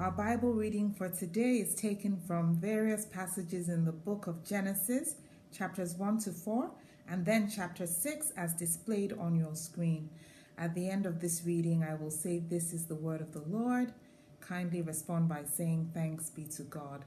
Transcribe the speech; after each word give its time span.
Our 0.00 0.10
Bible 0.10 0.54
reading 0.54 0.94
for 0.94 1.10
today 1.10 1.56
is 1.56 1.74
taken 1.74 2.16
from 2.26 2.56
various 2.58 3.04
passages 3.04 3.68
in 3.68 3.84
the 3.84 3.92
book 3.92 4.26
of 4.26 4.42
Genesis, 4.42 5.16
chapters 5.52 5.94
1 5.94 6.20
to 6.20 6.30
4, 6.30 6.70
and 7.06 7.26
then 7.26 7.50
chapter 7.54 7.86
6 7.86 8.32
as 8.34 8.54
displayed 8.54 9.12
on 9.12 9.36
your 9.36 9.54
screen. 9.54 10.08
At 10.56 10.74
the 10.74 10.88
end 10.88 11.04
of 11.04 11.20
this 11.20 11.42
reading, 11.44 11.84
I 11.84 11.96
will 11.96 12.10
say, 12.10 12.38
This 12.38 12.72
is 12.72 12.86
the 12.86 12.94
word 12.94 13.20
of 13.20 13.32
the 13.32 13.42
Lord. 13.46 13.92
Kindly 14.40 14.80
respond 14.80 15.28
by 15.28 15.42
saying, 15.44 15.90
Thanks 15.92 16.30
be 16.30 16.44
to 16.44 16.62
God. 16.62 17.04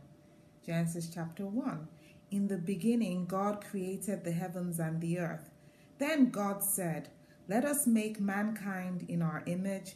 Genesis 0.63 1.09
chapter 1.11 1.47
1. 1.47 1.87
In 2.29 2.47
the 2.47 2.57
beginning, 2.57 3.25
God 3.25 3.65
created 3.65 4.23
the 4.23 4.33
heavens 4.33 4.77
and 4.77 5.01
the 5.01 5.17
earth. 5.17 5.49
Then 5.97 6.29
God 6.29 6.63
said, 6.63 7.09
Let 7.47 7.65
us 7.65 7.87
make 7.87 8.19
mankind 8.19 9.05
in 9.07 9.23
our 9.23 9.41
image, 9.47 9.95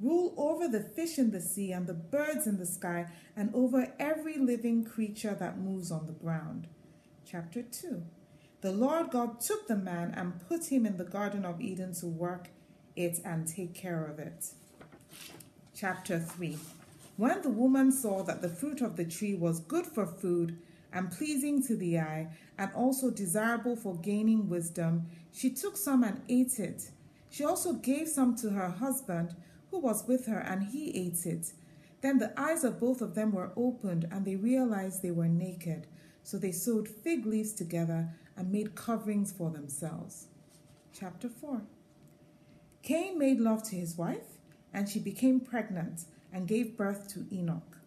Rule 0.00 0.34
over 0.36 0.68
the 0.68 0.80
fish 0.80 1.18
in 1.18 1.30
the 1.30 1.40
sea 1.40 1.72
and 1.72 1.86
the 1.86 1.94
birds 1.94 2.46
in 2.46 2.58
the 2.58 2.66
sky, 2.66 3.06
and 3.36 3.54
over 3.54 3.92
every 3.98 4.38
living 4.38 4.84
creature 4.84 5.36
that 5.38 5.58
moves 5.58 5.90
on 5.90 6.06
the 6.06 6.12
ground. 6.12 6.66
Chapter 7.24 7.62
2 7.62 8.02
The 8.60 8.72
Lord 8.72 9.10
God 9.10 9.40
took 9.40 9.66
the 9.66 9.76
man 9.76 10.12
and 10.16 10.46
put 10.48 10.66
him 10.72 10.84
in 10.84 10.96
the 10.96 11.04
Garden 11.04 11.44
of 11.44 11.60
Eden 11.60 11.94
to 11.94 12.06
work 12.06 12.48
it 12.96 13.20
and 13.24 13.46
take 13.46 13.74
care 13.74 14.04
of 14.04 14.18
it. 14.18 14.46
Chapter 15.74 16.18
3 16.18 16.58
When 17.16 17.42
the 17.42 17.48
woman 17.48 17.92
saw 17.92 18.22
that 18.24 18.42
the 18.42 18.48
fruit 18.48 18.80
of 18.80 18.96
the 18.96 19.04
tree 19.04 19.34
was 19.34 19.60
good 19.60 19.86
for 19.86 20.06
food 20.06 20.58
and 20.92 21.10
pleasing 21.10 21.62
to 21.66 21.76
the 21.76 21.98
eye, 21.98 22.28
and 22.56 22.70
also 22.72 23.10
desirable 23.10 23.74
for 23.74 23.96
gaining 23.96 24.48
wisdom, 24.48 25.06
she 25.32 25.50
took 25.50 25.76
some 25.76 26.04
and 26.04 26.22
ate 26.28 26.60
it. 26.60 26.90
She 27.28 27.44
also 27.44 27.72
gave 27.72 28.06
some 28.06 28.36
to 28.36 28.50
her 28.50 28.68
husband 28.68 29.34
who 29.74 29.80
was 29.80 30.06
with 30.06 30.26
her, 30.26 30.38
and 30.38 30.62
he 30.62 30.90
ate 30.90 31.26
it. 31.26 31.52
Then 32.00 32.18
the 32.18 32.32
eyes 32.40 32.62
of 32.62 32.78
both 32.78 33.02
of 33.02 33.16
them 33.16 33.32
were 33.32 33.50
opened, 33.56 34.06
and 34.10 34.24
they 34.24 34.36
realized 34.36 35.02
they 35.02 35.10
were 35.10 35.26
naked. 35.26 35.88
So 36.22 36.38
they 36.38 36.52
sewed 36.52 36.88
fig 36.88 37.26
leaves 37.26 37.52
together 37.52 38.10
and 38.36 38.52
made 38.52 38.76
coverings 38.76 39.32
for 39.32 39.50
themselves. 39.50 40.28
Chapter 40.92 41.28
4 41.28 41.62
Cain 42.82 43.18
made 43.18 43.40
love 43.40 43.64
to 43.64 43.74
his 43.74 43.98
wife, 43.98 44.38
and 44.72 44.88
she 44.88 45.00
became 45.00 45.40
pregnant 45.40 46.02
and 46.32 46.46
gave 46.46 46.76
birth 46.76 47.08
to 47.14 47.26
Enoch. 47.32 47.78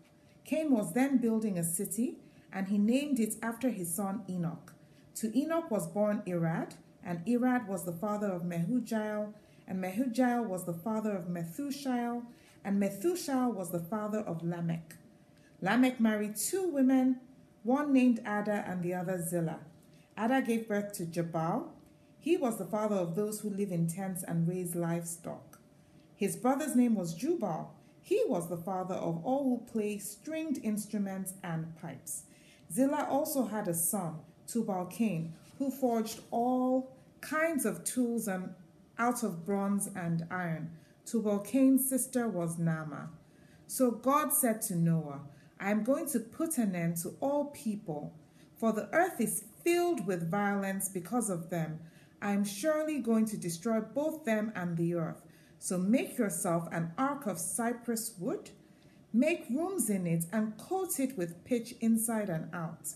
Cain 0.43 0.71
was 0.71 0.93
then 0.93 1.19
building 1.19 1.57
a 1.57 1.63
city, 1.63 2.17
and 2.51 2.67
he 2.67 2.77
named 2.77 3.19
it 3.19 3.35
after 3.41 3.69
his 3.69 3.93
son 3.93 4.23
Enoch. 4.29 4.73
To 5.15 5.37
Enoch 5.37 5.71
was 5.71 5.87
born 5.87 6.21
Irad, 6.27 6.73
and 7.01 7.25
Irad 7.25 7.65
was 7.67 7.85
the 7.85 7.93
father 7.93 8.27
of 8.27 8.41
Mehujael, 8.41 9.33
and 9.67 9.83
Mehujael 9.83 10.45
was 10.45 10.63
the 10.63 10.73
father 10.73 11.15
of 11.15 11.25
Methushael, 11.25 12.23
and 12.63 12.81
Methushael 12.81 13.53
was 13.53 13.71
the 13.71 13.79
father 13.79 14.19
of 14.19 14.43
Lamech. 14.43 14.95
Lamech 15.61 15.99
married 15.99 16.35
two 16.35 16.67
women, 16.67 17.19
one 17.63 17.91
named 17.91 18.19
Ada 18.19 18.63
and 18.67 18.81
the 18.81 18.93
other 18.93 19.21
Zillah. 19.21 19.59
Ada 20.17 20.41
gave 20.41 20.67
birth 20.67 20.93
to 20.93 21.05
Jabal. 21.05 21.73
He 22.19 22.37
was 22.37 22.57
the 22.57 22.65
father 22.65 22.95
of 22.95 23.15
those 23.15 23.41
who 23.41 23.49
live 23.49 23.71
in 23.71 23.87
tents 23.87 24.23
and 24.23 24.47
raise 24.47 24.75
livestock. 24.75 25.59
His 26.15 26.35
brother's 26.35 26.75
name 26.75 26.95
was 26.95 27.13
Jubal. 27.13 27.71
He 28.01 28.23
was 28.25 28.49
the 28.49 28.57
father 28.57 28.95
of 28.95 29.23
all 29.25 29.43
who 29.43 29.71
play 29.71 29.97
stringed 29.97 30.59
instruments 30.63 31.33
and 31.43 31.75
pipes. 31.79 32.23
Zillah 32.73 33.07
also 33.09 33.45
had 33.45 33.67
a 33.67 33.73
son, 33.73 34.15
Tubal 34.47 34.85
Cain, 34.85 35.33
who 35.57 35.69
forged 35.69 36.21
all 36.31 36.95
kinds 37.21 37.65
of 37.65 37.83
tools 37.83 38.27
and 38.27 38.53
out 38.99 39.23
of 39.23 39.45
bronze 39.45 39.89
and 39.95 40.25
iron. 40.29 40.71
Tubal 41.05 41.39
Cain's 41.39 41.87
sister 41.87 42.27
was 42.27 42.57
Naamah. 42.57 43.07
So 43.67 43.91
God 43.91 44.33
said 44.33 44.61
to 44.63 44.75
Noah, 44.75 45.21
I 45.59 45.71
am 45.71 45.83
going 45.83 46.07
to 46.09 46.19
put 46.19 46.57
an 46.57 46.75
end 46.75 46.97
to 46.97 47.15
all 47.19 47.45
people, 47.45 48.13
for 48.55 48.71
the 48.71 48.89
earth 48.93 49.19
is 49.19 49.43
filled 49.63 50.05
with 50.05 50.31
violence 50.31 50.89
because 50.89 51.29
of 51.29 51.49
them. 51.49 51.79
I 52.21 52.31
am 52.31 52.43
surely 52.43 52.99
going 52.99 53.25
to 53.27 53.37
destroy 53.37 53.81
both 53.81 54.25
them 54.25 54.51
and 54.55 54.77
the 54.77 54.95
earth. 54.95 55.21
So 55.59 55.77
make 55.77 56.17
yourself 56.17 56.67
an 56.71 56.91
ark 56.97 57.25
of 57.25 57.39
cypress 57.39 58.13
wood. 58.19 58.51
Make 59.13 59.49
rooms 59.49 59.89
in 59.89 60.05
it 60.05 60.25
and 60.31 60.57
coat 60.57 60.99
it 60.99 61.17
with 61.17 61.43
pitch 61.43 61.73
inside 61.81 62.29
and 62.29 62.53
out. 62.53 62.93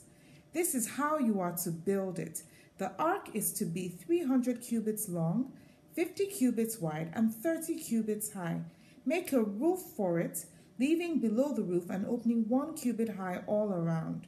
This 0.54 0.76
is 0.76 0.92
how 0.92 1.18
you 1.18 1.40
are 1.40 1.56
to 1.64 1.72
build 1.72 2.20
it. 2.20 2.44
The 2.78 2.92
ark 3.00 3.30
is 3.34 3.54
to 3.54 3.66
be 3.66 3.90
300 3.90 4.62
cubits 4.62 5.08
long, 5.08 5.54
50 5.94 6.26
cubits 6.28 6.80
wide, 6.80 7.12
and 7.14 7.34
30 7.34 7.76
cubits 7.76 8.34
high. 8.34 8.62
Make 9.06 9.34
a 9.34 9.44
roof 9.44 9.80
for 9.80 10.20
it, 10.20 10.46
leaving 10.80 11.20
below 11.20 11.54
the 11.54 11.64
roof 11.64 11.90
an 11.90 12.06
opening 12.08 12.48
one 12.48 12.76
cubit 12.76 13.18
high 13.18 13.42
all 13.48 13.74
around. 13.74 14.28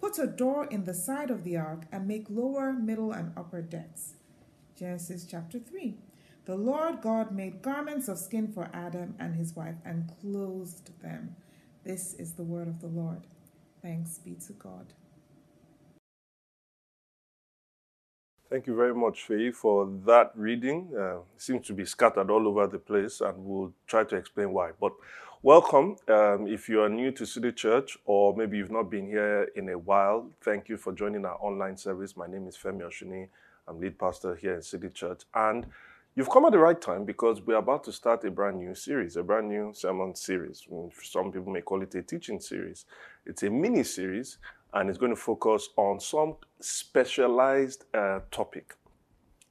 Put 0.00 0.18
a 0.18 0.26
door 0.26 0.66
in 0.66 0.84
the 0.84 0.94
side 0.94 1.30
of 1.30 1.44
the 1.44 1.56
ark 1.56 1.84
and 1.92 2.06
make 2.06 2.26
lower, 2.28 2.72
middle, 2.72 3.12
and 3.12 3.32
upper 3.36 3.62
decks. 3.62 4.14
Genesis 4.76 5.26
chapter 5.28 5.58
3. 5.58 5.96
The 6.46 6.56
Lord 6.56 7.00
God 7.00 7.32
made 7.32 7.62
garments 7.62 8.08
of 8.08 8.18
skin 8.18 8.48
for 8.52 8.68
Adam 8.74 9.14
and 9.18 9.34
his 9.34 9.56
wife 9.56 9.76
and 9.84 10.12
clothed 10.20 11.00
them. 11.00 11.36
This 11.84 12.14
is 12.14 12.32
the 12.32 12.42
word 12.42 12.68
of 12.68 12.80
the 12.80 12.88
Lord. 12.88 13.26
Thanks 13.80 14.18
be 14.18 14.34
to 14.46 14.52
God. 14.52 14.92
Thank 18.50 18.66
you 18.66 18.76
very 18.76 18.94
much, 18.94 19.22
Faye, 19.22 19.50
for 19.50 19.88
that 20.06 20.32
reading. 20.34 20.90
Uh, 20.96 21.16
it 21.18 21.24
seems 21.38 21.66
to 21.66 21.72
be 21.72 21.84
scattered 21.84 22.30
all 22.30 22.46
over 22.46 22.66
the 22.66 22.78
place, 22.78 23.20
and 23.20 23.34
we'll 23.38 23.72
try 23.86 24.04
to 24.04 24.16
explain 24.16 24.52
why. 24.52 24.70
But 24.78 24.92
welcome. 25.42 25.96
Um, 26.08 26.46
if 26.46 26.68
you 26.68 26.82
are 26.82 26.88
new 26.90 27.10
to 27.12 27.24
City 27.24 27.52
Church, 27.52 27.96
or 28.04 28.36
maybe 28.36 28.58
you've 28.58 28.70
not 28.70 28.90
been 28.90 29.06
here 29.06 29.48
in 29.56 29.70
a 29.70 29.78
while, 29.78 30.30
thank 30.42 30.68
you 30.68 30.76
for 30.76 30.92
joining 30.92 31.24
our 31.24 31.38
online 31.40 31.76
service. 31.78 32.16
My 32.16 32.26
name 32.26 32.46
is 32.46 32.56
Femi 32.56 32.82
Osunnuyi. 32.82 33.28
I'm 33.66 33.80
lead 33.80 33.98
pastor 33.98 34.36
here 34.36 34.56
in 34.56 34.62
City 34.62 34.90
Church, 34.90 35.22
and 35.34 35.66
you've 36.14 36.28
come 36.30 36.44
at 36.44 36.52
the 36.52 36.58
right 36.58 36.80
time 36.80 37.06
because 37.06 37.40
we're 37.40 37.56
about 37.56 37.82
to 37.84 37.92
start 37.92 38.24
a 38.24 38.30
brand 38.30 38.58
new 38.58 38.74
series, 38.74 39.16
a 39.16 39.22
brand 39.22 39.48
new 39.48 39.72
sermon 39.74 40.14
series. 40.14 40.68
Some 41.02 41.32
people 41.32 41.50
may 41.50 41.62
call 41.62 41.82
it 41.82 41.94
a 41.94 42.02
teaching 42.02 42.40
series. 42.40 42.84
It's 43.24 43.42
a 43.42 43.48
mini 43.48 43.84
series 43.84 44.36
and 44.74 44.90
it's 44.90 44.98
going 44.98 45.14
to 45.14 45.16
focus 45.16 45.68
on 45.76 46.00
some 46.00 46.36
specialized 46.60 47.84
uh, 47.94 48.20
topic. 48.30 48.74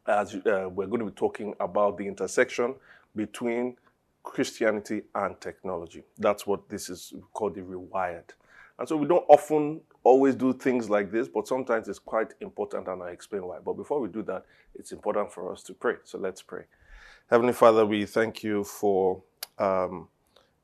As 0.05 0.35
uh, 0.35 0.69
we're 0.69 0.87
going 0.87 0.99
to 0.99 1.05
be 1.05 1.11
talking 1.11 1.53
about 1.59 1.97
the 1.97 2.05
intersection 2.05 2.75
between 3.15 3.77
Christianity 4.21 5.03
and 5.15 5.39
technology. 5.39 6.03
That's 6.17 6.45
what 6.45 6.67
this 6.69 6.89
is 6.89 7.13
called 7.33 7.55
the 7.55 7.61
rewired. 7.61 8.29
And 8.79 8.87
so 8.87 8.97
we 8.97 9.07
don't 9.07 9.25
often 9.29 9.81
always 10.03 10.35
do 10.35 10.51
things 10.53 10.89
like 10.89 11.11
this, 11.11 11.27
but 11.27 11.47
sometimes 11.47 11.87
it's 11.87 11.99
quite 11.99 12.33
important, 12.41 12.87
and 12.87 13.01
I'll 13.01 13.09
explain 13.09 13.45
why. 13.45 13.59
But 13.63 13.73
before 13.73 14.01
we 14.01 14.09
do 14.09 14.23
that, 14.23 14.45
it's 14.75 14.91
important 14.91 15.31
for 15.31 15.51
us 15.51 15.63
to 15.63 15.73
pray. 15.73 15.95
So 16.03 16.17
let's 16.17 16.41
pray. 16.41 16.63
Heavenly 17.29 17.53
Father, 17.53 17.85
we 17.85 18.05
thank 18.05 18.43
you 18.43 18.63
for 18.63 19.21
um, 19.57 20.09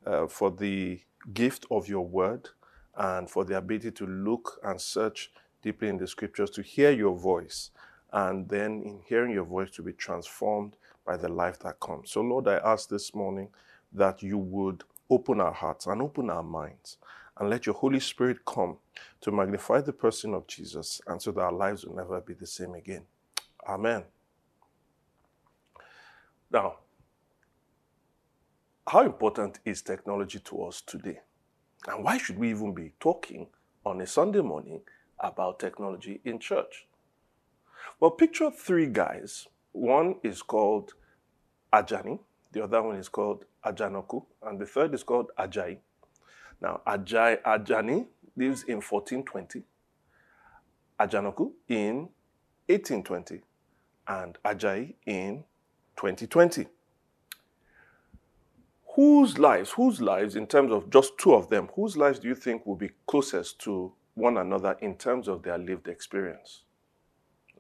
uh, 0.05 0.27
for 0.27 0.51
the 0.51 0.99
gift 1.33 1.65
of 1.69 1.87
your 1.87 2.05
word 2.05 2.49
and 2.99 3.29
for 3.29 3.45
the 3.45 3.57
ability 3.57 3.91
to 3.91 4.05
look 4.05 4.59
and 4.63 4.79
search 4.79 5.31
deeply 5.63 5.87
in 5.87 5.97
the 5.97 6.07
scriptures 6.07 6.49
to 6.51 6.61
hear 6.61 6.91
your 6.91 7.17
voice, 7.17 7.71
and 8.11 8.47
then 8.49 8.81
in 8.83 8.99
hearing 9.07 9.31
your 9.31 9.45
voice 9.45 9.71
to 9.71 9.81
be 9.81 9.93
transformed 9.93 10.75
by 11.05 11.17
the 11.17 11.29
life 11.29 11.57
that 11.59 11.79
comes. 11.79 12.11
So, 12.11 12.21
Lord, 12.21 12.47
I 12.47 12.57
ask 12.57 12.89
this 12.89 13.15
morning 13.15 13.49
that 13.93 14.21
you 14.21 14.37
would 14.37 14.83
open 15.09 15.39
our 15.41 15.53
hearts 15.53 15.87
and 15.87 16.01
open 16.01 16.29
our 16.29 16.43
minds 16.43 16.97
and 17.37 17.49
let 17.49 17.65
your 17.65 17.75
Holy 17.75 17.99
Spirit 17.99 18.45
come 18.45 18.77
to 19.21 19.31
magnify 19.31 19.81
the 19.81 19.93
person 19.93 20.33
of 20.33 20.45
Jesus 20.47 21.01
and 21.07 21.21
so 21.21 21.31
that 21.31 21.41
our 21.41 21.53
lives 21.53 21.85
will 21.85 21.95
never 21.95 22.19
be 22.19 22.33
the 22.33 22.45
same 22.45 22.73
again. 22.73 23.03
Amen. 23.67 24.03
Now, 26.51 26.79
how 28.87 29.01
important 29.01 29.59
is 29.63 29.81
technology 29.81 30.39
to 30.39 30.63
us 30.63 30.81
today? 30.81 31.19
And 31.87 32.03
why 32.03 32.17
should 32.17 32.37
we 32.37 32.49
even 32.49 32.73
be 32.73 32.93
talking 32.99 33.47
on 33.85 34.01
a 34.01 34.07
Sunday 34.07 34.41
morning 34.41 34.81
about 35.19 35.59
technology 35.59 36.21
in 36.25 36.39
church? 36.39 36.87
Well, 37.99 38.11
picture 38.11 38.51
three 38.51 38.87
guys. 38.87 39.47
One 39.71 40.15
is 40.23 40.41
called 40.41 40.93
Ajani, 41.73 42.19
the 42.51 42.63
other 42.63 42.81
one 42.81 42.95
is 42.95 43.09
called 43.09 43.45
Ajanoku, 43.65 44.25
and 44.43 44.59
the 44.59 44.65
third 44.65 44.93
is 44.93 45.03
called 45.03 45.31
Ajai. 45.37 45.77
Now, 46.61 46.81
Ajay, 46.87 47.41
Ajani 47.43 48.07
lives 48.35 48.63
in 48.63 48.81
1420, 48.81 49.63
Ajanoku 50.99 51.51
in 51.67 52.09
1820, 52.67 53.41
and 54.07 54.37
Ajay 54.43 54.95
in 55.05 55.43
2020. 55.95 56.67
Whose 58.99 59.37
lives, 59.39 59.71
whose 59.71 60.01
lives, 60.01 60.35
in 60.35 60.45
terms 60.45 60.73
of 60.73 60.89
just 60.89 61.17
two 61.17 61.33
of 61.33 61.47
them, 61.47 61.69
whose 61.73 61.95
lives 61.95 62.19
do 62.19 62.27
you 62.27 62.35
think 62.35 62.65
will 62.65 62.75
be 62.75 62.89
closest 63.07 63.57
to 63.59 63.93
one 64.15 64.35
another 64.35 64.75
in 64.81 64.95
terms 64.97 65.29
of 65.29 65.41
their 65.41 65.57
lived 65.57 65.87
experience? 65.87 66.63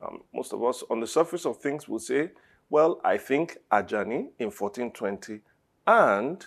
Um, 0.01 0.23
most 0.33 0.51
of 0.51 0.61
us, 0.61 0.83
on 0.89 0.99
the 0.99 1.07
surface 1.07 1.45
of 1.45 1.55
things, 1.55 1.87
will 1.87 1.99
say, 1.99 2.31
well, 2.69 2.99
I 3.05 3.15
think 3.15 3.57
Ajani 3.71 4.31
in 4.37 4.51
1420 4.51 5.39
and 5.87 6.45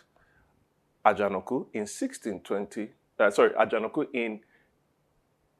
Ajanoku 1.06 1.68
in 1.72 1.86
1620. 1.88 2.90
Uh, 3.18 3.30
sorry, 3.30 3.52
Ajanoku 3.52 4.08
in 4.12 4.40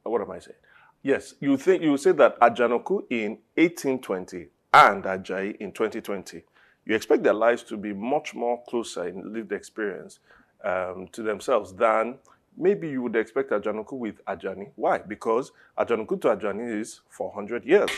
what 0.03 0.21
am 0.21 0.29
I 0.29 0.37
saying? 0.37 0.57
Yes, 1.01 1.33
you 1.39 1.57
think 1.57 1.81
you 1.81 1.97
say 1.97 2.11
that 2.11 2.39
Ajanoku 2.39 3.05
in 3.09 3.39
1820 3.55 4.49
and 4.75 5.03
Ajay 5.03 5.57
in 5.57 5.71
2020. 5.71 6.43
You 6.85 6.95
expect 6.95 7.23
their 7.23 7.33
lives 7.33 7.63
to 7.63 7.77
be 7.77 7.93
much 7.93 8.35
more 8.35 8.61
closer 8.67 9.07
in 9.07 9.33
lived 9.33 9.51
experience 9.51 10.19
um, 10.63 11.07
to 11.13 11.23
themselves 11.23 11.73
than 11.73 12.17
maybe 12.57 12.89
you 12.89 13.01
would 13.01 13.15
expect 13.15 13.51
Ajanoku 13.51 13.93
with 13.93 14.23
Ajani. 14.25 14.71
Why? 14.75 14.97
Because 14.99 15.51
Ajanoku 15.77 16.21
to 16.21 16.27
Ajani 16.29 16.79
is 16.81 17.01
400 17.09 17.65
years. 17.65 17.89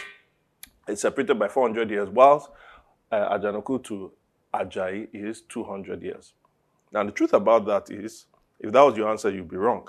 It's 0.87 1.01
separated 1.01 1.39
by 1.39 1.47
400 1.47 1.89
years, 1.89 2.09
whilst 2.09 2.49
uh, 3.11 3.37
Ajanoku 3.37 3.83
to 3.85 4.11
Ajay 4.53 5.07
is 5.13 5.41
200 5.49 6.01
years. 6.03 6.33
Now, 6.91 7.03
the 7.03 7.11
truth 7.11 7.33
about 7.33 7.65
that 7.65 7.89
is, 7.89 8.25
if 8.59 8.71
that 8.71 8.81
was 8.81 8.95
your 8.95 9.09
answer, 9.09 9.29
you'd 9.29 9.49
be 9.49 9.57
wrong. 9.57 9.87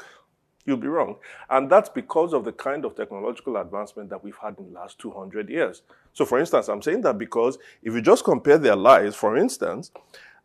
You'll 0.66 0.76
be 0.76 0.88
wrong. 0.88 1.16
And 1.48 1.70
that's 1.70 1.88
because 1.88 2.32
of 2.32 2.44
the 2.44 2.52
kind 2.52 2.84
of 2.84 2.96
technological 2.96 3.56
advancement 3.56 4.10
that 4.10 4.22
we've 4.22 4.36
had 4.36 4.58
in 4.58 4.72
the 4.72 4.80
last 4.80 4.98
200 4.98 5.48
years. 5.48 5.82
So, 6.12 6.24
for 6.24 6.40
instance, 6.40 6.68
I'm 6.68 6.82
saying 6.82 7.02
that 7.02 7.18
because 7.18 7.58
if 7.82 7.94
you 7.94 8.02
just 8.02 8.24
compare 8.24 8.58
their 8.58 8.76
lives, 8.76 9.14
for 9.14 9.36
instance, 9.36 9.92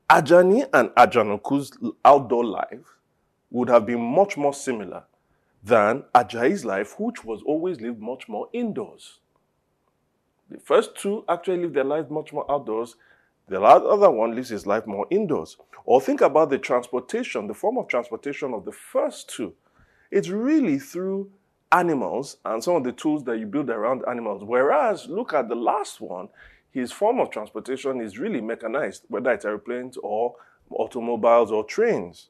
Ajani 0.09 0.67
and 0.73 0.89
Ajanoku's 0.89 1.71
outdoor 2.05 2.45
life 2.45 2.97
would 3.49 3.69
have 3.69 3.85
been 3.85 4.01
much 4.01 4.37
more 4.37 4.53
similar 4.53 5.03
than 5.63 6.03
Ajayi's 6.13 6.65
life, 6.65 6.99
which 6.99 7.23
was 7.25 7.41
always 7.43 7.81
lived 7.81 7.99
much 7.99 8.29
more 8.29 8.47
indoors. 8.53 9.19
The 10.49 10.59
first 10.59 10.95
two 10.95 11.23
actually 11.29 11.57
lived 11.57 11.75
their 11.75 11.83
lives 11.83 12.09
much 12.11 12.33
more 12.33 12.49
outdoors. 12.51 12.95
The 13.47 13.61
other 13.61 14.11
one 14.11 14.35
lives 14.35 14.49
his 14.49 14.67
life 14.67 14.85
more 14.85 15.07
indoors. 15.09 15.57
Or 15.85 15.99
think 15.99 16.21
about 16.21 16.49
the 16.49 16.57
transportation, 16.57 17.47
the 17.47 17.53
form 17.53 17.77
of 17.77 17.87
transportation 17.87 18.53
of 18.53 18.65
the 18.65 18.71
first 18.71 19.29
two. 19.29 19.53
It's 20.11 20.29
really 20.29 20.77
through 20.77 21.31
animals 21.71 22.37
and 22.43 22.63
some 22.63 22.75
of 22.75 22.83
the 22.83 22.91
tools 22.91 23.23
that 23.23 23.39
you 23.39 23.45
build 23.45 23.69
around 23.69 24.03
animals. 24.07 24.43
Whereas, 24.43 25.07
look 25.07 25.33
at 25.33 25.47
the 25.47 25.55
last 25.55 26.01
one, 26.01 26.27
his 26.69 26.91
form 26.91 27.19
of 27.19 27.31
transportation 27.31 28.01
is 28.01 28.19
really 28.19 28.41
mechanized, 28.41 29.05
whether 29.07 29.31
it's 29.31 29.45
airplanes 29.45 29.97
or 29.97 30.35
automobiles 30.69 31.51
or 31.51 31.63
trains. 31.63 32.29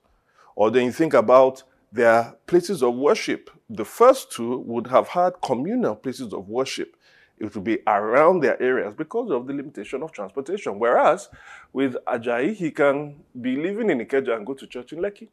Or 0.55 0.69
then 0.69 0.85
you 0.85 0.91
think 0.91 1.13
about 1.13 1.63
their 1.91 2.35
places 2.47 2.81
of 2.83 2.95
worship. 2.95 3.49
The 3.69 3.85
first 3.85 4.31
two 4.31 4.59
would 4.59 4.87
have 4.87 5.09
had 5.09 5.41
communal 5.41 5.95
places 5.95 6.33
of 6.33 6.47
worship 6.47 6.95
it 7.41 7.55
would 7.55 7.63
be 7.63 7.79
around 7.87 8.41
their 8.41 8.61
areas 8.61 8.93
because 8.93 9.31
of 9.31 9.47
the 9.47 9.53
limitation 9.53 10.03
of 10.03 10.11
transportation. 10.11 10.77
Whereas 10.77 11.27
with 11.73 11.95
Ajayi, 12.07 12.53
he 12.53 12.69
can 12.69 13.15
be 13.41 13.55
living 13.55 13.89
in 13.89 13.99
Ikeja 13.99 14.35
and 14.35 14.45
go 14.45 14.53
to 14.53 14.67
church 14.67 14.93
in 14.93 14.99
Lekki. 14.99 15.27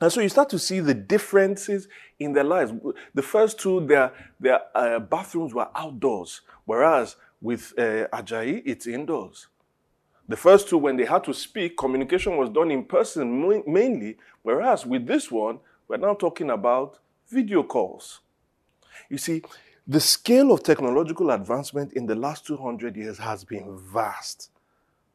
And 0.00 0.12
so 0.12 0.20
you 0.20 0.28
start 0.28 0.48
to 0.50 0.58
see 0.58 0.80
the 0.80 0.94
differences 0.94 1.88
in 2.18 2.32
their 2.32 2.44
lives. 2.44 2.72
The 3.14 3.22
first 3.22 3.60
two, 3.60 3.86
their, 3.86 4.12
their 4.40 4.60
uh, 4.74 4.98
bathrooms 4.98 5.54
were 5.54 5.68
outdoors, 5.74 6.40
whereas 6.64 7.16
with 7.40 7.72
uh, 7.78 8.08
Ajayi, 8.12 8.62
it's 8.64 8.86
indoors. 8.86 9.48
The 10.28 10.36
first 10.36 10.68
two, 10.68 10.78
when 10.78 10.96
they 10.96 11.04
had 11.04 11.24
to 11.24 11.34
speak, 11.34 11.76
communication 11.76 12.36
was 12.36 12.48
done 12.48 12.70
in 12.70 12.84
person 12.84 13.62
mainly, 13.66 14.16
whereas 14.42 14.86
with 14.86 15.06
this 15.06 15.30
one, 15.30 15.58
we're 15.88 15.96
now 15.96 16.14
talking 16.14 16.50
about 16.50 16.98
video 17.28 17.62
calls. 17.62 18.20
You 19.10 19.18
see, 19.18 19.42
the 19.86 20.00
scale 20.00 20.52
of 20.52 20.62
technological 20.62 21.30
advancement 21.30 21.92
in 21.94 22.06
the 22.06 22.14
last 22.14 22.46
200 22.46 22.96
years 22.96 23.18
has 23.18 23.44
been 23.44 23.76
vast. 23.78 24.50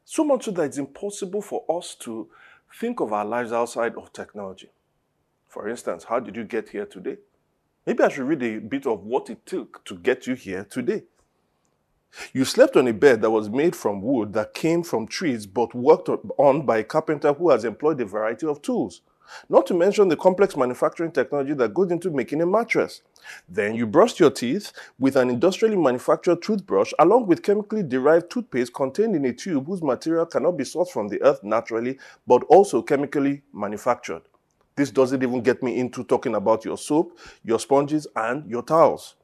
So 0.04 0.24
much 0.24 0.44
so 0.44 0.50
that 0.52 0.62
it's 0.62 0.78
impossible 0.78 1.42
for 1.42 1.64
us 1.68 1.94
to 2.00 2.28
think 2.74 3.00
of 3.00 3.12
our 3.12 3.24
lives 3.24 3.52
outside 3.52 3.94
of 3.96 4.12
technology. 4.12 4.70
For 5.48 5.68
instance, 5.68 6.04
how 6.04 6.20
did 6.20 6.36
you 6.36 6.44
get 6.44 6.68
here 6.68 6.86
today? 6.86 7.16
Maybe 7.86 8.02
I 8.02 8.08
should 8.08 8.26
read 8.26 8.42
a 8.42 8.58
bit 8.58 8.86
of 8.86 9.04
what 9.04 9.30
it 9.30 9.46
took 9.46 9.84
to 9.86 9.96
get 9.96 10.26
you 10.26 10.34
here 10.34 10.64
today. 10.64 11.04
You 12.32 12.44
slept 12.44 12.76
on 12.76 12.88
a 12.88 12.92
bed 12.92 13.22
that 13.22 13.30
was 13.30 13.48
made 13.48 13.76
from 13.76 14.02
wood 14.02 14.32
that 14.32 14.54
came 14.54 14.82
from 14.82 15.06
trees 15.06 15.46
but 15.46 15.74
worked 15.74 16.08
on 16.08 16.64
by 16.64 16.78
a 16.78 16.84
carpenter 16.84 17.32
who 17.32 17.50
has 17.50 17.64
employed 17.64 18.00
a 18.00 18.04
variety 18.04 18.46
of 18.46 18.62
tools. 18.62 19.02
Not 19.48 19.66
to 19.66 19.74
mention 19.74 20.08
the 20.08 20.16
complex 20.16 20.56
manufacturing 20.56 21.12
technology 21.12 21.54
that 21.54 21.74
goes 21.74 21.90
into 21.90 22.10
making 22.10 22.40
a 22.42 22.46
mattress. 22.46 23.02
Then 23.48 23.74
you 23.74 23.86
brush 23.86 24.18
your 24.20 24.30
teeth 24.30 24.72
with 24.98 25.16
an 25.16 25.30
industrially 25.30 25.76
manufactured 25.76 26.42
toothbrush 26.42 26.92
along 26.98 27.26
with 27.26 27.42
chemically 27.42 27.82
derived 27.82 28.30
toothpaste 28.30 28.74
contained 28.74 29.16
in 29.16 29.24
a 29.24 29.32
tube 29.32 29.66
whose 29.66 29.82
material 29.82 30.26
cannot 30.26 30.52
be 30.52 30.64
sourced 30.64 30.90
from 30.90 31.08
the 31.08 31.20
earth 31.22 31.42
naturally 31.42 31.98
but 32.26 32.42
also 32.44 32.82
chemically 32.82 33.42
manufactured. 33.52 34.22
This 34.76 34.90
doesn't 34.92 35.22
even 35.22 35.42
get 35.42 35.62
me 35.62 35.76
into 35.78 36.04
talking 36.04 36.36
about 36.36 36.64
your 36.64 36.78
soap, 36.78 37.18
your 37.42 37.58
sponges, 37.58 38.06
and 38.14 38.48
your 38.48 38.62
towels. 38.62 39.16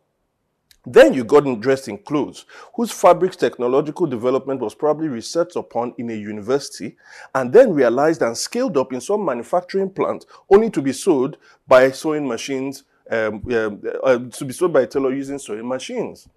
Then 0.86 1.14
you 1.14 1.24
got 1.24 1.44
dressed 1.60 1.88
in 1.88 1.98
clothes, 1.98 2.44
whose 2.74 2.90
fabric's 2.90 3.36
technological 3.36 4.06
development 4.06 4.60
was 4.60 4.74
probably 4.74 5.08
researched 5.08 5.56
upon 5.56 5.94
in 5.96 6.10
a 6.10 6.14
university, 6.14 6.96
and 7.34 7.52
then 7.52 7.72
realized 7.72 8.20
and 8.20 8.36
scaled 8.36 8.76
up 8.76 8.92
in 8.92 9.00
some 9.00 9.24
manufacturing 9.24 9.90
plant, 9.90 10.26
only 10.50 10.68
to 10.70 10.82
be 10.82 10.92
sold 10.92 11.38
by 11.66 11.90
sewing 11.90 12.28
machines, 12.28 12.84
um, 13.10 13.42
um, 13.52 13.82
uh, 14.02 14.18
to 14.18 14.44
be 14.44 14.52
sold 14.52 14.72
by 14.72 14.82
a 14.82 14.86
tailor 14.86 15.14
using 15.14 15.38
sewing 15.38 15.66
machines. 15.66 16.28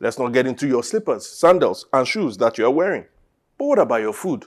Let's 0.00 0.18
not 0.18 0.32
get 0.32 0.46
into 0.46 0.66
your 0.66 0.82
slippers, 0.82 1.28
sandals, 1.28 1.86
and 1.92 2.06
shoes 2.06 2.36
that 2.38 2.58
you 2.58 2.66
are 2.66 2.70
wearing. 2.70 3.06
But 3.58 3.64
what 3.66 3.78
about 3.78 4.00
your 4.00 4.12
food? 4.12 4.46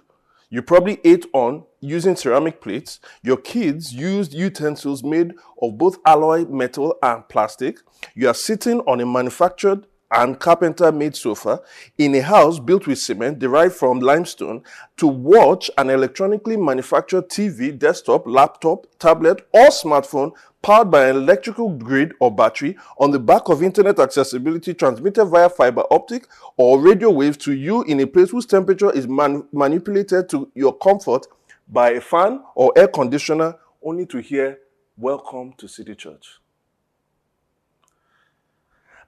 You 0.56 0.62
probably 0.62 1.02
ate 1.04 1.26
on 1.34 1.66
using 1.82 2.16
ceramic 2.16 2.62
plates. 2.62 3.02
Your 3.22 3.36
kids 3.36 3.94
used 3.94 4.34
utensils 4.34 5.04
made 5.04 5.34
of 5.62 5.78
both 5.78 5.98
alloy, 6.06 6.46
metal, 6.46 6.96
and 7.04 7.28
plastic. 7.28 7.80
You 8.14 8.30
are 8.30 8.34
sitting 8.34 8.80
on 8.88 9.02
a 9.02 9.06
manufactured 9.06 9.86
and 10.12 10.40
carpenter 10.40 10.94
made 10.94 11.18
sofa 11.18 11.60
in 11.98 12.16
a 12.16 12.22
house 12.22 12.60
built 12.60 12.88
with 12.88 13.00
cement 13.00 13.40
derived 13.40 13.76
from 13.76 14.00
limestone 14.00 14.64
to 14.96 15.08
watch 15.08 15.70
an 15.78 15.90
electronically 15.90 16.56
manufactured 16.56 17.28
TV, 17.28 17.78
desktop, 17.78 18.26
laptop, 18.26 18.86
tablet, 18.98 19.46
or 19.54 19.68
smartphone 19.68 20.32
powered 20.66 20.90
by 20.90 21.10
an 21.10 21.16
electrical 21.16 21.70
grid 21.70 22.12
or 22.20 22.34
battery 22.36 22.76
on 22.98 23.12
the 23.12 23.20
back 23.20 23.50
of 23.50 23.62
internet 23.62 24.00
accessibility 24.00 24.74
transmitted 24.74 25.24
via 25.26 25.48
fiber 25.48 25.84
optic 25.92 26.26
or 26.58 26.82
radio 26.82 27.12
waves 27.12 27.38
to 27.38 27.54
you 27.54 27.84
in 27.84 28.00
a 28.00 28.08
place 28.08 28.32
whose 28.32 28.48
temperature 28.48 28.92
is 28.92 29.08
man- 29.08 29.48
manipulated 29.54 30.28
to 30.28 30.52
your 30.56 30.76
comfort 30.76 31.28
by 31.68 31.92
a 31.92 32.02
fan 32.02 32.42
or 32.56 32.74
air 32.76 32.88
conditioner 32.88 33.54
only 33.84 34.08
to 34.08 34.18
hear 34.18 34.58
welcome 34.98 35.54
to 35.56 35.68
city 35.68 35.94
church. 35.94 36.40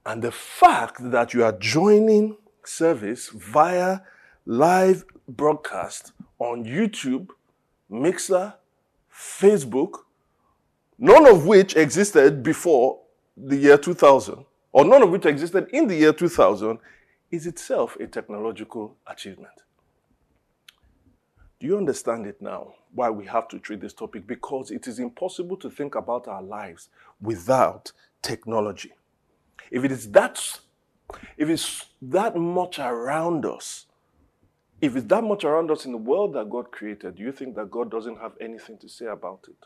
And 0.06 0.22
the 0.22 0.32
fact 0.32 0.98
that 1.10 1.34
you 1.34 1.44
are 1.44 1.58
joining 1.58 2.38
service 2.64 3.30
via 3.30 4.02
live 4.46 5.06
broadcast 5.28 6.12
on 6.38 6.66
YouTube, 6.66 7.30
Mixer, 7.90 8.54
Facebook, 9.12 10.04
none 10.98 11.28
of 11.28 11.46
which 11.46 11.76
existed 11.76 12.44
before 12.44 13.00
the 13.36 13.56
year 13.56 13.78
2000, 13.78 14.46
or 14.72 14.86
none 14.86 15.04
of 15.04 15.10
which 15.10 15.26
existed 15.26 15.68
in 15.72 15.88
the 15.88 15.96
year 15.96 16.14
2000, 16.14 16.80
is 17.32 17.46
itself 17.46 17.96
a 18.00 18.08
technological 18.08 18.96
achievement. 19.06 19.64
Do 21.60 21.68
you 21.68 21.78
understand 21.78 22.28
it 22.28 22.42
now? 22.42 22.74
Why 22.94 23.10
we 23.10 23.26
have 23.26 23.48
to 23.50 23.60
treat 23.60 23.82
this 23.82 23.94
topic? 23.94 24.28
Because 24.28 24.72
it 24.72 24.88
is 24.88 25.00
impossible 25.00 25.58
to 25.58 25.70
think 25.70 25.96
about 25.96 26.28
our 26.28 26.42
lives 26.42 26.90
without 27.20 27.92
technology. 28.22 28.94
If 29.72 29.84
it 29.84 29.92
is 29.92 30.12
that, 30.12 30.60
if 31.36 31.50
it's 31.50 31.86
that 32.02 32.36
much 32.36 32.80
around 32.80 33.46
us, 33.46 33.86
if 34.80 34.96
it's 34.96 35.08
that 35.08 35.24
much 35.24 35.44
around 35.44 35.72
us 35.72 35.86
in 35.86 35.92
the 35.92 35.98
world 35.98 36.34
that 36.34 36.50
God 36.50 36.72
created, 36.72 37.16
do 37.16 37.24
you 37.24 37.32
think 37.32 37.56
that 37.56 37.72
God 37.72 37.90
doesn't 37.90 38.20
have 38.20 38.34
anything 38.40 38.78
to 38.78 38.88
say 38.88 39.08
about 39.08 39.46
it? 39.48 39.58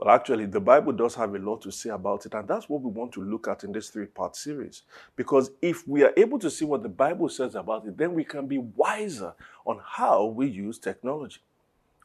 Well, 0.00 0.14
actually, 0.14 0.46
the 0.46 0.60
Bible 0.60 0.92
does 0.92 1.14
have 1.16 1.34
a 1.34 1.38
lot 1.38 1.60
to 1.60 1.70
say 1.70 1.90
about 1.90 2.24
it, 2.24 2.32
and 2.32 2.48
that's 2.48 2.70
what 2.70 2.80
we 2.80 2.90
want 2.90 3.12
to 3.12 3.22
look 3.22 3.46
at 3.48 3.64
in 3.64 3.72
this 3.72 3.90
three 3.90 4.06
part 4.06 4.34
series. 4.34 4.80
Because 5.14 5.50
if 5.60 5.86
we 5.86 6.02
are 6.02 6.12
able 6.16 6.38
to 6.38 6.48
see 6.48 6.64
what 6.64 6.82
the 6.82 6.88
Bible 6.88 7.28
says 7.28 7.54
about 7.54 7.86
it, 7.86 7.98
then 7.98 8.14
we 8.14 8.24
can 8.24 8.46
be 8.46 8.56
wiser 8.56 9.34
on 9.66 9.78
how 9.84 10.24
we 10.24 10.46
use 10.46 10.78
technology. 10.78 11.40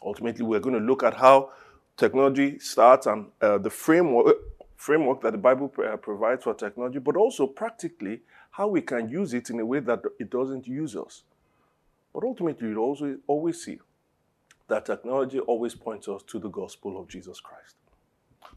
Ultimately, 0.03 0.43
we're 0.43 0.59
going 0.59 0.77
to 0.77 0.85
look 0.85 1.03
at 1.03 1.13
how 1.13 1.51
technology 1.95 2.59
starts 2.59 3.07
and 3.07 3.27
uh, 3.41 3.59
the 3.59 3.69
framework, 3.69 4.39
framework 4.75 5.21
that 5.21 5.31
the 5.31 5.37
Bible 5.37 5.73
uh, 5.81 5.95
provides 5.95 6.43
for 6.43 6.53
technology, 6.53 6.99
but 6.99 7.15
also 7.15 7.47
practically 7.47 8.19
how 8.51 8.67
we 8.67 8.81
can 8.81 9.07
use 9.07 9.33
it 9.33 9.49
in 9.49 9.61
a 9.61 9.65
way 9.65 9.79
that 9.79 10.01
it 10.19 10.29
doesn't 10.29 10.67
use 10.67 10.97
us. 10.97 11.23
But 12.13 12.25
ultimately, 12.25 12.67
you 12.67 13.21
always 13.25 13.63
see 13.63 13.79
that 14.67 14.85
technology 14.85 15.39
always 15.39 15.75
points 15.75 16.09
us 16.09 16.23
to 16.23 16.39
the 16.39 16.49
gospel 16.49 16.99
of 16.99 17.07
Jesus 17.07 17.39
Christ. 17.39 17.75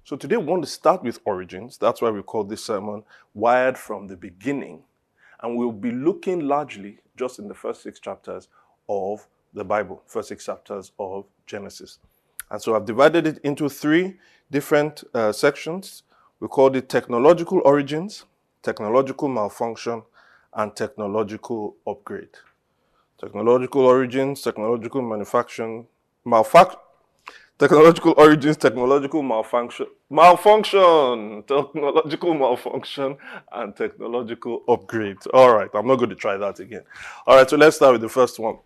So 0.09 0.17
today 0.17 0.38
we 0.38 0.45
want 0.47 0.62
to 0.62 0.71
start 0.71 1.03
with 1.03 1.21
origins. 1.27 1.77
That's 1.77 2.00
why 2.00 2.09
we 2.09 2.23
call 2.23 2.43
this 2.43 2.65
sermon 2.65 3.05
Wired 3.35 3.77
from 3.77 4.07
the 4.07 4.17
Beginning. 4.17 4.85
And 5.43 5.55
we'll 5.55 5.71
be 5.71 5.91
looking 5.91 6.49
largely 6.49 7.00
just 7.15 7.38
in 7.38 7.47
the 7.47 7.53
first 7.53 7.83
six 7.83 8.00
chapters 8.00 8.49
of 8.88 9.29
the 9.53 9.65
Bible, 9.65 10.03
first 10.07 10.31
six 10.31 10.47
chapters 10.47 10.93
of 10.99 11.27
Genesis. 11.47 11.99
And 12.50 12.62
so 12.62 12.75
I've 12.75 12.87
divided 12.87 13.27
it 13.27 13.37
into 13.45 13.69
three 13.69 14.17
different 14.50 15.05
uh, 15.12 15.31
sections. 15.31 16.05
We 16.41 16.49
called 16.49 16.75
it 16.75 16.88
technological 16.88 17.61
origins, 17.67 18.25
technological 18.62 19.29
malfunction, 19.29 20.05
and 20.55 20.75
technological 20.75 21.77
upgrade. 21.87 22.31
Technological 23.21 23.83
origins, 23.83 24.41
technological 24.41 25.03
manufacturing, 25.03 25.87
malfunction, 26.25 26.81
technological 27.59 28.15
origins, 28.17 28.57
technological 28.57 29.23
malfunction, 29.23 29.87
malfunction, 30.09 31.43
technological 31.47 32.35
malfunction, 32.35 33.17
and 33.53 33.75
technological 33.77 34.62
upgrade. 34.69 35.17
All 35.35 35.55
right, 35.55 35.71
I'm 35.75 35.87
not 35.87 35.97
going 35.97 36.11
to 36.11 36.17
try 36.17 36.37
that 36.37 36.61
again. 36.61 36.83
All 37.27 37.37
right, 37.37 37.49
so 37.49 37.57
let's 37.57 37.77
start 37.77 37.93
with 37.93 38.03
the 38.03 38.09
first 38.09 38.38
one. 38.38 38.59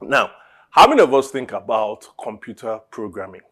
Now, 0.00 0.30
how 0.70 0.86
many 0.86 1.02
of 1.02 1.12
us 1.12 1.30
think 1.30 1.52
about 1.52 2.06
computer 2.22 2.80
programming? 2.90 3.42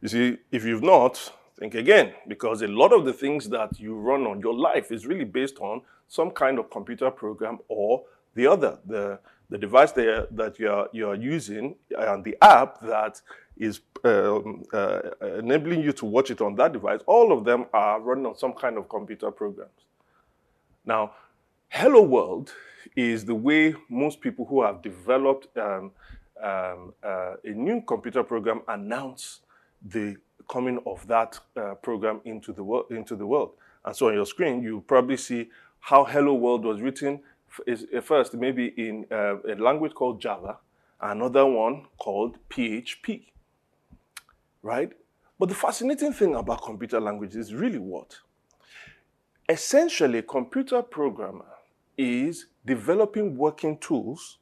You 0.00 0.08
see, 0.08 0.36
if 0.50 0.64
you've 0.64 0.82
not, 0.82 1.32
think 1.58 1.74
again, 1.74 2.12
because 2.28 2.62
a 2.62 2.68
lot 2.68 2.92
of 2.92 3.04
the 3.04 3.12
things 3.12 3.48
that 3.50 3.78
you 3.78 3.94
run 3.94 4.26
on 4.26 4.40
your 4.40 4.54
life 4.54 4.90
is 4.90 5.06
really 5.06 5.24
based 5.24 5.58
on 5.60 5.80
some 6.08 6.30
kind 6.30 6.58
of 6.58 6.70
computer 6.70 7.10
program 7.10 7.58
or 7.68 8.04
the 8.34 8.46
other, 8.46 8.78
the, 8.86 9.18
the 9.52 9.58
device 9.58 9.92
that, 9.92 10.54
you're, 10.58 10.88
you're 10.92 11.14
using 11.14 11.76
and 11.98 12.24
the 12.24 12.36
app 12.40 12.80
that 12.80 13.20
is 13.58 13.80
um, 14.04 14.64
uh, 14.72 15.00
enabling 15.38 15.82
you 15.82 15.92
to 15.92 16.06
watch 16.06 16.30
it 16.30 16.40
on 16.40 16.54
that 16.56 16.72
device, 16.72 17.00
all 17.06 17.32
of 17.36 17.44
them 17.44 17.66
are 17.74 18.00
running 18.00 18.24
on 18.24 18.34
some 18.34 18.54
kind 18.54 18.78
of 18.78 18.88
computer 18.88 19.30
programs. 19.30 19.70
Now, 20.86 21.12
Hello 21.68 22.02
World 22.02 22.52
is 22.96 23.24
the 23.26 23.34
way 23.34 23.74
most 23.90 24.20
people 24.20 24.46
who 24.46 24.62
have 24.62 24.80
developed 24.80 25.54
um, 25.56 25.92
um, 26.42 26.94
uh, 27.04 27.34
a 27.44 27.50
new 27.50 27.82
computer 27.82 28.22
program 28.22 28.62
announce 28.68 29.40
the 29.84 30.16
coming 30.50 30.80
of 30.86 31.06
that 31.08 31.38
uh, 31.56 31.74
program 31.74 32.20
into 32.24 32.52
the, 32.52 32.96
into 32.96 33.16
the 33.16 33.26
world. 33.26 33.50
And 33.84 33.94
so 33.94 34.08
on 34.08 34.14
your 34.14 34.26
screen, 34.26 34.62
you 34.62 34.82
probably 34.86 35.18
see 35.18 35.50
how 35.80 36.04
Hello 36.04 36.34
World 36.34 36.64
was 36.64 36.80
written 36.80 37.20
is, 37.66 37.86
uh, 37.96 38.00
first, 38.00 38.34
maybe 38.34 38.72
in 38.76 39.06
uh, 39.10 39.40
a 39.42 39.54
language 39.56 39.94
called 39.94 40.20
Java, 40.20 40.58
another 41.00 41.46
one 41.46 41.86
called 41.98 42.38
PHP, 42.50 43.24
right? 44.62 44.92
But 45.38 45.48
the 45.48 45.54
fascinating 45.54 46.12
thing 46.12 46.34
about 46.34 46.62
computer 46.62 47.00
language 47.00 47.34
is 47.34 47.54
really 47.54 47.78
what? 47.78 48.18
Essentially, 49.48 50.18
a 50.18 50.22
computer 50.22 50.82
programmer 50.82 51.46
is 51.98 52.46
developing 52.64 53.36
working 53.36 53.76
tools 53.78 54.38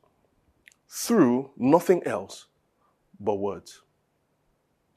through 0.88 1.50
nothing 1.56 2.02
else 2.04 2.46
but 3.18 3.36
words. 3.36 3.82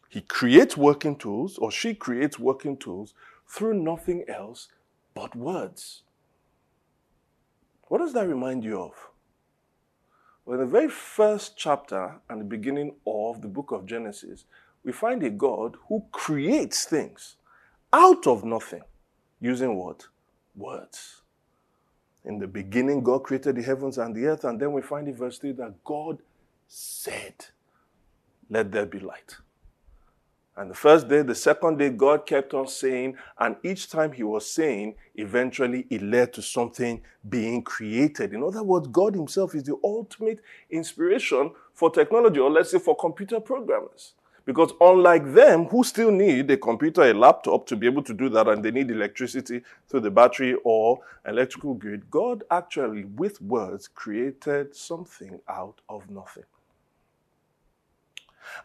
He 0.10 0.22
creates 0.22 0.78
working 0.78 1.16
tools, 1.16 1.58
or 1.58 1.72
she 1.72 1.96
creates 1.96 2.38
working 2.38 2.78
tools 2.78 3.14
through 3.48 3.76
nothing 3.76 4.26
else 4.28 4.68
but 5.16 5.36
words. 5.36 6.04
What 7.94 8.00
does 8.00 8.14
that 8.14 8.28
remind 8.28 8.64
you 8.64 8.82
of? 8.82 8.94
Well, 10.46 10.60
in 10.60 10.66
the 10.66 10.72
very 10.72 10.90
first 10.90 11.56
chapter 11.56 12.16
and 12.28 12.42
the 12.42 12.46
beginning 12.46 12.96
of 13.06 13.44
the 13.44 13.48
book 13.48 13.70
of 13.70 13.86
Genesis, 13.86 14.46
we 14.84 14.92
find 14.92 15.22
a 15.22 15.30
God 15.30 15.76
who 15.88 16.04
creates 16.12 16.86
things 16.86 17.36
out 17.94 18.26
of 18.26 18.44
nothing 18.44 18.82
using 19.40 19.76
what? 19.76 20.08
Words. 20.56 21.22
In 22.26 22.40
the 22.40 22.48
beginning, 22.48 23.04
God 23.04 23.20
created 23.20 23.58
the 23.58 23.62
heavens 23.62 24.00
and 24.00 24.16
the 24.16 24.26
earth, 24.26 24.44
and 24.44 24.60
then 24.60 24.74
we 24.74 24.82
find 24.82 25.08
in 25.08 25.14
verse 25.14 25.38
3 25.38 25.52
that 25.52 25.84
God 25.84 26.18
said, 26.68 27.46
Let 28.50 28.72
there 28.72 28.88
be 28.88 29.02
light. 29.02 29.36
And 30.56 30.70
the 30.70 30.76
first 30.76 31.08
day, 31.08 31.24
the 31.24 31.34
second 31.34 31.80
day, 31.80 31.90
God 31.90 32.28
kept 32.28 32.54
on 32.54 32.68
saying, 32.68 33.18
and 33.40 33.56
each 33.64 33.90
time 33.90 34.12
He 34.12 34.22
was 34.22 34.48
saying, 34.50 34.96
eventually 35.16 35.88
it 35.90 36.04
led 36.04 36.32
to 36.34 36.44
something 36.44 37.02
being 37.28 37.64
created. 37.64 38.34
In 38.34 38.44
other 38.44 38.62
words, 38.62 38.88
God 38.88 39.16
Himself 39.16 39.56
is 39.56 39.64
the 39.64 39.78
ultimate 39.84 40.42
inspiration 40.70 41.52
for 41.74 41.90
technology, 41.90 42.40
or 42.40 42.52
let's 42.52 42.70
say 42.70 42.78
for 42.78 42.96
computer 42.96 43.40
programmers. 43.40 44.14
Because 44.46 44.74
unlike 44.80 45.34
them, 45.34 45.66
who 45.66 45.84
still 45.84 46.12
need 46.12 46.52
a 46.52 46.58
computer, 46.58 47.02
a 47.04 47.14
laptop 47.14 47.66
to 47.68 47.76
be 47.76 47.88
able 47.88 48.04
to 48.04 48.14
do 48.14 48.30
that, 48.30 48.48
and 48.48 48.64
they 48.64 48.72
need 48.72 48.92
electricity 48.92 49.62
through 49.88 50.02
the 50.02 50.12
battery 50.12 50.56
or 50.64 51.00
electrical 51.26 51.74
grid, 51.74 52.12
God 52.12 52.44
actually, 52.52 53.06
with 53.06 53.42
words, 53.42 53.88
created 53.88 54.76
something 54.76 55.40
out 55.48 55.80
of 55.90 56.10
nothing. 56.12 56.44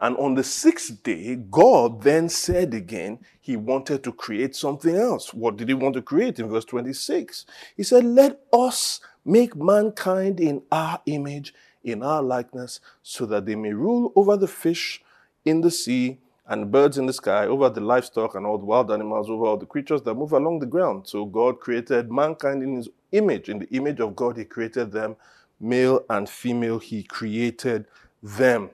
And 0.00 0.16
on 0.16 0.34
the 0.34 0.44
sixth 0.44 1.02
day, 1.02 1.36
God 1.36 2.02
then 2.02 2.28
said 2.28 2.74
again 2.74 3.18
he 3.40 3.56
wanted 3.56 4.04
to 4.04 4.12
create 4.12 4.54
something 4.54 4.94
else. 4.94 5.32
What 5.32 5.56
did 5.56 5.68
he 5.68 5.74
want 5.74 5.94
to 5.94 6.02
create 6.02 6.38
in 6.38 6.48
verse 6.48 6.64
26? 6.64 7.46
He 7.76 7.82
said, 7.82 8.04
Let 8.04 8.40
us 8.52 9.00
make 9.24 9.56
mankind 9.56 10.40
in 10.40 10.62
our 10.72 11.00
image, 11.06 11.54
in 11.82 12.02
our 12.02 12.22
likeness, 12.22 12.80
so 13.02 13.26
that 13.26 13.46
they 13.46 13.54
may 13.54 13.72
rule 13.72 14.12
over 14.16 14.36
the 14.36 14.48
fish 14.48 15.02
in 15.44 15.60
the 15.60 15.70
sea 15.70 16.18
and 16.48 16.72
birds 16.72 16.96
in 16.96 17.06
the 17.06 17.12
sky, 17.12 17.46
over 17.46 17.68
the 17.68 17.80
livestock 17.80 18.34
and 18.34 18.46
all 18.46 18.58
the 18.58 18.64
wild 18.64 18.90
animals, 18.90 19.28
over 19.28 19.44
all 19.44 19.56
the 19.58 19.66
creatures 19.66 20.02
that 20.02 20.14
move 20.14 20.32
along 20.32 20.58
the 20.58 20.66
ground. 20.66 21.06
So 21.06 21.26
God 21.26 21.60
created 21.60 22.10
mankind 22.10 22.62
in 22.62 22.76
his 22.76 22.88
image. 23.12 23.48
In 23.50 23.58
the 23.58 23.68
image 23.68 24.00
of 24.00 24.16
God, 24.16 24.36
he 24.38 24.44
created 24.44 24.90
them. 24.90 25.16
Male 25.60 26.04
and 26.08 26.28
female, 26.28 26.78
he 26.78 27.02
created 27.02 27.86
them. 28.22 28.70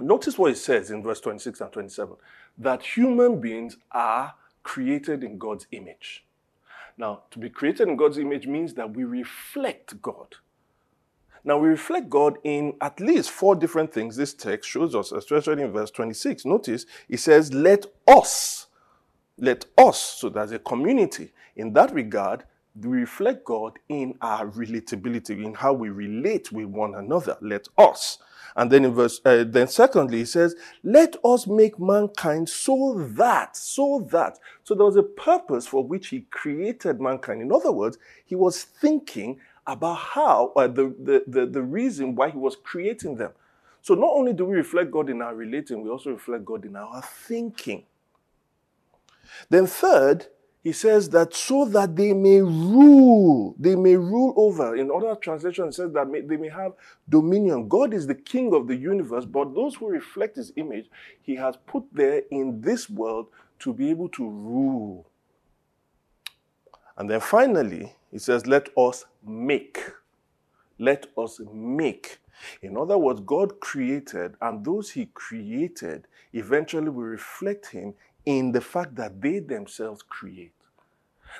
Notice 0.00 0.38
what 0.38 0.52
it 0.52 0.58
says 0.58 0.90
in 0.90 1.02
verse 1.02 1.20
26 1.20 1.60
and 1.60 1.72
27 1.72 2.16
that 2.58 2.82
human 2.82 3.40
beings 3.40 3.76
are 3.92 4.34
created 4.62 5.24
in 5.24 5.38
God's 5.38 5.66
image. 5.72 6.24
Now, 6.96 7.22
to 7.30 7.38
be 7.38 7.48
created 7.48 7.88
in 7.88 7.96
God's 7.96 8.18
image 8.18 8.46
means 8.46 8.74
that 8.74 8.94
we 8.94 9.04
reflect 9.04 10.00
God. 10.02 10.36
Now, 11.42 11.56
we 11.56 11.68
reflect 11.68 12.10
God 12.10 12.36
in 12.44 12.74
at 12.82 13.00
least 13.00 13.30
four 13.30 13.56
different 13.56 13.92
things 13.92 14.16
this 14.16 14.34
text 14.34 14.68
shows 14.68 14.94
us, 14.94 15.10
especially 15.10 15.62
in 15.62 15.72
verse 15.72 15.90
26. 15.90 16.44
Notice 16.44 16.84
it 17.08 17.18
says, 17.18 17.54
Let 17.54 17.86
us, 18.06 18.66
let 19.38 19.64
us, 19.78 19.98
so 19.98 20.28
there's 20.28 20.52
a 20.52 20.58
community. 20.58 21.32
In 21.56 21.72
that 21.72 21.94
regard, 21.94 22.44
we 22.74 22.98
reflect 22.98 23.44
God 23.44 23.78
in 23.88 24.14
our 24.20 24.46
relatability, 24.46 25.44
in 25.44 25.54
how 25.54 25.72
we 25.72 25.88
relate 25.88 26.52
with 26.52 26.66
one 26.66 26.94
another. 26.94 27.36
Let 27.40 27.68
us. 27.76 28.18
And 28.56 28.70
then 28.70 28.84
in 28.84 28.94
verse, 28.94 29.20
uh, 29.24 29.44
then 29.46 29.68
secondly, 29.68 30.18
he 30.18 30.24
says, 30.24 30.56
let 30.82 31.16
us 31.24 31.46
make 31.46 31.78
mankind 31.78 32.48
so 32.48 32.94
that, 33.16 33.56
so 33.56 34.06
that. 34.10 34.38
So 34.64 34.74
there 34.74 34.86
was 34.86 34.96
a 34.96 35.02
purpose 35.02 35.66
for 35.66 35.84
which 35.84 36.08
he 36.08 36.22
created 36.30 37.00
mankind. 37.00 37.42
In 37.42 37.52
other 37.52 37.72
words, 37.72 37.98
he 38.24 38.34
was 38.34 38.62
thinking 38.62 39.38
about 39.66 39.98
how, 39.98 40.52
uh, 40.56 40.66
the, 40.66 40.94
the, 40.98 41.24
the, 41.26 41.46
the 41.46 41.62
reason 41.62 42.14
why 42.14 42.30
he 42.30 42.38
was 42.38 42.56
creating 42.56 43.16
them. 43.16 43.32
So 43.82 43.94
not 43.94 44.10
only 44.12 44.32
do 44.32 44.44
we 44.44 44.56
reflect 44.56 44.90
God 44.90 45.08
in 45.08 45.22
our 45.22 45.34
relating, 45.34 45.82
we 45.82 45.90
also 45.90 46.10
reflect 46.10 46.44
God 46.44 46.64
in 46.64 46.76
our 46.76 47.02
thinking. 47.02 47.84
Then 49.48 49.66
third, 49.66 50.26
he 50.62 50.72
says 50.72 51.08
that 51.10 51.34
so 51.34 51.64
that 51.64 51.96
they 51.96 52.12
may 52.12 52.42
rule, 52.42 53.54
they 53.58 53.74
may 53.76 53.96
rule 53.96 54.34
over. 54.36 54.76
In 54.76 54.90
other 54.90 55.14
translations, 55.14 55.74
it 55.74 55.82
says 55.82 55.92
that 55.94 56.08
may, 56.08 56.20
they 56.20 56.36
may 56.36 56.50
have 56.50 56.72
dominion. 57.08 57.66
God 57.66 57.94
is 57.94 58.06
the 58.06 58.14
king 58.14 58.52
of 58.54 58.66
the 58.66 58.76
universe, 58.76 59.24
but 59.24 59.54
those 59.54 59.74
who 59.74 59.88
reflect 59.88 60.36
his 60.36 60.52
image, 60.56 60.90
he 61.22 61.34
has 61.36 61.56
put 61.66 61.84
there 61.92 62.22
in 62.30 62.60
this 62.60 62.90
world 62.90 63.28
to 63.60 63.72
be 63.72 63.88
able 63.88 64.08
to 64.10 64.28
rule. 64.28 65.06
And 66.98 67.08
then 67.08 67.20
finally, 67.20 67.94
he 68.10 68.18
says, 68.18 68.46
Let 68.46 68.68
us 68.76 69.06
make. 69.24 69.80
Let 70.78 71.06
us 71.16 71.40
make. 71.52 72.18
In 72.62 72.76
other 72.76 72.98
words, 72.98 73.20
God 73.20 73.60
created, 73.60 74.34
and 74.40 74.64
those 74.64 74.90
he 74.90 75.06
created 75.06 76.06
eventually 76.32 76.88
will 76.90 77.04
reflect 77.04 77.68
him 77.68 77.94
in 78.38 78.52
the 78.52 78.60
fact 78.60 78.94
that 78.96 79.20
they 79.20 79.40
themselves 79.40 80.02
create. 80.02 80.52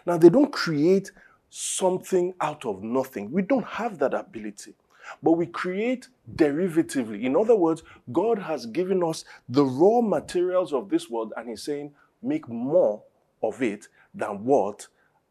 Now, 0.06 0.16
they 0.18 0.28
don't 0.28 0.52
create 0.52 1.10
something 1.50 2.34
out 2.40 2.64
of 2.64 2.82
nothing. 2.82 3.30
We 3.30 3.42
don't 3.42 3.66
have 3.66 3.98
that 3.98 4.14
ability. 4.14 4.74
But 5.22 5.32
we 5.32 5.46
create 5.46 6.08
derivatively. 6.36 7.24
In 7.24 7.36
other 7.36 7.56
words, 7.56 7.82
God 8.12 8.38
has 8.38 8.66
given 8.66 9.02
us 9.02 9.24
the 9.48 9.64
raw 9.64 10.00
materials 10.00 10.72
of 10.72 10.88
this 10.88 11.10
world, 11.10 11.32
and 11.36 11.48
He's 11.48 11.62
saying, 11.62 11.92
make 12.22 12.48
more 12.48 13.02
of 13.42 13.62
it 13.62 13.88
than 14.14 14.44
what 14.44 14.86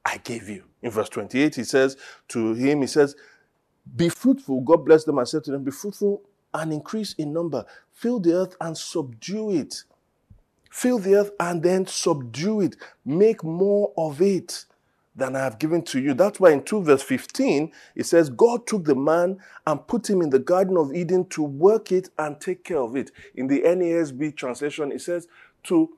I 0.06 0.18
gave 0.18 0.50
you. 0.50 0.64
In 0.82 0.92
verse 0.92 1.10
28, 1.10 1.56
He 1.56 1.64
says 1.64 1.98
to 2.30 2.54
him, 2.54 2.82
He 2.82 2.88
says, 2.88 3.16
Be 3.96 4.10
fruitful. 4.10 4.62
God 4.62 4.86
bless 4.86 5.04
them 5.04 5.18
and 5.20 5.28
said 5.28 5.44
to 5.46 5.52
them, 5.52 5.64
Be 5.64 5.72
fruitful 5.72 6.22
and 6.54 6.74
increase 6.74 7.14
in 7.14 7.34
number. 7.34 7.66
Fill 7.94 8.20
the 8.20 8.34
earth 8.34 8.56
and 8.62 8.78
subdue 8.78 9.52
it. 9.52 9.84
Fill 10.70 11.00
the 11.00 11.16
earth 11.16 11.32
and 11.40 11.64
then 11.64 11.86
subdue 11.86 12.62
it. 12.62 12.76
Make 13.06 13.44
more 13.44 13.92
of 13.98 14.22
it 14.22 14.66
than 15.16 15.36
I 15.36 15.40
have 15.40 15.60
given 15.60 15.82
to 15.84 16.00
you. 16.00 16.14
That's 16.14 16.40
why 16.40 16.52
in 16.52 16.64
2 16.64 16.84
verse 16.84 17.02
15, 17.02 17.72
it 17.96 18.06
says, 18.06 18.30
God 18.30 18.66
took 18.66 18.86
the 18.86 18.96
man 18.96 19.40
and 19.68 19.86
put 19.86 20.10
him 20.10 20.22
in 20.22 20.30
the 20.30 20.40
Garden 20.40 20.78
of 20.78 20.94
Eden 20.94 21.26
to 21.30 21.44
work 21.44 21.92
it 21.92 22.10
and 22.18 22.40
take 22.40 22.64
care 22.64 22.80
of 22.80 22.96
it. 22.96 23.12
In 23.36 23.48
the 23.48 23.62
NASB 23.62 24.36
translation, 24.36 24.92
it 24.92 25.02
says, 25.02 25.28
to 25.64 25.90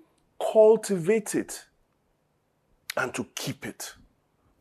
cultivate 0.52 1.36
it 1.36 1.66
and 2.98 3.14
to 3.14 3.26
keep 3.36 3.66
it. 3.66 3.94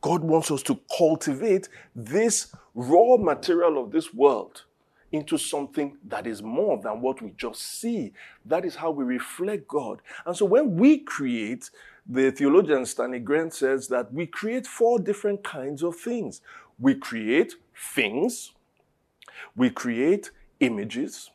God 0.01 0.23
wants 0.23 0.51
us 0.51 0.63
to 0.63 0.79
cultivate 0.97 1.69
this 1.95 2.55
raw 2.73 3.17
material 3.17 3.83
of 3.83 3.91
this 3.91 4.13
world 4.13 4.63
into 5.11 5.37
something 5.37 5.97
that 6.07 6.25
is 6.25 6.41
more 6.41 6.77
than 6.81 7.01
what 7.01 7.21
we 7.21 7.31
just 7.37 7.61
see. 7.61 8.13
That 8.45 8.65
is 8.65 8.75
how 8.75 8.91
we 8.91 9.03
reflect 9.03 9.67
God. 9.67 10.01
And 10.25 10.35
so 10.35 10.45
when 10.45 10.75
we 10.75 10.99
create, 10.99 11.69
the 12.07 12.31
theologian 12.31 12.85
Stanley 12.85 13.19
Grant 13.19 13.53
says 13.53 13.87
that 13.89 14.13
we 14.13 14.25
create 14.25 14.65
four 14.65 14.99
different 14.99 15.43
kinds 15.43 15.83
of 15.83 15.95
things. 15.95 16.41
We 16.79 16.95
create 16.95 17.55
things, 17.93 18.51
we 19.55 19.69
create 19.69 20.31
images, 20.59 21.29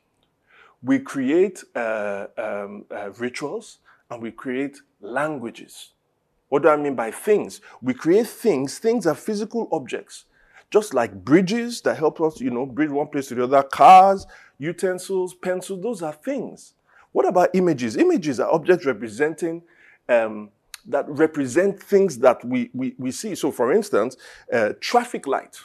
we 0.82 0.98
create 0.98 1.62
uh, 1.74 2.26
um, 2.36 2.84
uh, 2.90 3.10
rituals, 3.12 3.78
and 4.10 4.22
we 4.22 4.30
create 4.30 4.78
languages. 5.00 5.92
What 6.48 6.62
do 6.62 6.68
I 6.68 6.76
mean 6.76 6.94
by 6.94 7.10
things? 7.10 7.60
We 7.82 7.92
create 7.92 8.28
things. 8.28 8.78
Things 8.78 9.06
are 9.06 9.14
physical 9.14 9.68
objects 9.72 10.25
just 10.70 10.94
like 10.94 11.24
bridges 11.24 11.80
that 11.82 11.96
help 11.96 12.20
us, 12.20 12.40
you 12.40 12.50
know, 12.50 12.66
bridge 12.66 12.90
one 12.90 13.08
place 13.08 13.28
to 13.28 13.34
the 13.34 13.44
other, 13.44 13.62
cars, 13.62 14.26
utensils, 14.58 15.34
pencils, 15.34 15.82
those 15.82 16.02
are 16.02 16.12
things. 16.12 16.74
What 17.12 17.26
about 17.26 17.50
images? 17.54 17.96
Images 17.96 18.40
are 18.40 18.50
objects 18.52 18.84
representing 18.84 19.62
um, 20.08 20.50
that 20.86 21.08
represent 21.08 21.82
things 21.82 22.18
that 22.18 22.44
we, 22.44 22.70
we, 22.74 22.94
we 22.98 23.10
see. 23.10 23.34
So, 23.34 23.50
for 23.50 23.72
instance, 23.72 24.16
uh, 24.52 24.74
traffic 24.80 25.26
light 25.26 25.58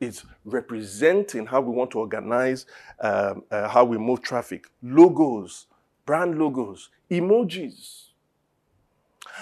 is 0.00 0.24
representing 0.44 1.46
how 1.46 1.60
we 1.60 1.72
want 1.72 1.90
to 1.92 1.98
organize 1.98 2.66
um, 3.00 3.44
uh, 3.50 3.68
how 3.68 3.84
we 3.84 3.98
move 3.98 4.22
traffic. 4.22 4.66
Logos, 4.82 5.66
brand 6.06 6.38
logos, 6.38 6.88
emojis. 7.10 8.06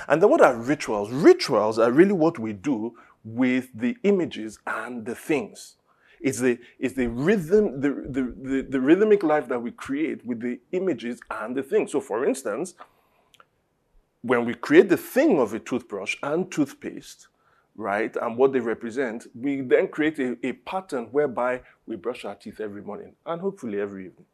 And 0.06 0.22
then 0.22 0.30
what 0.30 0.40
are 0.40 0.54
rituals? 0.54 1.10
Rituals 1.10 1.78
are 1.78 1.90
really 1.90 2.12
what 2.12 2.38
we 2.38 2.52
do 2.52 2.94
with 3.34 3.68
the 3.74 3.96
images 4.02 4.58
and 4.66 5.04
the 5.04 5.14
things. 5.14 5.76
It's 6.20 6.40
the, 6.40 6.58
it's 6.78 6.94
the 6.94 7.08
rhythm, 7.08 7.80
the, 7.80 7.90
the, 7.90 8.34
the, 8.36 8.66
the 8.68 8.80
rhythmic 8.80 9.22
life 9.22 9.48
that 9.48 9.60
we 9.60 9.70
create 9.70 10.24
with 10.26 10.40
the 10.40 10.58
images 10.72 11.20
and 11.30 11.56
the 11.56 11.62
things. 11.62 11.92
So, 11.92 12.00
for 12.00 12.24
instance, 12.24 12.74
when 14.22 14.44
we 14.44 14.54
create 14.54 14.88
the 14.88 14.96
thing 14.96 15.38
of 15.38 15.54
a 15.54 15.60
toothbrush 15.60 16.16
and 16.22 16.50
toothpaste, 16.50 17.28
right, 17.76 18.16
and 18.16 18.36
what 18.36 18.52
they 18.52 18.60
represent, 18.60 19.26
we 19.34 19.60
then 19.60 19.88
create 19.88 20.18
a, 20.18 20.36
a 20.42 20.52
pattern 20.52 21.06
whereby 21.12 21.60
we 21.86 21.94
brush 21.94 22.24
our 22.24 22.34
teeth 22.34 22.60
every 22.60 22.82
morning 22.82 23.14
and 23.26 23.40
hopefully 23.40 23.80
every 23.80 24.06
evening. 24.06 24.26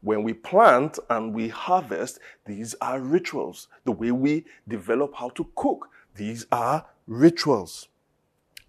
When 0.00 0.22
we 0.22 0.34
plant 0.34 0.98
and 1.08 1.34
we 1.34 1.48
harvest, 1.48 2.20
these 2.44 2.74
are 2.80 3.00
rituals. 3.00 3.68
The 3.84 3.92
way 3.92 4.12
we 4.12 4.44
develop 4.68 5.14
how 5.14 5.30
to 5.30 5.48
cook, 5.56 5.88
these 6.14 6.46
are 6.52 6.84
rituals. 7.08 7.88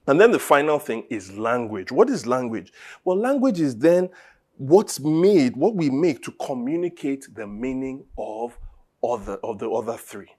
And 0.08 0.20
then 0.20 0.32
the 0.32 0.40
final 0.40 0.80
thing 0.80 1.04
is 1.12 1.38
language. 1.38 1.92
What 1.92 2.10
is 2.10 2.26
language? 2.26 2.74
Well, 3.04 3.18
language 3.18 3.60
is 3.60 3.76
then 3.78 4.10
what's 4.58 5.00
made, 5.00 5.56
what 5.56 5.76
we 5.76 5.92
make 5.92 6.24
to 6.24 6.32
communicate 6.32 7.28
the 7.36 7.46
meaning 7.46 8.06
of 8.18 8.58
other 9.04 9.36
of 9.44 9.60
the 9.60 9.70
other 9.70 9.98
three. 9.98 10.32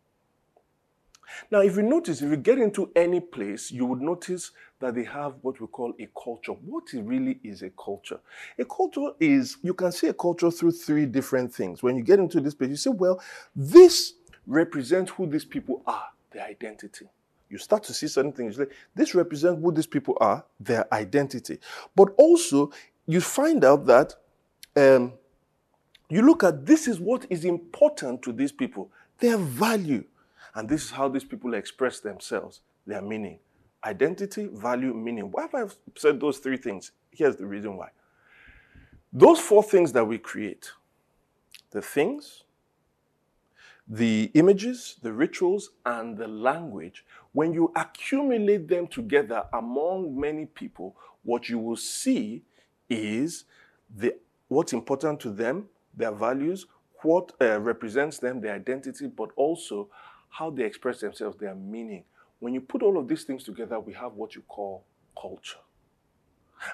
Now, 1.52 1.60
if 1.60 1.76
you 1.76 1.82
notice, 1.82 2.20
if 2.20 2.28
you 2.28 2.36
get 2.36 2.58
into 2.58 2.90
any 2.96 3.20
place, 3.20 3.70
you 3.70 3.86
would 3.86 4.00
notice 4.00 4.50
that 4.80 4.96
they 4.96 5.04
have 5.04 5.34
what 5.42 5.60
we 5.60 5.68
call 5.68 5.94
a 6.00 6.08
culture. 6.20 6.52
What 6.52 6.92
really 6.92 7.38
is 7.44 7.62
a 7.62 7.70
culture? 7.70 8.18
A 8.58 8.64
culture 8.64 9.12
is, 9.20 9.56
you 9.62 9.72
can 9.72 9.92
see 9.92 10.08
a 10.08 10.12
culture 10.12 10.50
through 10.50 10.72
three 10.72 11.06
different 11.06 11.54
things. 11.54 11.84
When 11.84 11.96
you 11.96 12.02
get 12.02 12.18
into 12.18 12.40
this 12.40 12.54
place, 12.54 12.70
you 12.70 12.76
say, 12.76 12.90
well, 12.90 13.22
this 13.54 14.14
represents 14.44 15.12
who 15.12 15.28
these 15.28 15.44
people 15.44 15.82
are, 15.86 16.08
their 16.32 16.46
identity 16.46 17.06
you 17.50 17.58
start 17.58 17.82
to 17.84 17.92
see 17.92 18.06
certain 18.06 18.32
things. 18.32 18.58
Like, 18.58 18.70
this 18.94 19.14
represents 19.14 19.60
who 19.60 19.72
these 19.72 19.86
people 19.86 20.16
are, 20.20 20.44
their 20.58 20.92
identity. 20.94 21.58
But 21.94 22.14
also, 22.16 22.70
you 23.06 23.20
find 23.20 23.64
out 23.64 23.86
that 23.86 24.14
um, 24.76 25.14
you 26.08 26.22
look 26.22 26.44
at 26.44 26.64
this 26.64 26.86
is 26.86 27.00
what 27.00 27.26
is 27.28 27.44
important 27.44 28.22
to 28.22 28.32
these 28.32 28.52
people, 28.52 28.90
their 29.18 29.36
value. 29.36 30.04
And 30.54 30.68
this 30.68 30.84
is 30.84 30.90
how 30.90 31.08
these 31.08 31.24
people 31.24 31.54
express 31.54 32.00
themselves, 32.00 32.60
their 32.86 33.02
meaning. 33.02 33.38
Identity, 33.84 34.48
value, 34.52 34.92
meaning. 34.94 35.30
Why 35.30 35.42
have 35.42 35.54
I 35.54 35.64
said 35.96 36.20
those 36.20 36.38
three 36.38 36.56
things? 36.56 36.92
Here's 37.10 37.36
the 37.36 37.46
reason 37.46 37.76
why. 37.76 37.88
Those 39.12 39.40
four 39.40 39.62
things 39.62 39.92
that 39.92 40.04
we 40.04 40.18
create 40.18 40.70
the 41.70 41.82
things, 41.82 42.44
the 43.90 44.30
images, 44.34 44.96
the 45.02 45.12
rituals, 45.12 45.70
and 45.84 46.16
the 46.16 46.28
language, 46.28 47.04
when 47.32 47.52
you 47.52 47.72
accumulate 47.74 48.68
them 48.68 48.86
together 48.86 49.44
among 49.52 50.18
many 50.18 50.46
people, 50.46 50.96
what 51.24 51.48
you 51.48 51.58
will 51.58 51.76
see 51.76 52.42
is 52.88 53.44
the, 53.94 54.14
what's 54.46 54.72
important 54.72 55.18
to 55.18 55.30
them, 55.30 55.66
their 55.96 56.12
values, 56.12 56.66
what 57.02 57.32
uh, 57.40 57.60
represents 57.60 58.18
them, 58.18 58.40
their 58.40 58.54
identity, 58.54 59.08
but 59.08 59.30
also 59.34 59.88
how 60.28 60.50
they 60.50 60.62
express 60.62 61.00
themselves, 61.00 61.36
their 61.38 61.56
meaning. 61.56 62.04
When 62.38 62.54
you 62.54 62.60
put 62.60 62.82
all 62.82 62.96
of 62.96 63.08
these 63.08 63.24
things 63.24 63.42
together, 63.42 63.80
we 63.80 63.92
have 63.94 64.12
what 64.12 64.36
you 64.36 64.42
call 64.42 64.84
culture. 65.20 65.58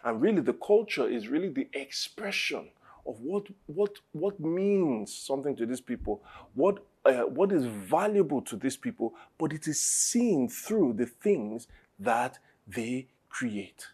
And 0.05 0.21
really, 0.21 0.43
the 0.43 0.53
culture 0.53 1.09
is 1.09 1.29
really 1.29 1.49
the 1.49 1.69
expression 1.73 2.69
of 3.07 3.21
what, 3.21 3.47
what, 3.67 3.99
what 4.13 4.39
means 4.41 5.15
something 5.15 5.55
to 5.57 5.65
these 5.65 5.81
people, 5.81 6.23
what, 6.55 6.85
uh, 7.07 7.23
what 7.23 7.53
is 7.53 7.65
valuable 7.65 8.43
to 8.43 8.57
these 8.57 8.77
people, 8.77 9.15
but 9.39 9.53
it 9.53 9.67
is 9.69 9.81
seen 9.81 10.49
through 10.49 10.93
the 10.95 11.07
things 11.07 11.69
that 11.99 12.39
they 12.67 13.07
create. 13.29 13.87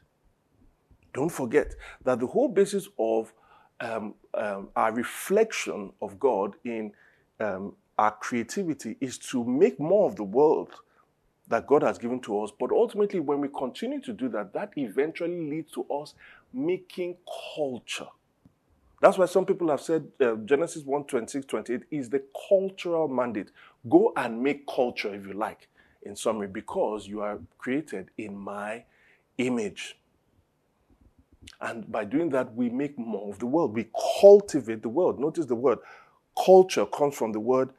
Don't 1.12 1.30
forget 1.30 1.74
that 2.04 2.20
the 2.20 2.26
whole 2.26 2.48
basis 2.48 2.88
of 2.98 3.32
um, 3.80 4.14
um, 4.34 4.68
our 4.76 4.92
reflection 4.92 5.92
of 6.00 6.18
God 6.18 6.54
in 6.64 6.92
um, 7.40 7.74
our 7.98 8.12
creativity 8.12 8.96
is 9.00 9.18
to 9.18 9.44
make 9.44 9.78
more 9.78 10.08
of 10.08 10.16
the 10.16 10.24
world 10.24 10.70
that 11.48 11.66
God 11.66 11.82
has 11.82 11.98
given 11.98 12.20
to 12.20 12.42
us. 12.42 12.50
But 12.58 12.70
ultimately, 12.70 13.20
when 13.20 13.40
we 13.40 13.48
continue 13.48 14.00
to 14.02 14.12
do 14.12 14.28
that, 14.30 14.54
that 14.54 14.72
eventually 14.76 15.50
leads 15.50 15.72
to 15.72 15.84
us 15.90 16.14
making 16.52 17.16
culture. 17.54 18.08
That's 19.02 19.18
why 19.18 19.26
some 19.26 19.44
people 19.44 19.68
have 19.70 19.80
said 19.80 20.06
uh, 20.20 20.36
Genesis 20.44 20.84
1 20.84 21.04
26, 21.06 21.44
28 21.46 21.80
is 21.90 22.08
the 22.08 22.22
cultural 22.48 23.08
mandate. 23.08 23.50
Go 23.90 24.12
and 24.16 24.40
make 24.40 24.64
culture 24.68 25.12
if 25.12 25.26
you 25.26 25.32
like, 25.32 25.68
in 26.04 26.14
summary, 26.14 26.46
because 26.46 27.08
you 27.08 27.20
are 27.20 27.40
created 27.58 28.10
in 28.16 28.38
my 28.38 28.84
image. 29.38 29.98
And 31.60 31.90
by 31.90 32.04
doing 32.04 32.30
that, 32.30 32.54
we 32.54 32.70
make 32.70 32.96
more 32.96 33.32
of 33.32 33.40
the 33.40 33.46
world. 33.46 33.74
We 33.74 33.88
cultivate 34.20 34.82
the 34.82 34.88
world. 34.88 35.18
Notice 35.18 35.46
the 35.46 35.56
word 35.56 35.80
culture 36.46 36.86
comes 36.86 37.16
from 37.16 37.32
the 37.32 37.40
word 37.40 37.70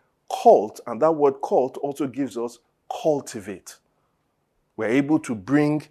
cult, 0.44 0.82
and 0.88 1.02
that 1.02 1.14
word 1.14 1.36
cult 1.42 1.78
also 1.78 2.06
gives 2.06 2.38
us 2.38 2.60
cultivate. 3.02 3.78
We're 4.76 4.90
able 4.90 5.20
to 5.20 5.36
bring 5.36 5.84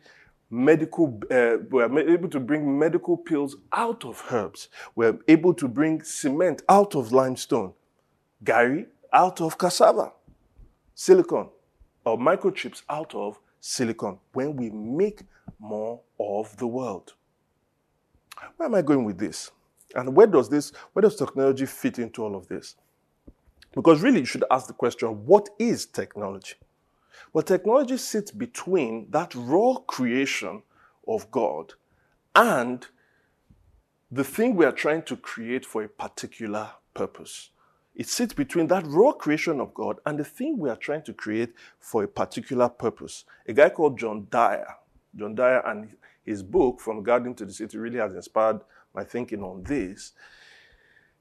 medical, 0.52 1.18
uh, 1.30 1.56
we're 1.70 2.10
able 2.10 2.28
to 2.28 2.38
bring 2.38 2.78
medical 2.78 3.16
pills 3.16 3.56
out 3.72 4.04
of 4.04 4.22
herbs. 4.30 4.68
We're 4.94 5.18
able 5.26 5.54
to 5.54 5.66
bring 5.66 6.02
cement 6.02 6.62
out 6.68 6.94
of 6.94 7.10
limestone, 7.10 7.72
garri 8.44 8.86
out 9.12 9.40
of 9.40 9.56
cassava, 9.56 10.12
silicon 10.94 11.48
or 12.04 12.18
microchips 12.18 12.82
out 12.90 13.14
of 13.14 13.38
silicon 13.60 14.18
when 14.34 14.54
we 14.56 14.70
make 14.70 15.22
more 15.58 16.00
of 16.20 16.54
the 16.58 16.66
world. 16.66 17.14
Where 18.56 18.68
am 18.68 18.74
I 18.74 18.82
going 18.82 19.04
with 19.04 19.18
this? 19.18 19.50
And 19.94 20.14
where 20.14 20.26
does 20.26 20.50
this, 20.50 20.72
where 20.92 21.02
does 21.02 21.16
technology 21.16 21.66
fit 21.66 21.98
into 21.98 22.22
all 22.22 22.34
of 22.34 22.48
this? 22.48 22.76
Because 23.74 24.02
really, 24.02 24.20
you 24.20 24.26
should 24.26 24.44
ask 24.50 24.66
the 24.66 24.74
question 24.74 25.08
what 25.24 25.48
is 25.58 25.86
technology? 25.86 26.56
Well, 27.32 27.42
technology 27.42 27.96
sits 27.96 28.30
between 28.30 29.10
that 29.10 29.34
raw 29.34 29.76
creation 29.86 30.62
of 31.08 31.30
God 31.30 31.72
and 32.34 32.86
the 34.10 34.24
thing 34.24 34.54
we 34.54 34.66
are 34.66 34.72
trying 34.72 35.02
to 35.04 35.16
create 35.16 35.64
for 35.64 35.82
a 35.82 35.88
particular 35.88 36.70
purpose. 36.92 37.50
It 37.94 38.08
sits 38.08 38.34
between 38.34 38.66
that 38.68 38.86
raw 38.86 39.12
creation 39.12 39.60
of 39.60 39.72
God 39.72 39.98
and 40.04 40.18
the 40.18 40.24
thing 40.24 40.58
we 40.58 40.68
are 40.68 40.76
trying 40.76 41.02
to 41.04 41.14
create 41.14 41.54
for 41.80 42.04
a 42.04 42.08
particular 42.08 42.68
purpose. 42.68 43.24
A 43.46 43.54
guy 43.54 43.70
called 43.70 43.98
John 43.98 44.26
Dyer, 44.30 44.66
John 45.16 45.34
Dyer 45.34 45.62
and 45.66 45.90
his 46.24 46.42
book, 46.42 46.80
From 46.80 47.02
Garden 47.02 47.34
to 47.34 47.46
the 47.46 47.52
City, 47.52 47.78
really 47.78 47.98
has 47.98 48.14
inspired 48.14 48.60
my 48.94 49.04
thinking 49.04 49.42
on 49.42 49.62
this. 49.62 50.12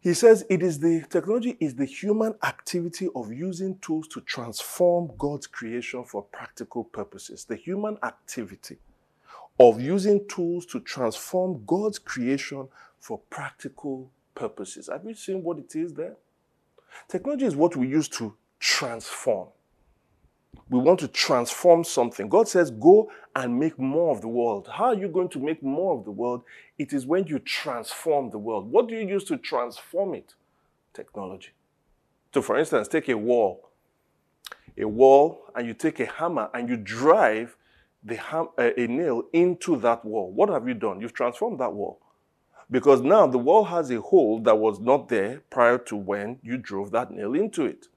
He 0.02 0.16
says 0.16 0.44
it 0.50 0.64
is 0.64 0.80
the 0.80 1.06
technology 1.10 1.58
is 1.60 1.76
the 1.76 1.86
human 1.86 2.34
activity 2.44 3.08
of 3.16 3.32
using 3.32 3.78
tools 3.80 4.08
to 4.10 4.22
transform 4.22 5.12
God's 5.16 5.46
creation 5.46 6.04
for 6.06 6.24
practical 6.24 6.86
purposes. 6.86 7.46
The 7.46 7.56
human 7.56 8.00
activity 8.02 8.80
of 9.60 9.80
using 9.80 10.28
tools 10.28 10.66
to 10.68 10.80
transform 10.80 11.64
God's 11.68 12.00
creation 12.00 12.68
for 13.00 13.20
practical 13.30 14.10
purposes. 14.34 14.90
Have 14.92 15.06
you 15.06 15.14
seen 15.14 15.44
what 15.44 15.60
it 15.60 15.76
is 15.76 15.94
there? 15.94 16.16
Technology 17.08 17.46
is 17.46 17.56
what 17.56 17.76
we 17.76 17.88
use 17.88 18.08
to 18.10 18.36
transform. 18.60 19.50
We 20.72 20.80
want 20.80 21.02
to 21.02 21.10
transform 21.10 21.84
something. 21.84 22.30
God 22.30 22.48
says, 22.48 22.72
Go 22.72 23.12
and 23.36 23.60
make 23.60 23.78
more 23.78 24.16
of 24.16 24.22
the 24.22 24.30
world. 24.30 24.70
How 24.72 24.86
are 24.86 24.96
you 24.96 25.10
going 25.10 25.28
to 25.30 25.40
make 25.40 25.62
more 25.62 25.98
of 25.98 26.06
the 26.06 26.12
world? 26.12 26.44
It 26.78 26.94
is 26.94 27.06
when 27.06 27.28
you 27.28 27.40
transform 27.40 28.30
the 28.30 28.38
world. 28.38 28.72
What 28.72 28.88
do 28.88 28.96
you 28.96 29.06
use 29.06 29.26
to 29.26 29.38
transform 29.38 30.14
it? 30.14 30.36
Technology. 30.94 31.50
So, 32.34 32.42
for 32.42 32.58
instance, 32.58 32.88
take 32.88 33.10
a 33.10 33.18
wall, 33.18 33.70
a 34.78 34.86
wall, 34.86 35.44
and 35.56 35.68
you 35.68 35.74
take 35.74 36.00
a 36.00 36.06
hammer 36.06 36.50
and 36.54 36.70
you 36.70 36.78
drive 36.78 37.58
the 38.02 38.16
ham- 38.16 38.50
uh, 38.58 38.72
a 38.78 38.88
nail 38.88 39.24
into 39.34 39.76
that 39.78 40.06
wall. 40.06 40.32
What 40.32 40.48
have 40.48 40.68
you 40.70 40.74
done? 40.74 41.02
You've 41.02 41.14
transformed 41.14 41.60
that 41.60 41.74
wall. 41.74 42.00
Because 42.70 43.02
now 43.02 43.28
the 43.28 43.38
wall 43.38 43.66
has 43.66 43.92
a 43.92 44.00
hole 44.00 44.40
that 44.44 44.58
was 44.58 44.80
not 44.80 45.10
there 45.10 45.42
prior 45.50 45.78
to 45.80 45.98
when 45.98 46.40
you 46.42 46.56
drove 46.56 46.92
that 46.92 47.12
nail 47.12 47.36
into 47.36 47.66
it. 47.66 47.88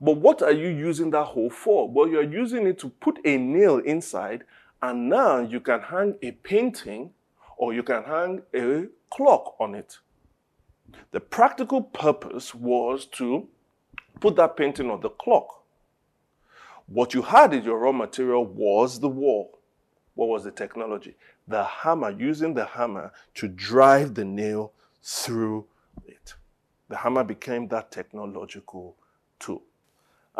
But 0.00 0.16
what 0.16 0.40
are 0.42 0.52
you 0.52 0.68
using 0.68 1.10
that 1.10 1.24
hole 1.24 1.50
for? 1.50 1.88
Well, 1.88 2.08
you're 2.08 2.22
using 2.22 2.66
it 2.66 2.78
to 2.78 2.88
put 2.88 3.18
a 3.24 3.36
nail 3.36 3.78
inside, 3.78 4.44
and 4.80 5.08
now 5.08 5.40
you 5.40 5.60
can 5.60 5.80
hang 5.80 6.14
a 6.22 6.32
painting 6.32 7.10
or 7.58 7.74
you 7.74 7.82
can 7.82 8.04
hang 8.04 8.42
a 8.54 8.86
clock 9.10 9.54
on 9.60 9.74
it. 9.74 9.98
The 11.10 11.20
practical 11.20 11.82
purpose 11.82 12.54
was 12.54 13.04
to 13.06 13.46
put 14.20 14.36
that 14.36 14.56
painting 14.56 14.90
on 14.90 15.00
the 15.00 15.10
clock. 15.10 15.62
What 16.86 17.14
you 17.14 17.22
had 17.22 17.52
as 17.52 17.64
your 17.64 17.78
raw 17.78 17.92
material 17.92 18.44
was 18.44 18.98
the 19.00 19.08
wall. 19.08 19.58
What 20.14 20.28
was 20.28 20.44
the 20.44 20.50
technology? 20.50 21.14
The 21.46 21.62
hammer, 21.62 22.10
using 22.10 22.54
the 22.54 22.64
hammer 22.64 23.12
to 23.34 23.48
drive 23.48 24.14
the 24.14 24.24
nail 24.24 24.72
through 25.02 25.66
it. 26.06 26.34
The 26.88 26.96
hammer 26.96 27.22
became 27.22 27.68
that 27.68 27.92
technological 27.92 28.96
tool. 29.38 29.62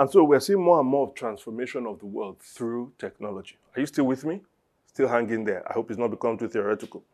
And 0.00 0.10
so 0.10 0.24
we're 0.24 0.40
seeing 0.40 0.62
more 0.62 0.80
and 0.80 0.88
more 0.88 1.08
of 1.08 1.14
transformation 1.14 1.86
of 1.86 1.98
the 1.98 2.06
world 2.06 2.38
through 2.40 2.90
technology. 2.98 3.58
Are 3.76 3.80
you 3.80 3.86
still 3.86 4.06
with 4.06 4.24
me? 4.24 4.40
Still 4.86 5.08
hanging 5.08 5.44
there. 5.44 5.62
I 5.68 5.74
hope 5.74 5.90
it's 5.90 5.98
not 5.98 6.10
become 6.10 6.38
too 6.38 6.48
theoretical. 6.48 7.04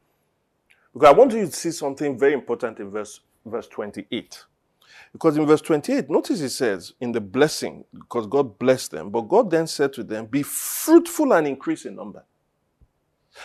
Because 0.95 1.09
I 1.09 1.13
want 1.13 1.33
you 1.33 1.47
to 1.47 1.51
see 1.51 1.73
something 1.73 2.17
very 2.17 2.33
important 2.33 2.79
in 2.79 2.93
verse, 2.93 3.19
verse 3.45 3.67
28. 3.67 4.45
Because 5.13 5.37
in 5.37 5.45
verse 5.47 5.63
28, 5.63 6.09
notice 6.09 6.41
it 6.41 6.51
says, 6.51 6.93
in 7.01 7.11
the 7.11 7.21
blessing, 7.21 7.85
because 7.93 8.29
God 8.29 8.57
blessed 8.57 8.93
them, 8.93 9.11
but 9.11 9.23
God 9.23 9.51
then 9.51 9.67
said 9.67 9.93
to 9.95 10.05
them, 10.05 10.27
Be 10.27 10.45
fruitful 10.45 11.33
and 11.33 11.49
increase 11.49 11.87
in 11.87 11.97
number. 11.97 12.23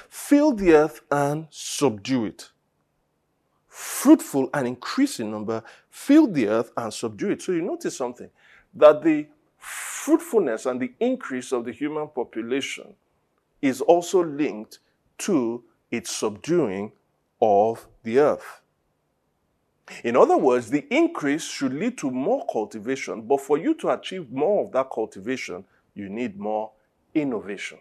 Fill 0.08 0.52
the 0.52 0.74
earth 0.74 1.02
and 1.10 1.48
subdue 1.50 2.26
it. 2.26 2.52
Fruitful 3.68 4.52
and 4.54 4.68
increase 4.68 5.20
in 5.20 5.32
number, 5.32 5.64
fill 5.90 6.28
the 6.28 6.48
earth 6.48 6.72
and 6.78 6.94
subdue 6.94 7.32
it. 7.32 7.42
So 7.42 7.54
you 7.54 7.64
notice 7.64 7.98
something 7.98 8.30
that 8.74 9.04
the 9.04 9.28
fruitfulness 9.58 10.66
and 10.66 10.80
the 10.80 10.94
increase 11.00 11.52
of 11.52 11.66
the 11.66 11.72
human 11.72 12.08
population 12.08 12.96
is 13.62 13.82
also 13.82 14.24
linked 14.24 14.80
to 15.20 15.64
its 15.92 16.12
subduing 16.12 16.92
of 17.42 17.88
the 18.04 18.20
earth. 18.20 18.62
In 20.04 20.16
other 20.16 20.38
words, 20.38 20.70
the 20.70 20.88
increase 20.90 21.44
should 21.44 21.74
lead 21.74 21.98
to 22.00 22.10
more 22.10 22.46
cultivation, 22.52 23.22
but 23.22 23.42
for 23.42 23.58
you 23.58 23.74
to 23.76 23.90
achieve 23.90 24.32
more 24.32 24.66
of 24.66 24.72
that 24.72 24.90
cultivation, 24.90 25.66
you 25.94 26.10
need 26.10 26.40
more 26.40 26.72
innovation. 27.14 27.78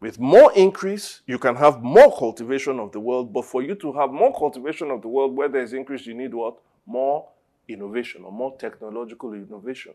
With 0.00 0.20
more 0.20 0.52
increase, 0.54 1.22
you 1.26 1.38
can 1.38 1.56
have 1.56 1.82
more 1.82 2.16
cultivation 2.16 2.78
of 2.78 2.92
the 2.92 3.00
world, 3.00 3.32
but 3.32 3.44
for 3.44 3.62
you 3.62 3.74
to 3.76 3.92
have 3.94 4.12
more 4.12 4.32
cultivation 4.38 4.90
of 4.90 5.02
the 5.02 5.08
world 5.08 5.34
where 5.34 5.48
there's 5.48 5.72
increase, 5.72 6.06
you 6.06 6.14
need 6.14 6.34
what? 6.34 6.58
More 6.86 7.28
innovation 7.68 8.22
or 8.24 8.32
more 8.32 8.56
technological 8.56 9.32
innovation. 9.32 9.92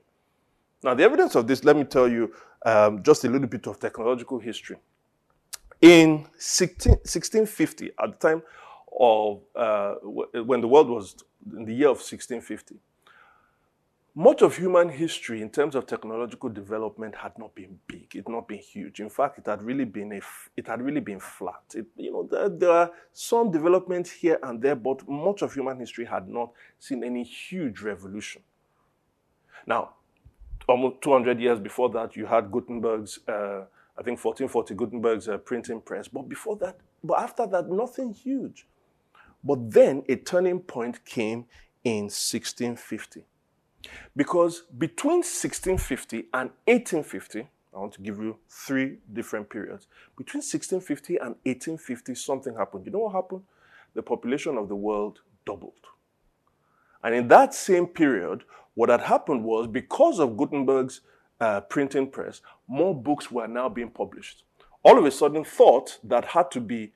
Now, 0.84 0.94
the 0.94 1.04
evidence 1.04 1.36
of 1.36 1.48
this, 1.48 1.64
let 1.64 1.76
me 1.76 1.84
tell 1.84 2.08
you 2.08 2.34
um, 2.66 3.04
just 3.04 3.24
a 3.26 3.30
little 3.30 3.48
bit 3.48 3.68
of 3.68 3.80
technological 3.80 4.40
history. 4.40 4.78
In 5.82 6.26
16, 6.38 6.92
1650, 6.92 7.92
at 8.02 8.20
the 8.20 8.28
time 8.28 8.44
of 9.00 9.42
uh, 9.56 9.94
when 10.44 10.62
the 10.62 10.68
world 10.68 10.90
was 10.90 11.16
in 11.56 11.66
the 11.66 11.74
year 11.74 11.90
of 11.90 11.98
1650, 11.98 12.76
much 14.20 14.42
of 14.42 14.58
human 14.58 14.90
history 14.90 15.42
in 15.42 15.50
terms 15.50 15.76
of 15.76 15.88
technological 15.88 16.50
development 16.50 17.16
had 17.16 17.32
not 17.40 17.56
been 17.56 17.80
big. 17.88 18.14
It 18.14 18.26
had 18.26 18.28
not 18.28 18.50
been 18.50 18.58
huge. 18.58 19.00
In 19.00 19.10
fact 19.10 19.38
it 19.38 19.46
had 19.46 19.64
really 19.64 19.86
been 19.86 20.12
a 20.12 20.20
it 20.58 20.68
had 20.68 20.82
really 20.82 21.00
been 21.00 21.22
flat. 21.22 21.64
It, 21.74 21.86
you 21.96 22.12
know 22.12 22.28
there, 22.30 22.50
there 22.50 22.70
are 22.70 22.92
some 23.14 23.50
developments 23.50 24.12
here 24.12 24.38
and 24.44 24.62
there 24.62 24.76
but 24.76 25.08
much 25.08 25.42
of 25.42 25.54
human 25.54 25.80
history 25.80 26.04
had 26.04 26.28
not 26.28 26.52
seen 26.80 27.02
any 27.02 27.24
huge 27.24 27.80
revolution. 27.82 28.42
Now 29.66 29.94
almost 30.68 31.02
200 31.02 31.40
years 31.40 31.62
before 31.62 31.90
that 31.92 32.18
you 32.18 32.26
had 32.26 32.52
gutenberg's 32.52 33.20
uh, 33.28 33.64
i 33.98 34.04
think 34.04 34.24
1440 34.24 34.76
gutenberg's 34.76 35.30
uh, 35.30 35.38
printing 35.38 35.80
press. 35.80 36.10
But 36.10 36.28
before 36.28 36.58
that 36.58 36.76
but 37.06 37.20
after 37.22 37.48
that 37.48 37.70
nothing 37.70 38.12
huge. 38.12 38.68
But 39.46 39.72
then 39.72 40.04
a 40.10 40.18
turning 40.18 40.60
point 40.60 41.06
came 41.06 41.46
in 41.86 42.10
1650 42.12 43.24
because 44.16 44.64
between 44.78 45.18
1650 45.18 46.28
and 46.34 46.52
1850, 46.66 47.48
I 47.74 47.78
want 47.78 47.94
to 47.94 48.02
give 48.02 48.18
you 48.18 48.38
three 48.50 48.98
different 49.14 49.50
periods. 49.50 49.88
Between 50.18 50.42
1650 50.42 51.18
and 51.18 51.36
1850, 51.44 52.16
something 52.16 52.56
happened. 52.56 52.86
You 52.86 52.92
know 52.92 53.00
what 53.00 53.14
happened? 53.14 53.44
The 53.94 54.02
population 54.02 54.58
of 54.58 54.68
the 54.68 54.76
world 54.76 55.20
doubled. 55.46 55.74
And 57.04 57.16
in 57.16 57.28
that 57.30 57.54
same 57.54 57.88
period, 57.88 58.44
what 58.74 58.90
had 58.90 59.02
happened 59.02 59.44
was 59.44 59.68
because 59.68 60.20
of 60.20 60.36
Gutenberg's 60.36 61.02
uh, 61.40 61.62
printing 61.62 62.10
press, 62.10 62.42
more 62.68 62.94
books 62.94 63.32
were 63.32 63.48
now 63.48 63.70
being 63.70 63.90
published. 63.90 64.44
All 64.84 64.98
of 64.98 65.06
a 65.06 65.12
sudden, 65.12 65.44
thought 65.44 66.00
that 66.04 66.26
had 66.26 66.52
to 66.52 66.62
be 66.62 66.92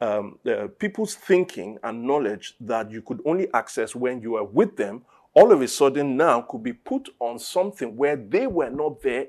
um, 0.00 0.38
uh, 0.46 0.68
people's 0.78 1.14
thinking 1.14 1.78
and 1.82 2.04
knowledge 2.04 2.54
that 2.60 2.90
you 2.90 3.00
could 3.00 3.20
only 3.24 3.48
access 3.54 3.94
when 3.94 4.20
you 4.20 4.32
were 4.32 4.44
with 4.44 4.76
them 4.76 5.02
all 5.36 5.52
of 5.52 5.60
a 5.60 5.68
sudden 5.68 6.16
now 6.16 6.40
could 6.40 6.62
be 6.62 6.72
put 6.72 7.10
on 7.20 7.38
something 7.38 7.94
where 7.94 8.16
they 8.16 8.46
were 8.46 8.70
not 8.70 9.02
there. 9.02 9.26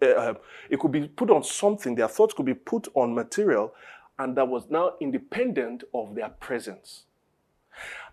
Uh, 0.00 0.32
it 0.70 0.80
could 0.80 0.90
be 0.90 1.06
put 1.08 1.30
on 1.30 1.44
something, 1.44 1.94
their 1.94 2.08
thoughts 2.08 2.32
could 2.32 2.46
be 2.46 2.54
put 2.54 2.88
on 2.94 3.14
material, 3.14 3.74
and 4.18 4.34
that 4.34 4.48
was 4.48 4.64
now 4.70 4.94
independent 4.98 5.84
of 5.92 6.14
their 6.14 6.30
presence. 6.30 7.04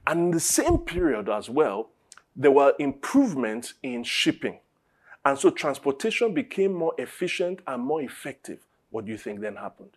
And 0.05 0.19
in 0.19 0.31
the 0.31 0.39
same 0.41 0.79
period 0.79 1.29
as 1.29 1.49
well, 1.49 1.89
there 2.35 2.51
were 2.51 2.73
improvements 2.77 3.75
in 3.81 4.03
shipping. 4.03 4.59
And 5.23 5.39
so 5.39 5.49
transportation 5.49 6.33
became 6.33 6.73
more 6.73 6.93
efficient 6.97 7.61
and 7.65 7.81
more 7.81 8.01
effective. 8.01 8.59
What 8.89 9.05
do 9.05 9.11
you 9.11 9.17
think 9.17 9.39
then 9.39 9.55
happened? 9.55 9.91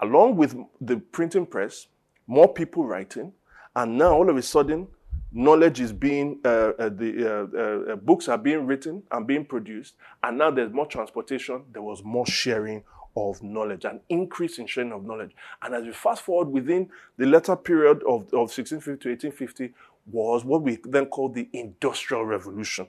Along 0.00 0.36
with 0.36 0.56
the 0.80 0.96
printing 0.96 1.44
press, 1.44 1.88
more 2.26 2.50
people 2.50 2.86
writing, 2.86 3.34
and 3.76 3.98
now 3.98 4.14
all 4.14 4.30
of 4.30 4.38
a 4.38 4.42
sudden, 4.42 4.88
knowledge 5.32 5.80
is 5.80 5.92
being, 5.92 6.40
uh, 6.44 6.72
uh, 6.78 6.88
the 6.88 7.24
uh, 7.26 7.92
uh, 7.92 7.96
books 7.96 8.28
are 8.28 8.38
being 8.38 8.66
written 8.66 9.02
and 9.10 9.26
being 9.26 9.44
produced, 9.44 9.94
and 10.22 10.38
now 10.38 10.50
there's 10.50 10.72
more 10.72 10.86
transportation, 10.86 11.64
there 11.72 11.82
was 11.82 12.02
more 12.02 12.26
sharing 12.26 12.82
of 13.16 13.42
knowledge, 13.42 13.84
an 13.84 14.00
increase 14.08 14.58
in 14.58 14.66
sharing 14.66 14.92
of 14.92 15.04
knowledge. 15.04 15.32
And 15.62 15.74
as 15.74 15.84
we 15.84 15.92
fast 15.92 16.22
forward 16.22 16.48
within 16.48 16.88
the 17.16 17.26
later 17.26 17.56
period 17.56 17.98
of, 18.02 18.22
of 18.32 18.50
1650 18.50 19.02
to 19.02 19.08
1850, 19.10 19.74
was 20.10 20.44
what 20.44 20.62
we 20.62 20.78
then 20.84 21.06
call 21.06 21.28
the 21.28 21.48
Industrial 21.52 22.24
Revolution 22.24 22.88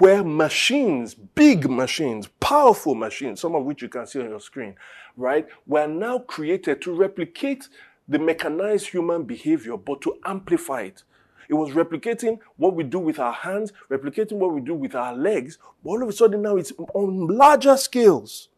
where 0.00 0.24
machines, 0.24 1.14
big 1.14 1.68
machines, 1.68 2.26
powerful 2.40 2.94
machines, 2.94 3.38
some 3.40 3.54
of 3.54 3.64
which 3.64 3.82
you 3.82 3.88
can 3.88 4.06
see 4.06 4.18
on 4.18 4.30
your 4.30 4.40
screen, 4.40 4.74
right, 5.16 5.46
were 5.66 5.86
now 5.86 6.18
created 6.18 6.80
to 6.80 6.92
replicate 6.92 7.68
the 8.10 8.18
mechanized 8.18 8.88
human 8.88 9.22
behavior, 9.22 9.78
but 9.78 10.02
to 10.02 10.18
amplify 10.26 10.82
it. 10.82 11.02
It 11.48 11.54
was 11.54 11.70
replicating 11.70 12.38
what 12.58 12.74
we 12.74 12.84
do 12.84 12.98
with 12.98 13.18
our 13.18 13.32
hands, 13.32 13.72
replicating 13.90 14.34
what 14.34 14.52
we 14.52 14.60
do 14.60 14.74
with 14.74 14.94
our 14.94 15.14
legs, 15.14 15.56
but 15.82 15.90
all 15.90 16.02
of 16.02 16.08
a 16.10 16.12
sudden 16.12 16.42
now 16.42 16.56
it's 16.56 16.72
on 16.94 17.26
larger 17.26 17.76
scales. 17.78 18.50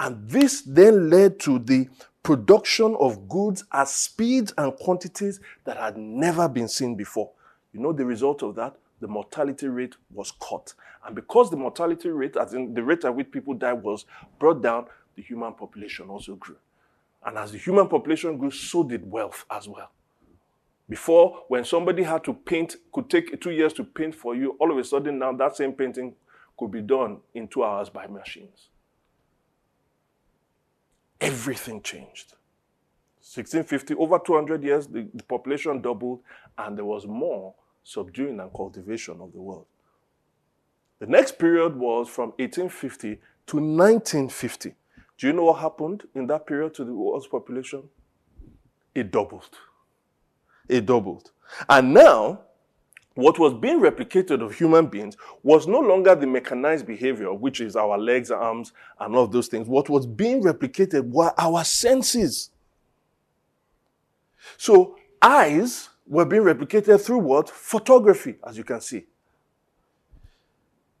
And 0.00 0.26
this 0.26 0.62
then 0.62 1.10
led 1.10 1.38
to 1.40 1.58
the 1.58 1.88
production 2.22 2.96
of 2.98 3.28
goods 3.28 3.64
at 3.70 3.88
speeds 3.88 4.54
and 4.56 4.74
quantities 4.76 5.40
that 5.64 5.76
had 5.76 5.98
never 5.98 6.48
been 6.48 6.68
seen 6.68 6.94
before. 6.94 7.30
You 7.74 7.80
know 7.80 7.92
the 7.92 8.06
result 8.06 8.42
of 8.42 8.54
that? 8.54 8.76
the 9.00 9.08
mortality 9.08 9.66
rate 9.66 9.96
was 10.12 10.32
cut. 10.32 10.74
And 11.04 11.14
because 11.14 11.50
the 11.50 11.56
mortality 11.56 12.10
rate, 12.10 12.36
as 12.36 12.52
in 12.54 12.74
the 12.74 12.82
rate 12.82 13.04
at 13.04 13.14
which 13.14 13.30
people 13.30 13.54
died, 13.54 13.82
was 13.82 14.04
brought 14.38 14.62
down, 14.62 14.86
the 15.16 15.22
human 15.22 15.54
population 15.54 16.08
also 16.08 16.36
grew. 16.36 16.56
And 17.24 17.36
as 17.36 17.52
the 17.52 17.58
human 17.58 17.88
population 17.88 18.38
grew, 18.38 18.50
so 18.50 18.82
did 18.82 19.10
wealth 19.10 19.44
as 19.50 19.68
well. 19.68 19.90
Before, 20.88 21.44
when 21.48 21.64
somebody 21.64 22.02
had 22.02 22.24
to 22.24 22.34
paint, 22.34 22.76
could 22.92 23.08
take 23.08 23.40
two 23.40 23.52
years 23.52 23.72
to 23.74 23.84
paint 23.84 24.14
for 24.14 24.34
you, 24.34 24.56
all 24.58 24.72
of 24.72 24.78
a 24.78 24.84
sudden 24.84 25.18
now 25.18 25.32
that 25.32 25.56
same 25.56 25.72
painting 25.72 26.14
could 26.58 26.70
be 26.70 26.80
done 26.80 27.18
in 27.34 27.46
two 27.46 27.62
hours 27.62 27.88
by 27.88 28.06
machines. 28.06 28.68
Everything 31.20 31.80
changed. 31.82 32.34
1650, 33.20 33.94
over 33.94 34.18
200 34.18 34.64
years, 34.64 34.86
the, 34.88 35.06
the 35.14 35.22
population 35.22 35.80
doubled, 35.80 36.20
and 36.58 36.76
there 36.76 36.84
was 36.84 37.06
more 37.06 37.54
subduing 37.84 38.40
and 38.40 38.52
cultivation 38.52 39.20
of 39.20 39.32
the 39.32 39.40
world. 39.40 39.66
The 40.98 41.06
next 41.06 41.38
period 41.38 41.76
was 41.76 42.08
from 42.08 42.30
1850 42.38 43.20
to 43.46 43.56
1950. 43.56 44.74
Do 45.20 45.26
you 45.26 45.34
know 45.34 45.44
what 45.44 45.60
happened 45.60 46.04
in 46.14 46.26
that 46.28 46.46
period 46.46 46.72
to 46.74 46.84
the 46.84 46.94
world's 46.94 47.26
population? 47.26 47.82
It 48.94 49.10
doubled. 49.10 49.50
It 50.66 50.86
doubled. 50.86 51.30
And 51.68 51.92
now, 51.92 52.40
what 53.14 53.38
was 53.38 53.52
being 53.52 53.80
replicated 53.80 54.42
of 54.42 54.54
human 54.54 54.86
beings 54.86 55.18
was 55.42 55.66
no 55.66 55.78
longer 55.78 56.14
the 56.14 56.26
mechanized 56.26 56.86
behavior, 56.86 57.34
which 57.34 57.60
is 57.60 57.76
our 57.76 57.98
legs, 57.98 58.30
arms, 58.30 58.72
and 58.98 59.14
all 59.14 59.24
of 59.24 59.30
those 59.30 59.48
things. 59.48 59.68
What 59.68 59.90
was 59.90 60.06
being 60.06 60.42
replicated 60.42 61.10
were 61.10 61.34
our 61.36 61.64
senses. 61.64 62.48
So, 64.56 64.96
eyes 65.20 65.90
were 66.06 66.24
being 66.24 66.44
replicated 66.44 66.98
through 67.04 67.18
what? 67.18 67.50
Photography, 67.50 68.36
as 68.46 68.56
you 68.56 68.64
can 68.64 68.80
see. 68.80 69.04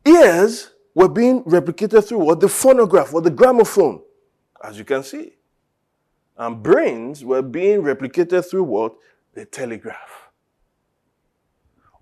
Ears 0.04 0.72
were 0.94 1.08
being 1.08 1.42
replicated 1.44 2.06
through 2.06 2.18
what? 2.18 2.40
The 2.40 2.50
phonograph 2.50 3.14
or 3.14 3.22
the 3.22 3.30
gramophone, 3.30 4.02
as 4.62 4.78
you 4.78 4.84
can 4.84 5.02
see. 5.02 5.32
And 6.36 6.62
brains 6.62 7.24
were 7.24 7.42
being 7.42 7.82
replicated 7.82 8.48
through 8.48 8.64
what? 8.64 8.94
The 9.34 9.44
telegraph. 9.44 10.30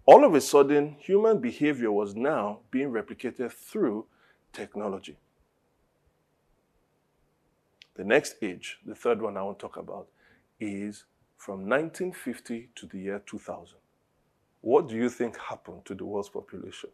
All 0.07 0.25
of 0.25 0.35
a 0.35 0.40
sudden, 0.40 0.97
human 0.99 1.38
behavior 1.38 1.92
was 1.92 2.14
now 2.14 2.61
being 2.71 2.90
replicated 2.90 3.53
through 3.53 4.07
technology. 4.53 5.18
The 7.94 8.05
next 8.05 8.37
age, 8.40 8.79
the 8.87 8.94
third 8.94 9.21
one 9.21 9.37
I 9.37 9.42
want 9.42 9.59
to 9.59 9.62
talk 9.62 9.77
about, 9.77 10.07
is 10.61 11.05
from 11.37 11.68
1950 11.68 12.71
to 12.77 12.87
the 12.87 12.99
year 12.99 13.23
2000, 13.27 13.77
what 14.61 14.88
do 14.88 14.97
you 14.97 15.09
think 15.09 15.37
happened 15.37 15.85
to 15.85 15.94
the 15.94 16.05
world's 16.05 16.29
population? 16.29 16.90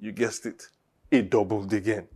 You 0.00 0.12
guessed 0.12 0.46
it, 0.46 0.68
it 1.10 1.28
doubled 1.28 1.72
again. 1.72 2.08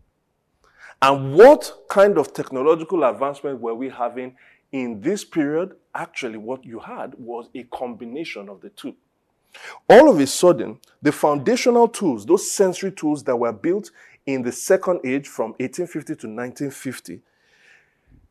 And 1.03 1.35
what 1.35 1.85
kind 1.89 2.19
of 2.19 2.33
technological 2.33 3.05
advancement 3.05 3.61
were 3.61 3.75
we 3.75 3.89
having 3.89 4.37
in 4.73 5.01
this 5.01 5.25
period? 5.25 5.75
Actually, 5.95 6.39
what 6.39 6.65
you 6.65 6.79
had 6.79 7.15
was 7.15 7.49
a 7.55 7.65
combination 7.65 8.49
of 8.49 8.61
the 8.61 8.71
two. 8.71 8.95
All 9.89 10.09
of 10.09 10.21
a 10.21 10.27
sudden, 10.27 10.79
the 11.03 11.13
foundational 11.13 11.89
tools, 11.89 12.25
those 12.25 12.51
sensory 12.51 12.93
tools 12.93 13.25
that 13.25 13.37
were 13.37 13.53
built 13.53 13.91
in 14.27 14.43
the 14.43 14.53
second 14.53 15.01
age 15.05 15.27
from 15.27 15.51
1850 15.59 16.07
to 16.07 16.27
1950, 16.29 17.21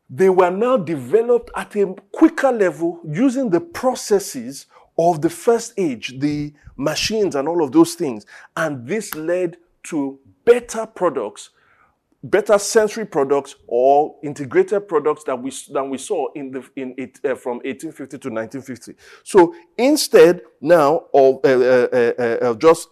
they 0.08 0.28
were 0.28 0.50
now 0.50 0.76
developed 0.76 1.50
at 1.54 1.76
a 1.76 1.94
quicker 2.12 2.50
level 2.50 3.00
using 3.04 3.50
the 3.50 3.60
processes 3.60 4.66
of 4.98 5.22
the 5.22 5.30
first 5.30 5.72
age, 5.76 6.18
the 6.18 6.52
machines 6.76 7.34
and 7.36 7.46
all 7.46 7.62
of 7.62 7.72
those 7.72 7.94
things. 7.94 8.26
And 8.56 8.86
this 8.86 9.14
led 9.14 9.56
to 9.84 10.18
better 10.44 10.84
products, 10.86 11.50
better 12.22 12.58
sensory 12.58 13.06
products 13.06 13.56
or 13.66 14.16
integrated 14.22 14.86
products 14.86 15.24
that 15.24 15.40
we, 15.40 15.52
than 15.72 15.88
we 15.88 15.96
saw 15.96 16.30
in 16.34 16.50
the, 16.50 16.62
in 16.76 16.94
it, 16.98 17.18
uh, 17.24 17.34
from 17.34 17.56
1850 17.58 18.18
to 18.18 18.28
1950. 18.28 18.94
So 19.24 19.54
instead 19.78 20.42
now 20.60 21.06
of 21.14 21.40
uh, 21.44 21.48
uh, 21.48 21.88
uh, 21.92 22.22
uh 22.22 22.54
just, 22.54 22.88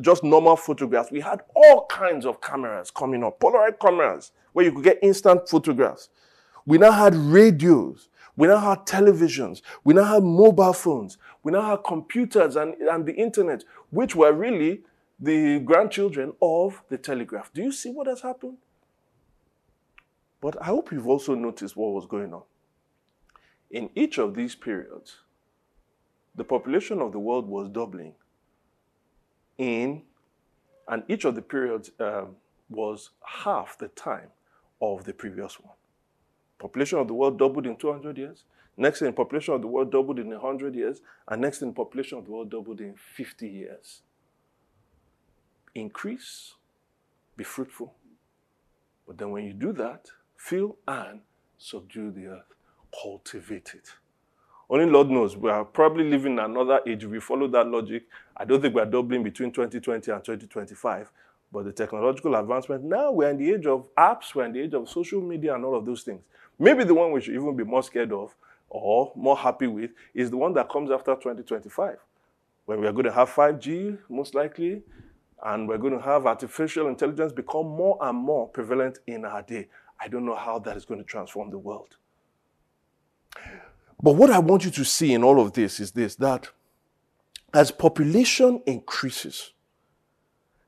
just 0.00 0.24
normal 0.24 0.56
photographs, 0.56 1.10
we 1.10 1.20
had 1.20 1.42
all 1.54 1.86
kinds 1.86 2.24
of 2.24 2.40
cameras 2.40 2.90
coming 2.90 3.22
up, 3.22 3.38
Polaroid 3.38 3.78
cameras, 3.78 4.32
where 4.52 4.64
you 4.64 4.72
could 4.72 4.84
get 4.84 4.98
instant 5.02 5.48
photographs. 5.48 6.08
We 6.64 6.78
now 6.78 6.92
had 6.92 7.14
radios. 7.14 8.08
We 8.36 8.48
now 8.48 8.58
had 8.58 8.86
televisions. 8.86 9.60
We 9.84 9.92
now 9.92 10.04
had 10.04 10.22
mobile 10.22 10.72
phones. 10.72 11.18
We 11.42 11.52
now 11.52 11.62
had 11.62 11.84
computers 11.84 12.56
and, 12.56 12.74
and 12.74 13.04
the 13.04 13.12
internet, 13.14 13.64
which 13.90 14.16
were 14.16 14.32
really 14.32 14.82
the 15.18 15.58
grandchildren 15.60 16.32
of 16.40 16.82
the 16.88 16.96
telegraph. 16.96 17.52
Do 17.52 17.62
you 17.62 17.72
see 17.72 17.90
what 17.90 18.06
has 18.06 18.22
happened? 18.22 18.56
But 20.40 20.60
I 20.60 20.66
hope 20.66 20.90
you've 20.90 21.08
also 21.08 21.34
noticed 21.34 21.76
what 21.76 21.92
was 21.92 22.06
going 22.06 22.32
on. 22.32 22.42
In 23.70 23.90
each 23.94 24.18
of 24.18 24.34
these 24.34 24.54
periods, 24.54 25.18
the 26.34 26.44
population 26.44 27.00
of 27.00 27.12
the 27.12 27.18
world 27.18 27.46
was 27.48 27.68
doubling. 27.68 28.14
In 29.58 30.02
and 30.88 31.04
each 31.08 31.24
of 31.24 31.34
the 31.36 31.42
periods 31.42 31.92
um, 32.00 32.36
was 32.68 33.10
half 33.24 33.78
the 33.78 33.88
time 33.88 34.28
of 34.82 35.04
the 35.04 35.12
previous 35.12 35.60
one. 35.60 35.74
Population 36.58 36.98
of 36.98 37.06
the 37.06 37.14
world 37.14 37.38
doubled 37.38 37.66
in 37.66 37.76
200 37.76 38.18
years. 38.18 38.44
Next 38.76 38.98
thing, 39.00 39.12
population 39.12 39.54
of 39.54 39.60
the 39.60 39.68
world 39.68 39.92
doubled 39.92 40.18
in 40.18 40.30
100 40.30 40.74
years. 40.74 41.00
And 41.28 41.42
next 41.42 41.58
thing, 41.58 41.72
population 41.72 42.18
of 42.18 42.24
the 42.24 42.32
world 42.32 42.50
doubled 42.50 42.80
in 42.80 42.94
50 42.94 43.48
years. 43.48 44.02
Increase, 45.74 46.54
be 47.36 47.44
fruitful. 47.44 47.94
But 49.06 49.18
then 49.18 49.30
when 49.30 49.44
you 49.44 49.52
do 49.52 49.72
that, 49.74 50.10
fill 50.40 50.76
and 50.88 51.20
subdue 51.58 52.10
the 52.10 52.26
earth. 52.26 52.54
Cultivate 53.02 53.72
it. 53.74 53.90
Only 54.70 54.86
Lord 54.86 55.10
knows. 55.10 55.36
We 55.36 55.50
are 55.50 55.64
probably 55.64 56.04
living 56.08 56.32
in 56.32 56.38
another 56.38 56.80
age. 56.86 57.04
We 57.04 57.20
follow 57.20 57.46
that 57.48 57.66
logic, 57.66 58.04
I 58.36 58.44
don't 58.44 58.62
think 58.62 58.74
we 58.74 58.80
are 58.80 58.86
doubling 58.86 59.22
between 59.22 59.52
2020 59.52 60.10
and 60.10 60.24
2025. 60.24 61.10
But 61.52 61.64
the 61.64 61.72
technological 61.72 62.36
advancement, 62.36 62.84
now 62.84 63.12
we're 63.12 63.30
in 63.30 63.36
the 63.36 63.52
age 63.52 63.66
of 63.66 63.94
apps, 63.96 64.34
we're 64.34 64.44
in 64.46 64.52
the 64.52 64.60
age 64.60 64.72
of 64.72 64.88
social 64.88 65.20
media 65.20 65.54
and 65.54 65.64
all 65.64 65.76
of 65.76 65.84
those 65.84 66.02
things. 66.02 66.22
Maybe 66.58 66.84
the 66.84 66.94
one 66.94 67.12
we 67.12 67.20
should 67.20 67.34
even 67.34 67.56
be 67.56 67.64
more 67.64 67.82
scared 67.82 68.12
of 68.12 68.34
or 68.68 69.12
more 69.16 69.36
happy 69.36 69.66
with 69.66 69.90
is 70.14 70.30
the 70.30 70.36
one 70.36 70.54
that 70.54 70.70
comes 70.70 70.90
after 70.90 71.14
2025, 71.16 71.96
when 72.66 72.80
we 72.80 72.86
are 72.86 72.92
going 72.92 73.06
to 73.06 73.12
have 73.12 73.28
5G, 73.30 73.98
most 74.08 74.34
likely, 74.34 74.82
and 75.44 75.66
we're 75.66 75.78
going 75.78 75.96
to 75.96 76.04
have 76.04 76.26
artificial 76.26 76.86
intelligence 76.86 77.32
become 77.32 77.66
more 77.66 77.98
and 78.00 78.16
more 78.16 78.48
prevalent 78.48 78.98
in 79.06 79.24
our 79.24 79.42
day. 79.42 79.68
I 80.00 80.08
don't 80.08 80.24
know 80.24 80.36
how 80.36 80.58
that 80.60 80.76
is 80.76 80.84
going 80.84 81.00
to 81.00 81.04
transform 81.04 81.50
the 81.50 81.58
world. 81.58 81.96
But 84.02 84.14
what 84.14 84.30
I 84.30 84.38
want 84.38 84.64
you 84.64 84.70
to 84.70 84.84
see 84.84 85.12
in 85.12 85.22
all 85.22 85.40
of 85.40 85.52
this 85.52 85.78
is 85.78 85.92
this 85.92 86.14
that 86.16 86.48
as 87.52 87.70
population 87.70 88.62
increases, 88.64 89.52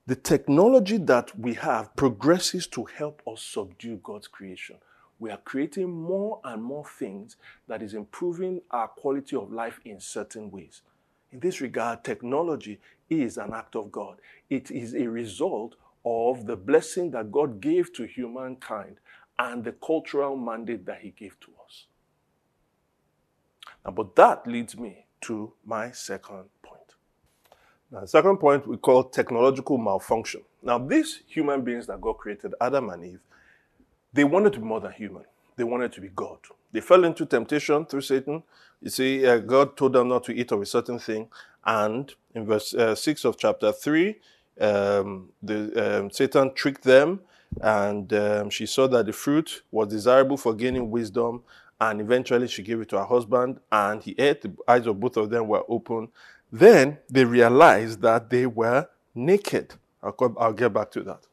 the 0.07 0.16
technology 0.16 0.99
that 0.99 1.38
we 1.38 1.55
have 1.55 1.95
progresses 1.97 2.66
to 2.68 2.85
help 2.85 3.23
us 3.27 3.40
subdue 3.42 4.01
God's 4.03 4.29
creation 4.29 4.77
we 5.23 5.31
are 5.31 5.38
creating 5.45 5.88
more 5.88 6.40
and 6.42 6.61
more 6.61 6.85
things 6.85 7.37
that 7.68 7.81
is 7.81 7.95
improving 7.95 8.61
our 8.73 8.88
quality 8.88 9.37
of 9.37 9.53
life 9.53 9.79
in 9.85 10.01
certain 10.01 10.51
ways. 10.51 10.83
In 11.31 11.38
this 11.38 11.61
regard, 11.61 12.03
technology 12.03 12.81
is 13.09 13.38
an 13.38 13.53
act 13.55 13.77
of 13.77 13.92
God. 13.92 14.16
It 14.51 14.73
is 14.73 14.97
a 14.97 15.07
result 15.07 15.77
of 16.05 16.47
the 16.47 16.57
blessing 16.57 17.12
that 17.12 17.31
God 17.31 17.61
gave 17.61 17.92
to 17.95 18.05
humankind 18.05 18.97
and 19.38 19.64
the 19.64 19.73
cultural 19.73 20.37
mandate 20.37 20.87
that 20.87 21.01
He 21.01 21.11
gave 21.11 21.38
to 21.40 21.49
us. 21.66 21.87
Now, 23.85 23.92
but 23.92 24.14
that 24.16 24.47
leads 24.47 24.77
me 24.77 25.07
to 25.23 25.53
my 25.64 25.90
second 25.90 26.45
point. 26.62 26.81
Now, 27.90 28.01
the 28.01 28.09
second 28.09 28.38
point 28.38 28.66
we 28.66 28.77
call 28.77 29.05
technological 29.05 29.79
malfunction. 29.79 30.42
Now, 30.62 30.79
these 30.79 31.21
human 31.27 31.62
beings 31.62 31.87
that 31.88 32.01
God 32.01 32.14
created, 32.14 32.55
Adam 32.61 32.90
and 32.90 33.05
Eve, 33.05 33.21
they 34.12 34.25
wanted 34.25 34.53
to 34.55 34.61
be 34.61 34.66
more 34.66 34.81
than 34.81 34.92
human. 34.92 35.25
They 35.57 35.64
wanted 35.64 35.92
to 35.92 36.01
be 36.01 36.09
God. 36.14 36.38
They 36.73 36.81
fell 36.81 37.05
into 37.05 37.27
temptation 37.27 37.85
through 37.87 38.01
Satan. 38.03 38.42
You 38.81 38.90
see, 38.90 39.27
uh, 39.27 39.38
God 39.38 39.77
told 39.77 39.92
them 39.92 40.09
not 40.09 40.25
to 40.25 40.33
eat 40.33 40.53
of 40.53 40.61
a 40.62 40.66
certain 40.66 40.99
thing. 40.99 41.29
And 41.64 42.12
in 42.35 42.47
verse 42.47 42.75
uh, 42.75 42.95
6 42.95 43.25
of 43.25 43.38
chapter 43.38 43.73
3, 43.73 44.16
um, 44.61 45.29
the, 45.42 46.01
um, 46.01 46.11
Satan 46.11 46.55
tricked 46.55 46.85
them, 46.85 47.21
and 47.61 48.12
um, 48.12 48.51
she 48.51 48.67
saw 48.67 48.87
that 48.88 49.07
the 49.07 49.12
fruit 49.12 49.62
was 49.71 49.88
desirable 49.88 50.37
for 50.37 50.55
gaining 50.55 50.91
wisdom. 50.91 51.43
And 51.81 52.01
eventually, 52.01 52.47
she 52.47 52.62
gave 52.62 52.81
it 52.81 52.88
to 52.91 52.99
her 52.99 53.05
husband, 53.05 53.59
and 53.73 54.01
he 54.01 54.15
ate. 54.17 54.43
The 54.43 54.55
eyes 54.69 54.87
of 54.87 55.01
both 55.01 55.17
of 55.17 55.31
them 55.31 55.49
were 55.49 55.65
open. 55.69 56.09
Then 56.53 56.99
they 57.11 57.25
realized 57.25 58.01
that 58.03 58.31
they 58.31 58.47
were 58.47 58.88
naked. 59.15 59.75
I'll, 60.01 60.15
I'll 60.38 60.53
get 60.53 60.73
back 60.73 60.93
to 60.93 61.03
that. 61.03 61.27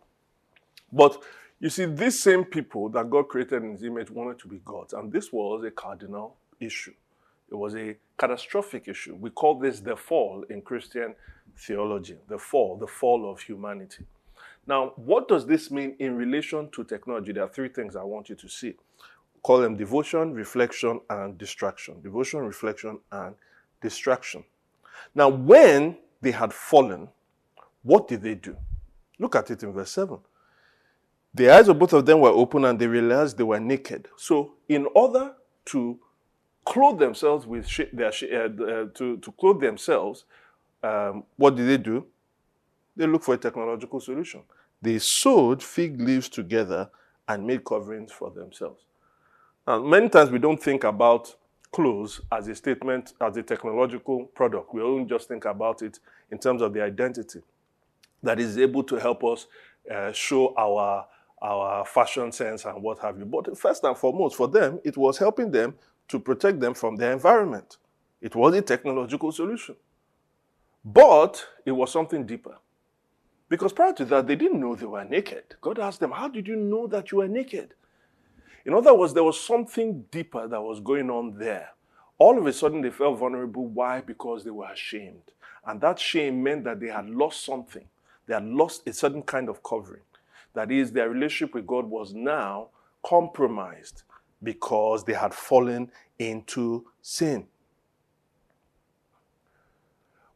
But 0.91 1.21
you 1.59 1.69
see, 1.69 1.85
these 1.85 2.19
same 2.19 2.45
people 2.45 2.89
that 2.89 3.09
God 3.09 3.27
created 3.27 3.63
in 3.63 3.71
His 3.73 3.83
image 3.83 4.09
wanted 4.09 4.39
to 4.39 4.47
be 4.47 4.59
gods, 4.65 4.93
and 4.93 5.11
this 5.11 5.31
was 5.31 5.63
a 5.63 5.71
cardinal 5.71 6.37
issue. 6.59 6.93
It 7.51 7.55
was 7.55 7.75
a 7.75 7.95
catastrophic 8.17 8.87
issue. 8.87 9.15
We 9.15 9.29
call 9.29 9.59
this 9.59 9.79
the 9.79 9.95
fall 9.95 10.45
in 10.49 10.61
Christian 10.61 11.15
theology 11.57 12.17
the 12.27 12.37
fall, 12.37 12.77
the 12.77 12.87
fall 12.87 13.29
of 13.29 13.41
humanity. 13.41 14.05
Now, 14.69 14.93
what 14.97 15.27
does 15.27 15.47
this 15.47 15.71
mean 15.71 15.95
in 15.97 16.15
relation 16.15 16.69
to 16.73 16.83
technology? 16.83 17.31
There 17.31 17.43
are 17.43 17.49
three 17.49 17.69
things 17.69 17.95
I 17.95 18.03
want 18.03 18.29
you 18.29 18.35
to 18.35 18.47
see. 18.47 18.75
Call 19.41 19.61
them 19.61 19.75
devotion, 19.75 20.31
reflection, 20.31 21.01
and 21.09 21.35
distraction. 21.39 21.99
Devotion, 22.03 22.41
reflection, 22.41 22.99
and 23.11 23.33
distraction. 23.81 24.43
Now, 25.15 25.27
when 25.27 25.97
they 26.21 26.29
had 26.29 26.53
fallen, 26.53 27.07
what 27.81 28.07
did 28.07 28.21
they 28.21 28.35
do? 28.35 28.55
Look 29.17 29.35
at 29.35 29.49
it 29.49 29.63
in 29.63 29.73
verse 29.73 29.89
7. 29.89 30.19
The 31.33 31.49
eyes 31.49 31.67
of 31.67 31.79
both 31.79 31.93
of 31.93 32.05
them 32.05 32.19
were 32.19 32.29
open 32.29 32.63
and 32.65 32.77
they 32.77 32.85
realized 32.85 33.39
they 33.39 33.43
were 33.43 33.59
naked. 33.59 34.07
So, 34.17 34.53
in 34.67 34.85
order 34.93 35.33
to 35.65 35.97
clothe 36.63 36.99
themselves 36.99 37.47
with 37.47 37.67
sh- 37.67 37.89
their 37.91 38.11
sh- 38.11 38.25
uh, 38.31 38.49
uh, 38.63 38.85
to, 38.93 39.17
to 39.17 39.31
clothe 39.31 39.61
themselves, 39.61 40.25
um, 40.83 41.23
what 41.37 41.55
did 41.55 41.67
they 41.67 41.77
do? 41.77 42.05
They 42.95 43.07
looked 43.07 43.25
for 43.25 43.33
a 43.33 43.37
technological 43.37 43.99
solution. 43.99 44.43
They 44.81 44.99
sewed 44.99 45.61
fig 45.61 45.99
leaves 45.99 46.29
together 46.29 46.89
and 47.27 47.45
made 47.45 47.63
coverings 47.63 48.11
for 48.11 48.31
themselves. 48.31 48.83
Now, 49.67 49.79
many 49.79 50.09
times 50.09 50.31
we 50.31 50.39
don't 50.39 50.61
think 50.61 50.83
about 50.83 51.35
clothes 51.71 52.21
as 52.31 52.47
a 52.47 52.55
statement, 52.55 53.13
as 53.21 53.37
a 53.37 53.43
technological 53.43 54.25
product. 54.25 54.73
We 54.73 54.81
don't 54.81 55.07
just 55.07 55.27
think 55.27 55.45
about 55.45 55.81
it 55.81 55.99
in 56.31 56.39
terms 56.39 56.61
of 56.61 56.73
the 56.73 56.81
identity 56.81 57.41
that 58.23 58.39
is 58.39 58.57
able 58.57 58.83
to 58.83 58.95
help 58.95 59.23
us 59.23 59.47
uh, 59.89 60.11
show 60.11 60.53
our 60.57 61.05
our 61.41 61.85
fashion 61.85 62.33
sense 62.33 62.65
and 62.65 62.83
what 62.83 62.99
have 62.99 63.17
you. 63.17 63.25
But 63.25 63.57
first 63.57 63.85
and 63.85 63.97
foremost, 63.97 64.35
for 64.35 64.49
them, 64.49 64.79
it 64.83 64.97
was 64.97 65.17
helping 65.17 65.51
them 65.51 65.73
to 66.09 66.19
protect 66.19 66.59
them 66.59 66.73
from 66.73 66.97
their 66.97 67.13
environment. 67.13 67.77
It 68.21 68.35
was 68.35 68.53
a 68.55 68.61
technological 68.61 69.31
solution. 69.31 69.75
But 70.83 71.45
it 71.65 71.71
was 71.71 71.91
something 71.93 72.25
deeper. 72.25 72.57
Because 73.49 73.73
prior 73.73 73.93
to 73.93 74.05
that, 74.05 74.27
they 74.27 74.35
didn't 74.35 74.59
know 74.59 74.75
they 74.75 74.85
were 74.85 75.03
naked. 75.03 75.55
God 75.59 75.79
asked 75.79 75.99
them, 75.99 76.11
How 76.11 76.27
did 76.27 76.47
you 76.47 76.55
know 76.55 76.87
that 76.87 77.11
you 77.11 77.17
were 77.17 77.27
naked? 77.27 77.73
In 78.65 78.73
other 78.73 78.93
words, 78.93 79.13
there 79.13 79.23
was 79.23 79.39
something 79.41 80.05
deeper 80.11 80.47
that 80.47 80.61
was 80.61 80.79
going 80.79 81.09
on 81.09 81.37
there. 81.37 81.69
All 82.19 82.37
of 82.37 82.45
a 82.45 82.53
sudden, 82.53 82.81
they 82.81 82.91
felt 82.91 83.17
vulnerable. 83.17 83.65
Why? 83.65 84.01
Because 84.01 84.43
they 84.43 84.51
were 84.51 84.71
ashamed. 84.71 85.31
And 85.65 85.81
that 85.81 85.97
shame 85.99 86.43
meant 86.43 86.63
that 86.65 86.79
they 86.79 86.87
had 86.87 87.09
lost 87.09 87.43
something. 87.43 87.85
They 88.27 88.35
had 88.35 88.45
lost 88.45 88.87
a 88.87 88.93
certain 88.93 89.23
kind 89.23 89.49
of 89.49 89.63
covering. 89.63 90.03
That 90.53 90.71
is, 90.71 90.91
their 90.91 91.09
relationship 91.09 91.55
with 91.55 91.65
God 91.65 91.85
was 91.85 92.13
now 92.13 92.69
compromised 93.03 94.03
because 94.43 95.03
they 95.03 95.13
had 95.13 95.33
fallen 95.33 95.91
into 96.19 96.85
sin. 97.01 97.47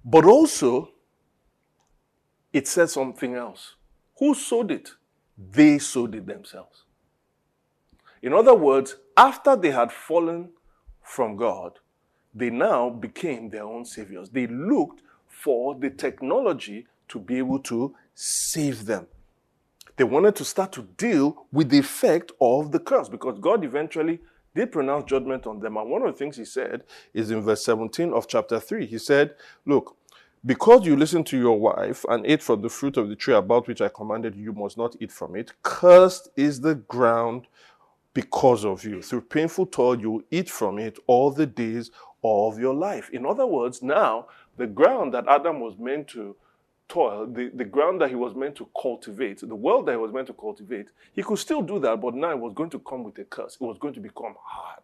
But 0.03 0.25
also, 0.25 0.92
it 2.53 2.67
says 2.67 2.93
something 2.93 3.35
else. 3.35 3.75
Who 4.19 4.35
sold 4.35 4.71
it? 4.71 4.91
They 5.37 5.79
sold 5.79 6.15
it 6.15 6.27
themselves. 6.27 6.83
In 8.21 8.31
other 8.31 8.53
words, 8.55 8.95
after 9.17 9.55
they 9.55 9.71
had 9.71 9.91
fallen 9.91 10.51
from 11.01 11.35
God, 11.35 11.79
they 12.33 12.49
now 12.49 12.89
became 12.89 13.49
their 13.49 13.63
own 13.63 13.85
saviors. 13.85 14.29
They 14.29 14.47
looked 14.47 15.01
for 15.27 15.75
the 15.75 15.89
technology 15.89 16.87
to 17.09 17.19
be 17.19 17.37
able 17.37 17.59
to 17.59 17.95
save 18.15 18.85
them. 18.85 19.07
They 19.97 20.03
wanted 20.03 20.35
to 20.37 20.45
start 20.45 20.71
to 20.73 20.83
deal 20.97 21.45
with 21.51 21.69
the 21.69 21.79
effect 21.79 22.31
of 22.39 22.71
the 22.71 22.79
curse 22.79 23.09
because 23.09 23.37
God 23.39 23.63
eventually 23.63 24.19
did 24.55 24.71
pronounce 24.71 25.05
judgment 25.05 25.45
on 25.45 25.59
them. 25.59 25.77
And 25.77 25.89
one 25.89 26.03
of 26.03 26.13
the 26.13 26.17
things 26.17 26.37
he 26.37 26.45
said 26.45 26.83
is 27.13 27.31
in 27.31 27.41
verse 27.41 27.65
17 27.65 28.13
of 28.13 28.27
chapter 28.27 28.59
3. 28.59 28.85
He 28.85 28.97
said, 28.97 29.35
Look, 29.65 29.95
because 30.45 30.85
you 30.85 30.95
listened 30.95 31.25
to 31.27 31.37
your 31.37 31.59
wife 31.59 32.05
and 32.09 32.25
ate 32.25 32.43
from 32.43 32.61
the 32.61 32.69
fruit 32.69 32.97
of 32.97 33.09
the 33.09 33.15
tree 33.15 33.33
about 33.33 33.67
which 33.67 33.81
I 33.81 33.89
commanded 33.89 34.35
you, 34.35 34.51
must 34.51 34.77
not 34.77 34.95
eat 34.99 35.11
from 35.11 35.35
it. 35.35 35.53
Cursed 35.63 36.29
is 36.35 36.61
the 36.61 36.75
ground 36.75 37.47
because 38.13 38.65
of 38.65 38.83
you. 38.83 39.01
Through 39.01 39.21
painful 39.21 39.67
toil, 39.67 39.99
you 39.99 40.11
will 40.11 40.23
eat 40.31 40.49
from 40.49 40.79
it 40.79 40.99
all 41.07 41.31
the 41.31 41.45
days 41.45 41.91
of 42.23 42.59
your 42.59 42.73
life. 42.73 43.09
In 43.11 43.25
other 43.25 43.47
words, 43.47 43.81
now 43.81 44.27
the 44.57 44.67
ground 44.67 45.13
that 45.13 45.27
Adam 45.27 45.59
was 45.59 45.77
meant 45.77 46.09
to 46.09 46.35
toil, 46.89 47.25
the, 47.25 47.49
the 47.53 47.65
ground 47.65 48.01
that 48.01 48.09
he 48.09 48.15
was 48.15 48.35
meant 48.35 48.55
to 48.57 48.67
cultivate, 48.79 49.39
the 49.39 49.55
world 49.55 49.85
that 49.87 49.93
he 49.93 49.97
was 49.97 50.11
meant 50.11 50.27
to 50.27 50.33
cultivate, 50.33 50.87
he 51.13 51.23
could 51.23 51.39
still 51.39 51.61
do 51.61 51.79
that, 51.79 51.99
but 52.01 52.13
now 52.13 52.31
it 52.31 52.39
was 52.39 52.53
going 52.53 52.69
to 52.69 52.79
come 52.79 53.03
with 53.03 53.17
a 53.17 53.23
curse. 53.23 53.57
It 53.59 53.63
was 53.63 53.77
going 53.77 53.93
to 53.95 53.99
become 53.99 54.35
hard. 54.43 54.83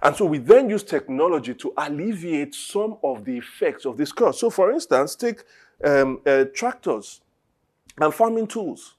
And 0.00 0.16
so 0.16 0.24
we 0.24 0.38
then 0.38 0.70
use 0.70 0.82
technology 0.82 1.54
to 1.54 1.72
alleviate 1.76 2.54
some 2.54 2.96
of 3.02 3.24
the 3.24 3.36
effects 3.36 3.84
of 3.84 3.96
this 3.96 4.12
curse. 4.12 4.40
So, 4.40 4.48
for 4.48 4.72
instance, 4.72 5.14
take 5.14 5.42
um, 5.84 6.20
uh, 6.26 6.44
tractors 6.54 7.20
and 7.98 8.14
farming 8.14 8.46
tools. 8.46 8.94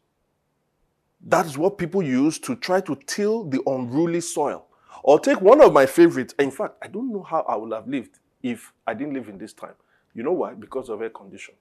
That 1.25 1.45
is 1.45 1.57
what 1.57 1.77
people 1.77 2.03
use 2.03 2.37
to 2.39 2.55
try 2.55 2.81
to 2.81 2.95
till 3.07 3.45
the 3.45 3.61
unruly 3.65 4.21
soil. 4.21 4.65
Or 5.03 5.19
take 5.19 5.41
one 5.41 5.61
of 5.61 5.73
my 5.73 5.85
favorites. 5.85 6.35
In 6.37 6.51
fact, 6.51 6.75
I 6.81 6.87
don't 6.87 7.11
know 7.11 7.23
how 7.23 7.41
I 7.41 7.55
would 7.55 7.73
have 7.73 7.87
lived 7.87 8.19
if 8.41 8.71
I 8.85 8.93
didn't 8.93 9.13
live 9.13 9.29
in 9.29 9.37
this 9.37 9.53
time. 9.53 9.73
You 10.13 10.23
know 10.23 10.33
why? 10.33 10.53
Because 10.53 10.89
of 10.89 11.01
air 11.01 11.09
condition. 11.09 11.55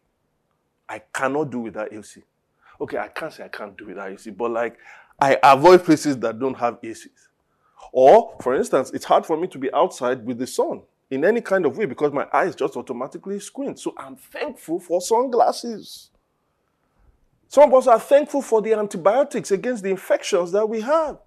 I 0.88 1.00
cannot 1.12 1.50
do 1.50 1.60
without 1.60 1.92
AC. 1.92 2.22
Okay, 2.80 2.98
I 2.98 3.08
can't 3.08 3.32
say 3.32 3.44
I 3.44 3.48
can't 3.48 3.76
do 3.76 3.86
without 3.86 4.10
AC, 4.10 4.30
but 4.30 4.50
like 4.50 4.76
I 5.20 5.38
avoid 5.42 5.84
places 5.84 6.18
that 6.18 6.38
don't 6.38 6.54
have 6.54 6.80
ACs. 6.82 7.28
Or, 7.90 8.36
for 8.40 8.54
instance, 8.54 8.90
it's 8.92 9.04
hard 9.04 9.26
for 9.26 9.36
me 9.36 9.48
to 9.48 9.58
be 9.58 9.72
outside 9.72 10.24
with 10.24 10.38
the 10.38 10.46
sun 10.46 10.82
in 11.10 11.24
any 11.24 11.40
kind 11.40 11.66
of 11.66 11.76
way 11.76 11.84
because 11.84 12.12
my 12.12 12.26
eyes 12.32 12.54
just 12.54 12.76
automatically 12.76 13.38
squint. 13.40 13.78
So 13.78 13.94
I'm 13.98 14.16
thankful 14.16 14.80
for 14.80 15.00
sunglasses. 15.00 16.10
Some 17.48 17.64
of 17.68 17.74
us 17.74 17.86
are 17.86 18.00
thankful 18.00 18.40
for 18.40 18.62
the 18.62 18.72
antibiotics 18.72 19.50
against 19.50 19.82
the 19.82 19.90
infections 19.90 20.52
that 20.52 20.66
we 20.66 20.80
have. 20.80 21.18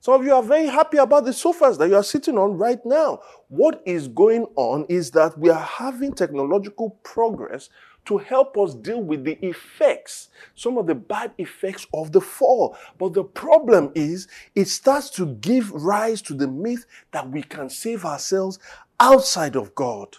Some 0.00 0.20
of 0.20 0.26
you 0.26 0.34
are 0.34 0.42
very 0.42 0.66
happy 0.66 0.98
about 0.98 1.24
the 1.24 1.32
sofas 1.32 1.78
that 1.78 1.88
you 1.88 1.94
are 1.94 2.02
sitting 2.02 2.36
on 2.36 2.58
right 2.58 2.84
now. 2.84 3.20
What 3.48 3.80
is 3.86 4.08
going 4.08 4.46
on 4.56 4.84
is 4.88 5.12
that 5.12 5.38
we 5.38 5.48
are 5.48 5.62
having 5.62 6.12
technological 6.12 6.98
progress 7.04 7.70
to 8.06 8.18
help 8.18 8.56
us 8.58 8.74
deal 8.74 9.02
with 9.02 9.24
the 9.24 9.38
effects, 9.44 10.28
some 10.54 10.78
of 10.78 10.86
the 10.86 10.94
bad 10.94 11.32
effects 11.38 11.86
of 11.94 12.12
the 12.12 12.20
fall. 12.20 12.76
But 12.98 13.14
the 13.14 13.24
problem 13.24 13.92
is, 13.94 14.28
it 14.54 14.68
starts 14.68 15.10
to 15.10 15.26
give 15.26 15.70
rise 15.70 16.22
to 16.22 16.34
the 16.34 16.48
myth 16.48 16.86
that 17.12 17.30
we 17.30 17.42
can 17.42 17.70
save 17.70 18.04
ourselves 18.04 18.58
outside 19.00 19.56
of 19.56 19.74
God. 19.74 20.16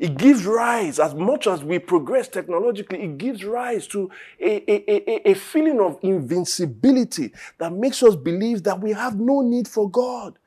It 0.00 0.16
gives 0.16 0.46
rise, 0.46 0.98
as 0.98 1.14
much 1.14 1.46
as 1.46 1.62
we 1.62 1.78
progress 1.78 2.26
technologically, 2.26 3.02
it 3.02 3.18
gives 3.18 3.44
rise 3.44 3.86
to 3.88 4.10
a, 4.40 4.72
a, 4.72 4.90
a, 4.90 5.30
a, 5.32 5.34
feeling 5.34 5.78
of 5.78 5.98
invincibility 6.00 7.34
that 7.58 7.74
makes 7.74 8.02
us 8.02 8.16
believe 8.16 8.62
that 8.62 8.80
we 8.80 8.92
have 8.92 9.20
no 9.20 9.42
need 9.42 9.68
for 9.68 9.90
God. 9.90 10.38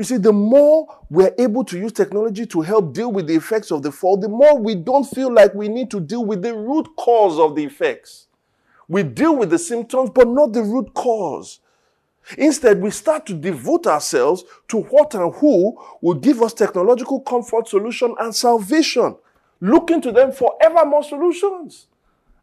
You 0.00 0.04
see, 0.04 0.16
the 0.16 0.32
more 0.32 0.86
we're 1.10 1.34
able 1.38 1.62
to 1.64 1.78
use 1.78 1.92
technology 1.92 2.46
to 2.46 2.62
help 2.62 2.94
deal 2.94 3.12
with 3.12 3.26
the 3.26 3.34
effects 3.34 3.70
of 3.70 3.82
the 3.82 3.92
fall, 3.92 4.16
the 4.16 4.30
more 4.30 4.58
we 4.58 4.74
don't 4.74 5.04
feel 5.04 5.30
like 5.30 5.52
we 5.52 5.68
need 5.68 5.90
to 5.90 6.00
deal 6.00 6.24
with 6.24 6.40
the 6.40 6.54
root 6.54 6.88
cause 6.96 7.38
of 7.38 7.54
the 7.54 7.64
effects. 7.64 8.26
We 8.88 9.02
deal 9.02 9.36
with 9.36 9.50
the 9.50 9.58
symptoms, 9.58 10.08
but 10.08 10.26
not 10.26 10.54
the 10.54 10.62
root 10.62 10.94
cause. 10.94 11.60
Instead, 12.38 12.80
we 12.80 12.90
start 12.90 13.26
to 13.26 13.34
devote 13.34 13.86
ourselves 13.86 14.44
to 14.68 14.80
what 14.84 15.14
and 15.14 15.34
who 15.34 15.78
will 16.00 16.14
give 16.14 16.40
us 16.40 16.54
technological 16.54 17.20
comfort, 17.20 17.68
solution, 17.68 18.14
and 18.20 18.34
salvation, 18.34 19.16
looking 19.60 20.00
to 20.00 20.12
them 20.12 20.32
for 20.32 20.56
ever 20.62 20.86
more 20.86 21.04
solutions. 21.04 21.88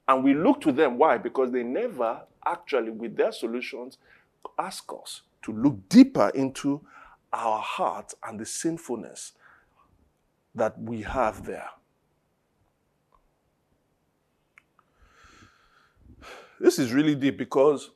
And 0.08 0.24
we 0.24 0.36
look 0.36 0.62
to 0.62 0.72
them. 0.72 1.00
Why? 1.00 1.18
Because 1.18 1.52
they 1.52 1.64
never 1.64 2.22
actually, 2.46 2.92
with 2.92 3.18
their 3.18 3.32
solutions, 3.32 3.98
ask 4.60 4.84
us 5.02 5.24
to 5.42 5.52
look 5.52 5.90
deeper 5.90 6.32
into 6.36 6.82
our 7.34 7.60
heart 7.60 8.14
and 8.28 8.40
the 8.40 8.46
sinfulness 8.46 9.34
that 10.56 10.80
we 10.82 11.02
have 11.02 11.46
there. 11.46 11.70
This 16.60 16.80
is 16.80 16.92
really 16.92 17.16
deep 17.16 17.38
because 17.38 17.92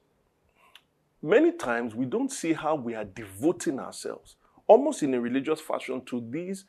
many 1.22 1.52
times 1.52 1.96
we 1.96 2.06
don't 2.06 2.32
see 2.32 2.54
how 2.54 2.76
we 2.76 2.94
are 2.94 3.06
devoting 3.06 3.80
ourselves, 3.80 4.36
almost 4.68 5.02
in 5.02 5.14
a 5.16 5.22
religious 5.22 5.60
fashion, 5.60 6.04
to 6.06 6.24
these 6.30 6.66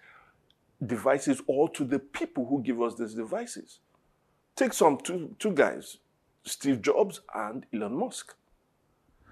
devices 0.86 1.42
or 1.46 1.68
to 1.70 1.84
the 1.84 1.98
people 1.98 2.46
who 2.46 2.62
give 2.62 2.80
us 2.80 2.94
these 2.94 3.14
devices. 3.14 3.80
Take 4.56 4.72
some 4.72 4.98
two, 4.98 5.36
two 5.38 5.52
guys, 5.52 5.98
Steve 6.44 6.80
Jobs 6.80 7.20
and 7.34 7.66
Elon 7.74 7.94
Musk. 7.98 8.34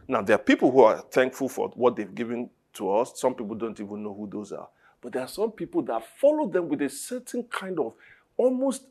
Now, 0.06 0.22
there 0.22 0.36
are 0.36 0.40
people 0.42 0.70
who 0.70 0.80
are 0.80 1.04
thankful 1.10 1.48
for 1.48 1.68
what 1.70 1.96
they've 1.96 2.14
given 2.14 2.50
to 2.74 2.92
us. 2.92 3.12
Some 3.16 3.34
people 3.34 3.56
don't 3.56 3.78
even 3.80 4.02
know 4.02 4.14
who 4.14 4.28
those 4.30 4.52
are. 4.52 4.68
But 5.00 5.12
there 5.12 5.22
are 5.22 5.28
some 5.28 5.52
people 5.52 5.82
that 5.82 6.02
follow 6.18 6.48
them 6.48 6.68
with 6.68 6.82
a 6.82 6.88
certain 6.88 7.44
kind 7.44 7.78
of 7.78 7.94
almost 8.36 8.84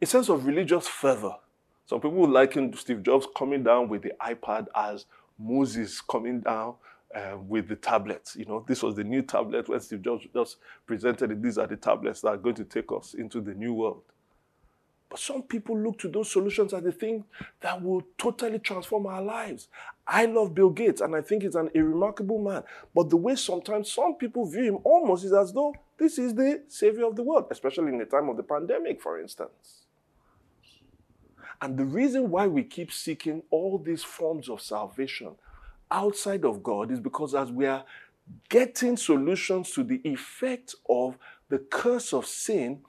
a 0.00 0.06
sense 0.06 0.28
of 0.28 0.46
religious 0.46 0.86
fervor. 0.88 1.36
Some 1.86 2.00
people 2.00 2.28
liken 2.28 2.72
Steve 2.74 3.02
Jobs 3.02 3.26
coming 3.36 3.62
down 3.62 3.88
with 3.88 4.02
the 4.02 4.12
iPad 4.20 4.66
as 4.74 5.06
Moses 5.38 6.00
coming 6.00 6.40
down 6.40 6.74
uh, 7.14 7.36
with 7.48 7.68
the 7.68 7.76
tablets. 7.76 8.36
You 8.36 8.44
know, 8.44 8.64
this 8.68 8.82
was 8.82 8.94
the 8.94 9.04
new 9.04 9.22
tablet 9.22 9.68
when 9.68 9.80
Steve 9.80 10.02
Jobs 10.02 10.26
just 10.32 10.58
presented 10.86 11.32
it. 11.32 11.42
These 11.42 11.58
are 11.58 11.66
the 11.66 11.76
tablets 11.76 12.20
that 12.20 12.28
are 12.28 12.36
going 12.36 12.54
to 12.56 12.64
take 12.64 12.92
us 12.92 13.14
into 13.14 13.40
the 13.40 13.54
new 13.54 13.74
world. 13.74 14.02
But 15.10 15.18
some 15.18 15.42
people 15.42 15.76
look 15.76 15.98
to 15.98 16.08
those 16.08 16.30
solutions 16.30 16.72
as 16.72 16.84
the 16.84 16.92
thing 16.92 17.24
that 17.60 17.82
will 17.82 18.02
totally 18.16 18.60
transform 18.60 19.06
our 19.06 19.20
lives. 19.20 19.66
I 20.06 20.26
love 20.26 20.54
Bill 20.54 20.70
Gates 20.70 21.00
and 21.00 21.16
I 21.16 21.20
think 21.20 21.42
he's 21.42 21.56
an, 21.56 21.68
a 21.74 21.80
remarkable 21.82 22.38
man. 22.38 22.62
But 22.94 23.10
the 23.10 23.16
way 23.16 23.34
sometimes 23.34 23.92
some 23.92 24.14
people 24.14 24.46
view 24.46 24.62
him 24.62 24.78
almost 24.84 25.24
is 25.24 25.32
as 25.32 25.52
though 25.52 25.74
this 25.98 26.16
is 26.16 26.34
the 26.34 26.62
savior 26.68 27.06
of 27.06 27.16
the 27.16 27.24
world, 27.24 27.46
especially 27.50 27.88
in 27.88 27.98
the 27.98 28.04
time 28.04 28.28
of 28.28 28.36
the 28.36 28.44
pandemic, 28.44 29.02
for 29.02 29.20
instance. 29.20 29.86
And 31.60 31.76
the 31.76 31.84
reason 31.84 32.30
why 32.30 32.46
we 32.46 32.62
keep 32.62 32.92
seeking 32.92 33.42
all 33.50 33.78
these 33.78 34.04
forms 34.04 34.48
of 34.48 34.62
salvation 34.62 35.32
outside 35.90 36.44
of 36.44 36.62
God 36.62 36.92
is 36.92 37.00
because 37.00 37.34
as 37.34 37.50
we 37.50 37.66
are 37.66 37.84
getting 38.48 38.96
solutions 38.96 39.72
to 39.72 39.82
the 39.82 40.00
effect 40.04 40.76
of 40.88 41.18
the 41.48 41.58
curse 41.58 42.12
of 42.12 42.26
sin, 42.26 42.80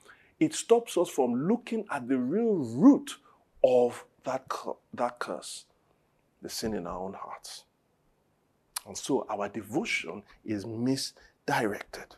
it 0.41 0.55
stops 0.55 0.97
us 0.97 1.07
from 1.07 1.47
looking 1.47 1.85
at 1.91 2.07
the 2.07 2.17
real 2.17 2.55
root 2.55 3.15
of 3.63 4.03
that, 4.23 4.43
that 4.95 5.19
curse, 5.19 5.65
the 6.41 6.49
sin 6.49 6.73
in 6.73 6.87
our 6.87 6.97
own 6.99 7.13
hearts. 7.13 7.65
And 8.87 8.97
so 8.97 9.27
our 9.29 9.47
devotion 9.47 10.23
is 10.43 10.65
misdirected. 10.65 12.15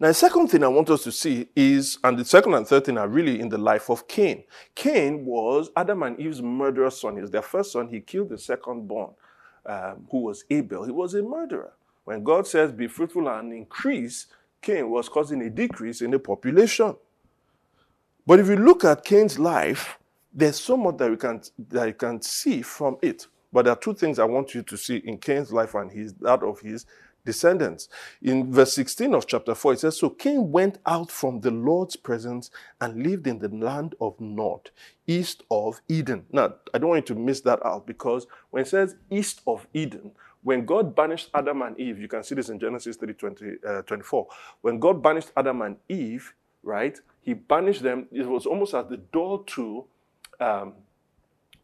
Now, 0.00 0.08
the 0.08 0.14
second 0.14 0.48
thing 0.48 0.64
I 0.64 0.68
want 0.68 0.90
us 0.90 1.04
to 1.04 1.12
see 1.12 1.48
is, 1.54 1.98
and 2.02 2.18
the 2.18 2.24
second 2.24 2.54
and 2.54 2.66
third 2.66 2.86
thing 2.86 2.98
are 2.98 3.06
really 3.06 3.38
in 3.38 3.48
the 3.48 3.56
life 3.56 3.88
of 3.88 4.08
Cain. 4.08 4.42
Cain 4.74 5.24
was 5.24 5.70
Adam 5.76 6.02
and 6.02 6.18
Eve's 6.18 6.42
murderous 6.42 7.00
son. 7.00 7.20
Was 7.20 7.30
their 7.30 7.40
first 7.40 7.70
son. 7.70 7.86
He 7.86 8.00
killed 8.00 8.30
the 8.30 8.38
second 8.38 8.88
born, 8.88 9.10
um, 9.64 10.08
who 10.10 10.22
was 10.22 10.44
Abel. 10.50 10.82
He 10.82 10.90
was 10.90 11.14
a 11.14 11.22
murderer. 11.22 11.72
When 12.04 12.24
God 12.24 12.48
says, 12.48 12.72
be 12.72 12.88
fruitful 12.88 13.28
and 13.28 13.52
increase, 13.52 14.26
Cain 14.66 14.90
was 14.90 15.08
causing 15.08 15.42
a 15.42 15.48
decrease 15.50 16.00
in 16.00 16.10
the 16.10 16.18
population. 16.18 16.96
But 18.26 18.40
if 18.40 18.48
you 18.48 18.56
look 18.56 18.84
at 18.84 19.04
Cain's 19.04 19.38
life, 19.38 19.96
there's 20.34 20.58
so 20.58 20.76
much 20.76 20.96
that 20.96 21.08
you 21.08 21.16
can, 21.16 21.40
that 21.68 21.86
you 21.86 21.94
can 21.94 22.20
see 22.20 22.62
from 22.62 22.96
it. 23.00 23.28
But 23.52 23.66
there 23.66 23.72
are 23.74 23.78
two 23.78 23.94
things 23.94 24.18
I 24.18 24.24
want 24.24 24.56
you 24.56 24.62
to 24.64 24.76
see 24.76 24.96
in 24.96 25.18
Cain's 25.18 25.52
life 25.52 25.76
and 25.76 25.88
his, 25.92 26.14
that 26.14 26.42
of 26.42 26.58
his 26.58 26.84
descendants. 27.24 27.88
In 28.20 28.52
verse 28.52 28.72
16 28.74 29.14
of 29.14 29.28
chapter 29.28 29.54
4, 29.54 29.74
it 29.74 29.80
says, 29.80 29.98
So 29.98 30.10
Cain 30.10 30.50
went 30.50 30.78
out 30.84 31.12
from 31.12 31.42
the 31.42 31.52
Lord's 31.52 31.94
presence 31.94 32.50
and 32.80 33.06
lived 33.06 33.28
in 33.28 33.38
the 33.38 33.48
land 33.48 33.94
of 34.00 34.20
Nod, 34.20 34.70
east 35.06 35.44
of 35.48 35.80
Eden. 35.86 36.26
Now, 36.32 36.54
I 36.74 36.78
don't 36.78 36.90
want 36.90 37.08
you 37.08 37.14
to 37.14 37.20
miss 37.20 37.40
that 37.42 37.64
out 37.64 37.86
because 37.86 38.26
when 38.50 38.64
it 38.64 38.68
says 38.68 38.96
east 39.10 39.42
of 39.46 39.68
Eden, 39.72 40.10
when 40.46 40.64
God 40.64 40.94
banished 40.94 41.28
Adam 41.34 41.62
and 41.62 41.76
Eve, 41.76 41.98
you 41.98 42.06
can 42.06 42.22
see 42.22 42.36
this 42.36 42.50
in 42.50 42.60
Genesis 42.60 42.94
3 42.94 43.12
20, 43.14 43.54
uh, 43.66 43.82
24. 43.82 44.28
When 44.60 44.78
God 44.78 45.02
banished 45.02 45.32
Adam 45.36 45.60
and 45.62 45.76
Eve, 45.88 46.32
right, 46.62 46.96
he 47.20 47.34
banished 47.34 47.82
them, 47.82 48.06
it 48.12 48.24
was 48.24 48.46
almost 48.46 48.72
at 48.72 48.88
the 48.88 48.98
door 48.98 49.42
to, 49.44 49.84
um, 50.38 50.74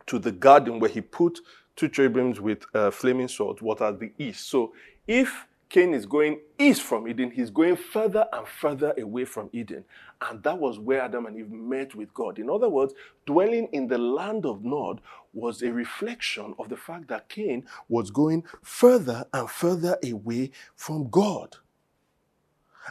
to 0.06 0.18
the 0.18 0.32
garden 0.32 0.80
where 0.80 0.90
he 0.90 1.00
put 1.00 1.38
two 1.76 1.88
cherubims 1.88 2.40
with 2.40 2.64
uh, 2.74 2.90
flaming 2.90 3.28
swords, 3.28 3.62
what 3.62 3.80
are 3.80 3.92
the 3.92 4.10
east. 4.18 4.48
So 4.48 4.74
if 5.06 5.46
Cain 5.72 5.94
is 5.94 6.04
going 6.04 6.38
east 6.58 6.82
from 6.82 7.08
Eden. 7.08 7.30
He's 7.30 7.48
going 7.48 7.76
further 7.76 8.26
and 8.30 8.46
further 8.46 8.92
away 8.98 9.24
from 9.24 9.48
Eden. 9.54 9.86
And 10.20 10.42
that 10.42 10.58
was 10.58 10.78
where 10.78 11.00
Adam 11.00 11.24
and 11.24 11.34
Eve 11.34 11.50
met 11.50 11.94
with 11.94 12.12
God. 12.12 12.38
In 12.38 12.50
other 12.50 12.68
words, 12.68 12.92
dwelling 13.24 13.68
in 13.72 13.88
the 13.88 13.96
land 13.96 14.44
of 14.44 14.62
Nod 14.62 15.00
was 15.32 15.62
a 15.62 15.72
reflection 15.72 16.54
of 16.58 16.68
the 16.68 16.76
fact 16.76 17.08
that 17.08 17.30
Cain 17.30 17.64
was 17.88 18.10
going 18.10 18.44
further 18.60 19.24
and 19.32 19.48
further 19.48 19.96
away 20.04 20.50
from 20.76 21.08
God. 21.08 21.56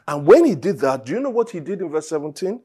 And 0.08 0.26
when 0.26 0.44
he 0.44 0.56
did 0.56 0.80
that, 0.80 1.06
do 1.06 1.12
you 1.12 1.20
know 1.20 1.30
what 1.30 1.52
he 1.52 1.60
did 1.60 1.82
in 1.82 1.90
verse 1.92 2.10
17? 2.10 2.62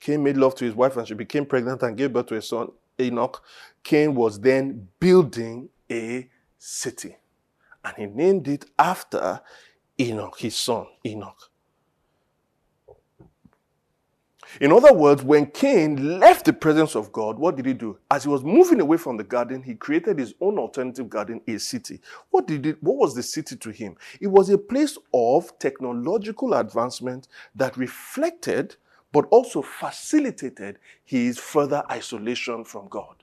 Cain 0.00 0.22
made 0.22 0.38
love 0.38 0.54
to 0.54 0.64
his 0.64 0.74
wife 0.74 0.96
and 0.96 1.06
she 1.06 1.12
became 1.12 1.44
pregnant 1.44 1.82
and 1.82 1.94
gave 1.94 2.14
birth 2.14 2.28
to 2.28 2.36
a 2.36 2.42
son, 2.42 2.68
Enoch. 2.98 3.44
Cain 3.82 4.14
was 4.14 4.40
then 4.40 4.88
building 4.98 5.68
a 5.90 6.26
city 6.58 7.16
and 7.84 7.94
he 7.96 8.06
named 8.06 8.48
it 8.48 8.66
after 8.78 9.40
Enoch, 9.98 10.38
his 10.38 10.56
son, 10.56 10.86
Enoch. 11.06 11.50
In 14.60 14.70
other 14.70 14.92
words, 14.92 15.22
when 15.22 15.46
Cain 15.46 16.18
left 16.18 16.44
the 16.44 16.52
presence 16.52 16.94
of 16.94 17.10
God, 17.10 17.38
what 17.38 17.56
did 17.56 17.64
he 17.64 17.72
do? 17.72 17.98
As 18.10 18.24
he 18.24 18.28
was 18.28 18.44
moving 18.44 18.80
away 18.80 18.98
from 18.98 19.16
the 19.16 19.24
garden, 19.24 19.62
he 19.62 19.74
created 19.74 20.18
his 20.18 20.34
own 20.40 20.58
alternative 20.58 21.08
garden, 21.08 21.40
a 21.46 21.58
city. 21.58 22.00
What 22.30 22.46
did 22.46 22.66
it, 22.66 22.82
what 22.82 22.96
was 22.96 23.14
the 23.14 23.22
city 23.22 23.56
to 23.56 23.70
him? 23.70 23.96
It 24.20 24.26
was 24.26 24.50
a 24.50 24.58
place 24.58 24.98
of 25.14 25.58
technological 25.58 26.52
advancement 26.54 27.28
that 27.54 27.76
reflected 27.78 28.76
but 29.10 29.26
also 29.30 29.62
facilitated 29.62 30.78
his 31.04 31.38
further 31.38 31.84
isolation 31.90 32.64
from 32.64 32.88
God. 32.88 33.21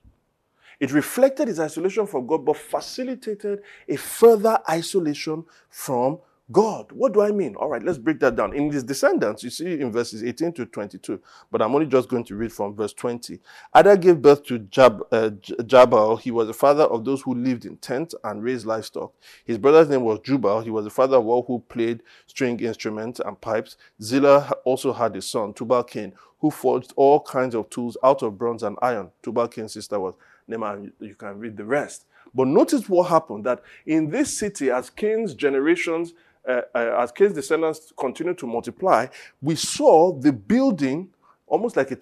It 0.80 0.92
reflected 0.92 1.48
his 1.48 1.60
isolation 1.60 2.08
from 2.08 2.26
God, 2.26 2.46
but 2.46 2.58
facilitated 2.58 3.62
a 3.88 3.96
further 3.98 4.60
isolation 4.70 5.46
from 5.70 6.20
God. 6.52 6.92
What 6.92 7.14
do 7.14 7.22
I 7.22 7.32
mean? 7.32 7.56
All 7.56 7.70
right, 7.70 7.84
let's 7.84 8.00
break 8.00 8.20
that 8.22 8.36
down. 8.36 8.54
In 8.56 8.72
his 8.72 8.84
descendants, 8.84 9.44
you 9.44 9.52
see 9.52 9.80
in 9.80 9.92
verses 9.92 10.24
18 10.24 10.54
to 10.54 10.66
22, 10.66 11.22
but 11.52 11.62
I'm 11.62 11.76
only 11.76 11.86
just 11.86 12.10
going 12.10 12.24
to 12.24 12.36
read 12.36 12.52
from 12.52 12.76
verse 12.76 12.94
20. 12.94 13.40
Adah 13.76 13.98
gave 13.98 14.22
birth 14.22 14.44
to 14.46 14.58
Jab, 14.60 15.04
uh, 15.12 15.30
Jabal. 15.66 16.18
He 16.18 16.32
was 16.32 16.48
the 16.48 16.54
father 16.54 16.86
of 16.86 17.06
those 17.06 17.22
who 17.22 17.36
lived 17.36 17.66
in 17.66 17.78
tents 17.78 18.16
and 18.24 18.44
raised 18.44 18.66
livestock. 18.66 19.14
His 19.46 19.60
brother's 19.60 19.90
name 19.90 20.04
was 20.04 20.22
Jubal. 20.22 20.62
He 20.62 20.72
was 20.72 20.86
the 20.86 20.92
father 20.92 21.18
of 21.18 21.28
all 21.28 21.44
who 21.44 21.60
played 21.70 22.02
string 22.26 22.60
instruments 22.62 23.22
and 23.24 23.40
pipes. 23.40 23.78
Zillah 24.02 24.52
also 24.64 24.92
had 24.92 25.16
a 25.16 25.22
son, 25.22 25.54
Tubal 25.54 25.84
Cain, 25.84 26.14
who 26.40 26.50
forged 26.50 26.94
all 26.96 27.20
kinds 27.20 27.54
of 27.54 27.70
tools 27.70 27.96
out 28.04 28.24
of 28.24 28.40
bronze 28.40 28.64
and 28.64 28.78
iron. 28.82 29.12
Tubal 29.22 29.48
Cain's 29.50 29.74
sister 29.74 30.00
was 30.00 30.16
Naamah 30.50 30.92
you 31.00 31.16
can 31.16 31.38
read 31.40 31.58
the 31.58 31.66
rest. 31.66 32.06
But 32.34 32.48
notice 32.48 32.88
what 32.88 33.10
happened 33.10 33.46
that 33.46 33.62
in 33.86 34.10
this 34.10 34.38
city, 34.38 34.70
as 34.70 34.90
Cain's 34.90 35.34
generations, 35.34 36.14
uh, 36.48 36.62
uh, 36.76 36.98
as 37.00 37.12
Cain's 37.12 37.34
descendants 37.34 37.92
continued 37.98 38.38
to 38.40 38.48
multiply, 38.48 39.08
we 39.42 39.56
saw 39.56 40.14
the 40.14 40.32
building 40.32 41.10
almost 41.48 41.76
like 41.76 41.92
a 41.92 41.96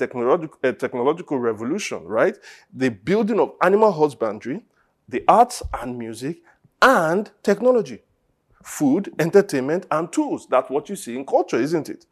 a 0.63 0.73
technological 0.73 1.39
revolution, 1.39 2.03
right? 2.03 2.37
The 2.73 2.89
building 2.89 3.39
of 3.39 3.53
animal 3.61 3.91
husbandry, 3.91 4.65
the 5.07 5.23
arts 5.27 5.63
and 5.81 5.97
music, 5.97 6.41
and 6.81 7.31
technology, 7.43 8.03
food, 8.61 9.13
entertainment, 9.19 9.85
and 9.89 10.11
tools. 10.11 10.47
That's 10.49 10.69
what 10.69 10.89
you 10.89 10.95
see 10.95 11.15
in 11.15 11.25
culture, 11.25 11.59
isn't 11.59 11.89
it? 11.89 12.05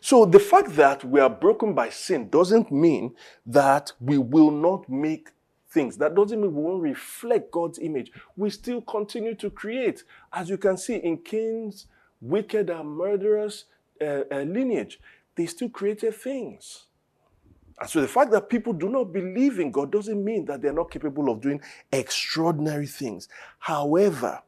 So 0.00 0.24
the 0.24 0.40
fact 0.40 0.76
that 0.76 1.04
we 1.04 1.20
are 1.20 1.30
broken 1.30 1.74
by 1.74 1.90
sin 1.90 2.28
doesn't 2.28 2.70
mean 2.70 3.14
that 3.46 3.92
we 4.00 4.18
will 4.18 4.50
not 4.50 4.88
make 4.88 5.30
things. 5.70 5.96
That 5.98 6.14
doesn't 6.14 6.40
mean 6.40 6.54
we 6.54 6.62
won't 6.62 6.82
reflect 6.82 7.50
God's 7.50 7.78
image. 7.78 8.10
We 8.36 8.50
still 8.50 8.80
continue 8.80 9.34
to 9.36 9.50
create. 9.50 10.04
As 10.32 10.48
you 10.48 10.58
can 10.58 10.76
see 10.76 10.96
in 10.96 11.18
Cain's 11.18 11.86
wicked 12.20 12.70
and 12.70 12.96
murderous 12.96 13.64
uh, 14.00 14.22
uh, 14.30 14.42
lineage, 14.42 15.00
they 15.36 15.46
still 15.46 15.68
created 15.68 16.14
things. 16.14 16.84
And 17.80 17.88
so 17.88 18.00
the 18.00 18.08
fact 18.08 18.32
that 18.32 18.48
people 18.48 18.72
do 18.72 18.88
not 18.88 19.12
believe 19.12 19.60
in 19.60 19.70
God 19.70 19.92
doesn't 19.92 20.22
mean 20.24 20.46
that 20.46 20.62
they're 20.62 20.72
not 20.72 20.90
capable 20.90 21.30
of 21.30 21.40
doing 21.40 21.60
extraordinary 21.92 22.88
things. 22.88 23.28
However, 23.58 24.42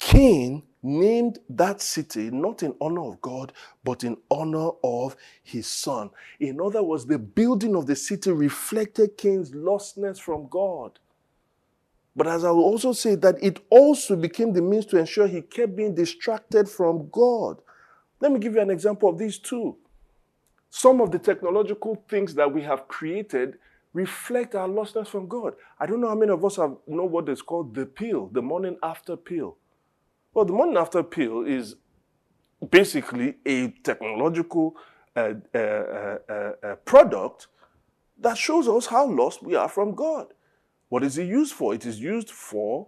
Cain 0.00 0.64
named 0.82 1.38
that 1.48 1.80
city 1.80 2.30
not 2.30 2.62
in 2.62 2.74
honor 2.80 3.04
of 3.08 3.20
God, 3.20 3.52
but 3.84 4.04
in 4.04 4.16
honor 4.30 4.70
of 4.82 5.16
his 5.42 5.66
son. 5.66 6.10
In 6.40 6.60
other 6.60 6.82
words, 6.82 7.06
the 7.06 7.18
building 7.18 7.76
of 7.76 7.86
the 7.86 7.96
city 7.96 8.32
reflected 8.32 9.16
Cain's 9.16 9.52
lostness 9.52 10.18
from 10.20 10.48
God. 10.48 10.98
But 12.14 12.26
as 12.26 12.44
I 12.44 12.50
will 12.50 12.64
also 12.64 12.92
say, 12.92 13.14
that 13.16 13.42
it 13.42 13.60
also 13.70 14.16
became 14.16 14.52
the 14.52 14.60
means 14.60 14.86
to 14.86 14.98
ensure 14.98 15.26
he 15.26 15.40
kept 15.40 15.76
being 15.76 15.94
distracted 15.94 16.68
from 16.68 17.08
God. 17.10 17.62
Let 18.20 18.32
me 18.32 18.38
give 18.38 18.54
you 18.54 18.60
an 18.60 18.70
example 18.70 19.08
of 19.08 19.18
these 19.18 19.38
two. 19.38 19.76
Some 20.68 21.00
of 21.00 21.10
the 21.10 21.18
technological 21.18 22.02
things 22.08 22.34
that 22.34 22.52
we 22.52 22.62
have 22.62 22.88
created 22.88 23.58
reflect 23.94 24.54
our 24.54 24.68
lostness 24.68 25.08
from 25.08 25.28
God. 25.28 25.54
I 25.78 25.86
don't 25.86 26.00
know 26.00 26.08
how 26.08 26.14
many 26.14 26.32
of 26.32 26.44
us 26.44 26.56
have 26.56 26.76
know 26.86 27.04
what 27.04 27.28
is 27.28 27.42
called 27.42 27.74
the 27.74 27.86
pill, 27.86 28.28
the 28.32 28.42
morning 28.42 28.76
after 28.82 29.16
pill. 29.16 29.56
Well, 30.34 30.46
the 30.46 30.52
morning 30.52 30.78
after 30.78 31.02
pill 31.02 31.44
is 31.44 31.76
basically 32.70 33.34
a 33.44 33.68
technological 33.82 34.76
uh, 35.14 35.34
uh, 35.54 35.58
uh, 35.58 36.18
uh, 36.28 36.32
uh 36.62 36.74
product 36.86 37.48
that 38.18 38.38
shows 38.38 38.66
us 38.66 38.86
how 38.86 39.06
lost 39.06 39.42
we 39.42 39.54
are 39.56 39.68
from 39.68 39.94
God. 39.94 40.28
What 40.88 41.02
is 41.02 41.18
it 41.18 41.28
used 41.28 41.52
for? 41.52 41.74
It 41.74 41.84
is 41.84 42.00
used 42.00 42.30
for 42.30 42.86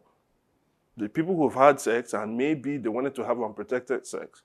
the 0.97 1.09
people 1.09 1.37
who 1.37 1.49
have 1.49 1.59
had 1.59 1.81
sex 1.81 2.15
and 2.15 2.37
maybe 2.37 2.79
they 2.79 2.89
wanted 2.89 3.15
to 3.17 3.25
have 3.25 3.43
unprotected 3.43 4.07
sex. 4.07 4.43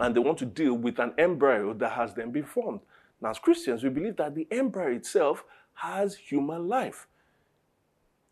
And 0.00 0.14
they 0.14 0.20
want 0.20 0.38
to 0.38 0.46
deal 0.46 0.74
with 0.74 0.98
an 0.98 1.12
embryo 1.18 1.72
that 1.74 1.92
has 1.92 2.14
then 2.14 2.32
been 2.32 2.46
formed. 2.46 2.80
Now, 3.20 3.30
as 3.30 3.38
Christians, 3.38 3.84
we 3.84 3.90
believe 3.90 4.16
that 4.16 4.34
the 4.34 4.48
embryo 4.50 4.96
itself 4.96 5.44
has 5.74 6.16
human 6.16 6.66
life. 6.66 7.06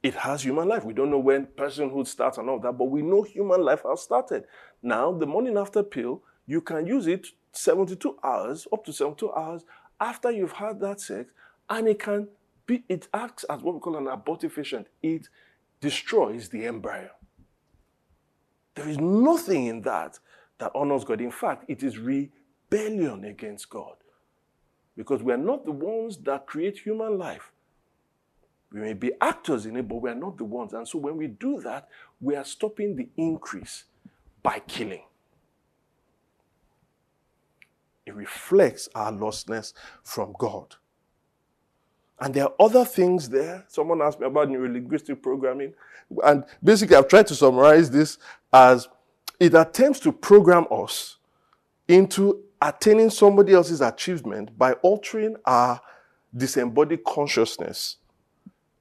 It 0.04 0.14
has 0.16 0.44
human 0.44 0.68
life. 0.68 0.84
We 0.84 0.92
don't 0.92 1.10
know 1.10 1.18
when 1.18 1.46
personhood 1.46 2.06
starts 2.06 2.36
and 2.36 2.50
all 2.50 2.60
that, 2.60 2.76
but 2.76 2.90
we 2.90 3.00
know 3.00 3.22
human 3.22 3.62
life 3.62 3.84
has 3.88 4.02
started. 4.02 4.44
Now, 4.82 5.10
the 5.10 5.24
morning 5.24 5.56
after 5.56 5.82
pill, 5.82 6.22
you 6.46 6.60
can 6.60 6.86
use 6.86 7.06
it 7.06 7.28
72 7.52 8.18
hours, 8.22 8.68
up 8.70 8.84
to 8.84 8.92
72 8.92 9.32
hours 9.32 9.64
after 9.98 10.30
you've 10.30 10.52
had 10.52 10.78
that 10.80 11.00
sex, 11.00 11.30
and 11.70 11.88
it 11.88 11.98
can 11.98 12.28
be, 12.66 12.84
it 12.86 13.08
acts 13.14 13.44
as 13.44 13.62
what 13.62 13.76
we 13.76 13.80
call 13.80 13.96
an 13.96 14.04
abortifacient. 14.04 14.84
It 15.02 15.30
destroys 15.80 16.50
the 16.50 16.66
embryo. 16.66 17.08
There 18.74 18.88
is 18.90 18.98
nothing 18.98 19.68
in 19.68 19.80
that 19.82 20.18
that 20.58 20.72
honors 20.74 21.04
God. 21.04 21.22
In 21.22 21.30
fact, 21.30 21.64
it 21.66 21.82
is 21.82 21.96
rebellion 21.96 23.24
against 23.24 23.70
God. 23.70 23.96
Because 24.98 25.22
we 25.22 25.32
are 25.32 25.38
not 25.38 25.64
the 25.64 25.72
ones 25.72 26.18
that 26.24 26.46
create 26.46 26.76
human 26.76 27.16
life. 27.16 27.53
We 28.74 28.80
may 28.80 28.92
be 28.92 29.12
actors 29.20 29.66
in 29.66 29.76
it, 29.76 29.86
but 29.86 30.02
we 30.02 30.10
are 30.10 30.16
not 30.16 30.36
the 30.36 30.44
ones. 30.44 30.72
And 30.72 30.86
so 30.86 30.98
when 30.98 31.16
we 31.16 31.28
do 31.28 31.60
that, 31.60 31.88
we 32.20 32.34
are 32.34 32.44
stopping 32.44 32.96
the 32.96 33.08
increase 33.16 33.84
by 34.42 34.58
killing. 34.66 35.04
It 38.04 38.16
reflects 38.16 38.88
our 38.96 39.12
lostness 39.12 39.74
from 40.02 40.34
God. 40.36 40.74
And 42.18 42.34
there 42.34 42.46
are 42.46 42.54
other 42.58 42.84
things 42.84 43.28
there. 43.28 43.64
Someone 43.68 44.02
asked 44.02 44.18
me 44.18 44.26
about 44.26 44.48
neurolinguistic 44.48 45.22
programming. 45.22 45.72
And 46.24 46.44
basically, 46.62 46.96
I've 46.96 47.08
tried 47.08 47.28
to 47.28 47.34
summarize 47.36 47.92
this 47.92 48.18
as 48.52 48.88
it 49.38 49.54
attempts 49.54 50.00
to 50.00 50.10
program 50.10 50.66
us 50.72 51.18
into 51.86 52.42
attaining 52.60 53.10
somebody 53.10 53.52
else's 53.52 53.80
achievement 53.80 54.58
by 54.58 54.72
altering 54.74 55.36
our 55.44 55.80
disembodied 56.36 57.04
consciousness 57.04 57.98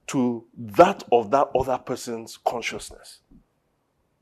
to 0.08 0.44
that 0.56 1.04
of 1.10 1.30
that 1.30 1.48
other 1.54 1.78
person's 1.78 2.36
consciousness. 2.36 3.20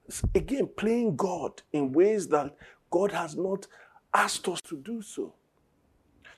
It's 0.07 0.22
again, 0.35 0.68
playing 0.76 1.16
God 1.16 1.62
in 1.72 1.93
ways 1.93 2.28
that 2.28 2.55
God 2.91 3.12
has 3.12 3.37
not 3.37 3.66
asked 4.14 4.49
us 4.49 4.61
to 4.62 4.76
do 4.76 5.03
so. 5.03 5.35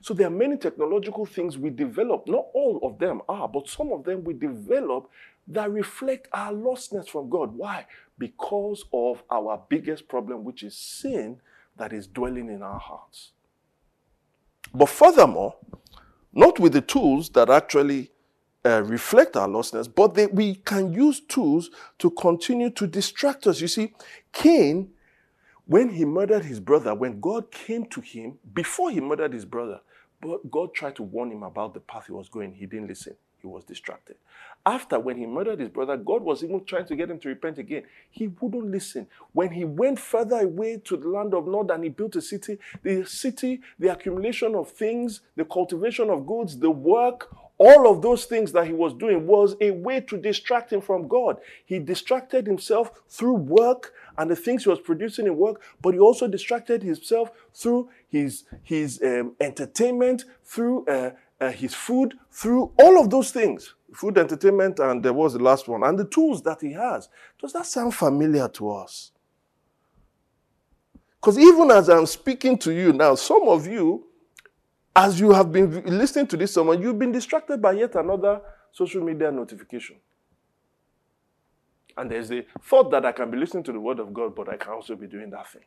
So 0.01 0.13
there 0.13 0.27
are 0.27 0.31
many 0.31 0.57
technological 0.57 1.25
things 1.25 1.57
we 1.57 1.69
develop. 1.69 2.27
Not 2.27 2.45
all 2.53 2.79
of 2.83 2.99
them 2.99 3.21
are, 3.27 3.47
but 3.47 3.67
some 3.67 3.91
of 3.91 4.03
them 4.03 4.23
we 4.23 4.33
develop 4.33 5.09
that 5.47 5.71
reflect 5.71 6.27
our 6.31 6.51
lostness 6.51 7.07
from 7.07 7.29
God. 7.29 7.55
Why? 7.55 7.85
Because 8.17 8.85
of 8.93 9.23
our 9.29 9.61
biggest 9.69 10.07
problem, 10.07 10.43
which 10.43 10.63
is 10.63 10.75
sin 10.77 11.39
that 11.77 11.91
is 11.91 12.07
dwelling 12.07 12.49
in 12.49 12.61
our 12.61 12.79
hearts. 12.79 13.31
But 14.73 14.89
furthermore, 14.89 15.55
not 16.33 16.59
with 16.59 16.73
the 16.73 16.81
tools 16.81 17.29
that 17.29 17.49
actually 17.49 18.11
uh, 18.65 18.81
reflect 18.83 19.37
our 19.37 19.47
lostness, 19.47 19.87
but 19.93 20.15
they, 20.15 20.25
we 20.27 20.55
can 20.55 20.91
use 20.91 21.19
tools 21.19 21.69
to 21.99 22.09
continue 22.09 22.69
to 22.71 22.87
distract 22.87 23.45
us. 23.47 23.61
You 23.61 23.67
see, 23.67 23.93
Cain, 24.33 24.89
when 25.65 25.89
he 25.89 26.05
murdered 26.05 26.45
his 26.45 26.59
brother, 26.59 26.93
when 26.95 27.19
God 27.19 27.51
came 27.51 27.85
to 27.87 28.01
him 28.01 28.39
before 28.53 28.91
he 28.91 28.99
murdered 29.01 29.33
his 29.33 29.45
brother, 29.45 29.81
but 30.21 30.49
God 30.49 30.73
tried 30.73 30.95
to 30.95 31.03
warn 31.03 31.31
him 31.31 31.43
about 31.43 31.73
the 31.73 31.79
path 31.79 32.07
he 32.07 32.13
was 32.13 32.29
going. 32.29 32.53
He 32.53 32.65
didn't 32.65 32.87
listen. 32.87 33.15
He 33.39 33.47
was 33.47 33.63
distracted. 33.63 34.15
After, 34.65 34.99
when 34.99 35.17
he 35.17 35.27
murdered 35.27 35.59
his 35.59 35.69
brother, 35.69 35.97
God 35.97 36.23
was 36.23 36.43
even 36.43 36.65
trying 36.65 36.87
to 36.87 36.95
get 36.95 37.11
him 37.11 37.19
to 37.19 37.29
repent 37.29 37.59
again. 37.59 37.83
He 38.09 38.27
wouldn't 38.27 38.71
listen. 38.71 39.05
When 39.33 39.51
he 39.51 39.65
went 39.65 39.99
further 39.99 40.39
away 40.39 40.81
to 40.85 40.97
the 40.97 41.07
land 41.07 41.35
of 41.35 41.47
Nod 41.47 41.69
and 41.69 41.83
he 41.83 41.91
built 41.91 42.15
a 42.15 42.21
city, 42.21 42.57
the 42.81 43.05
city, 43.05 43.61
the 43.77 43.89
accumulation 43.89 44.55
of 44.55 44.71
things, 44.71 45.21
the 45.35 45.45
cultivation 45.45 46.09
of 46.09 46.25
goods, 46.25 46.57
the 46.57 46.71
work, 46.71 47.29
all 47.57 47.89
of 47.89 48.01
those 48.01 48.25
things 48.25 48.51
that 48.51 48.67
he 48.67 48.73
was 48.73 48.93
doing 48.93 49.25
was 49.25 49.55
a 49.61 49.71
way 49.71 50.01
to 50.01 50.17
distract 50.17 50.73
him 50.73 50.81
from 50.81 51.07
God. 51.07 51.37
He 51.65 51.79
distracted 51.79 52.45
himself 52.45 52.91
through 53.07 53.35
work 53.35 53.93
and 54.17 54.29
the 54.29 54.35
things 54.35 54.63
he 54.63 54.69
was 54.69 54.79
producing 54.79 55.25
in 55.25 55.37
work, 55.37 55.61
but 55.81 55.93
he 55.93 55.99
also 55.99 56.27
distracted 56.27 56.83
himself 56.83 57.31
through 57.53 57.89
his, 58.09 58.43
his 58.63 59.01
um, 59.03 59.35
entertainment, 59.39 60.25
through 60.43 60.85
uh, 60.87 61.11
uh, 61.39 61.51
his 61.51 61.73
food, 61.73 62.15
through 62.31 62.71
all 62.77 62.99
of 62.99 63.09
those 63.09 63.31
things 63.31 63.73
food, 63.93 64.17
entertainment, 64.17 64.79
and 64.79 65.03
there 65.03 65.13
was 65.13 65.33
the 65.33 65.39
last 65.39 65.67
one, 65.67 65.83
and 65.83 65.97
the 65.97 66.05
tools 66.05 66.41
that 66.43 66.59
he 66.61 66.73
has. 66.73 67.07
Does 67.39 67.53
that 67.53 67.65
sound 67.65 67.95
familiar 67.95 68.49
to 68.49 68.71
us? 68.71 69.11
Because 71.19 71.39
even 71.39 71.71
as 71.71 71.89
I'm 71.89 72.05
speaking 72.05 72.57
to 72.59 72.71
you 72.71 72.93
now, 72.93 73.15
some 73.15 73.47
of 73.47 73.65
you 73.65 74.05
as 74.95 75.19
you 75.19 75.31
have 75.31 75.51
been 75.51 75.83
listening 75.85 76.27
to 76.27 76.37
this 76.37 76.53
sermon, 76.53 76.81
you've 76.81 76.97
been 76.97 77.11
distracted 77.11 77.61
by 77.61 77.73
yet 77.73 77.95
another 77.95 78.41
social 78.71 79.03
media 79.03 79.31
notification. 79.31 79.97
And 81.97 82.09
there's 82.09 82.29
the 82.29 82.45
thought 82.61 82.91
that 82.91 83.05
I 83.05 83.11
can 83.11 83.29
be 83.29 83.37
listening 83.37 83.63
to 83.63 83.71
the 83.71 83.79
word 83.79 83.99
of 83.99 84.13
God, 84.13 84.35
but 84.35 84.49
I 84.49 84.57
can 84.57 84.73
also 84.73 84.95
be 84.95 85.07
doing 85.07 85.29
that 85.31 85.49
thing. 85.51 85.63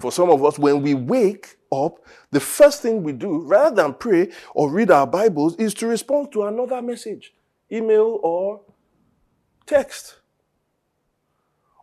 For 0.00 0.10
some 0.10 0.30
of 0.30 0.44
us, 0.44 0.58
when 0.58 0.82
we 0.82 0.94
wake 0.94 1.58
up, 1.70 1.98
the 2.30 2.40
first 2.40 2.82
thing 2.82 3.02
we 3.02 3.12
do, 3.12 3.42
rather 3.42 3.76
than 3.76 3.94
pray 3.94 4.30
or 4.54 4.70
read 4.70 4.90
our 4.90 5.06
Bibles, 5.06 5.56
is 5.56 5.74
to 5.74 5.86
respond 5.86 6.32
to 6.32 6.44
another 6.44 6.80
message, 6.82 7.34
email 7.70 8.18
or 8.22 8.62
text. 9.66 10.16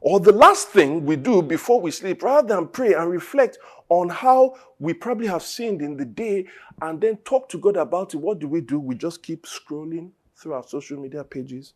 Or 0.02 0.20
the 0.20 0.32
last 0.32 0.70
thing 0.70 1.06
we 1.06 1.16
do 1.16 1.42
before 1.42 1.80
we 1.80 1.92
sleep, 1.92 2.24
rather 2.24 2.56
than 2.56 2.68
pray 2.68 2.94
and 2.94 3.10
reflect 3.10 3.58
on 3.90 4.10
how 4.10 4.56
we 4.80 4.94
probably 4.94 5.28
have 5.28 5.44
sinned 5.44 5.82
in 5.82 5.98
the 5.98 6.06
day 6.06 6.46
and 6.82 7.02
then 7.02 7.18
talk 7.18 7.50
to 7.50 7.58
God 7.58 7.76
about 7.76 8.14
it, 8.14 8.18
what 8.18 8.40
do 8.40 8.48
we 8.48 8.62
do? 8.62 8.80
We 8.80 8.96
just 8.96 9.24
keep 9.24 9.46
scrolling 9.46 10.12
through 10.36 10.54
our 10.54 10.64
social 10.64 11.00
media 11.00 11.24
pages 11.24 11.74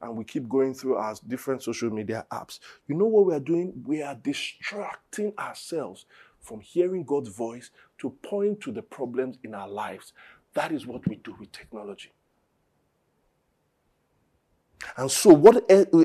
and 0.00 0.16
we 0.16 0.24
keep 0.24 0.48
going 0.48 0.74
through 0.74 0.96
our 0.96 1.14
different 1.28 1.62
social 1.62 1.90
media 1.90 2.26
apps. 2.32 2.58
You 2.88 2.94
know 2.94 3.04
what 3.04 3.26
we 3.26 3.34
are 3.34 3.40
doing? 3.40 3.72
We 3.86 4.02
are 4.02 4.14
distracting 4.14 5.34
ourselves 5.38 6.06
from 6.40 6.60
hearing 6.60 7.04
God's 7.04 7.28
voice 7.28 7.70
to 7.98 8.10
point 8.22 8.62
to 8.62 8.72
the 8.72 8.82
problems 8.82 9.36
in 9.44 9.54
our 9.54 9.68
lives. 9.68 10.14
That 10.54 10.72
is 10.72 10.86
what 10.86 11.06
we 11.06 11.16
do 11.16 11.36
with 11.38 11.52
technology. 11.52 12.12
And 14.96 15.10
so 15.10 15.32
what 15.32 15.64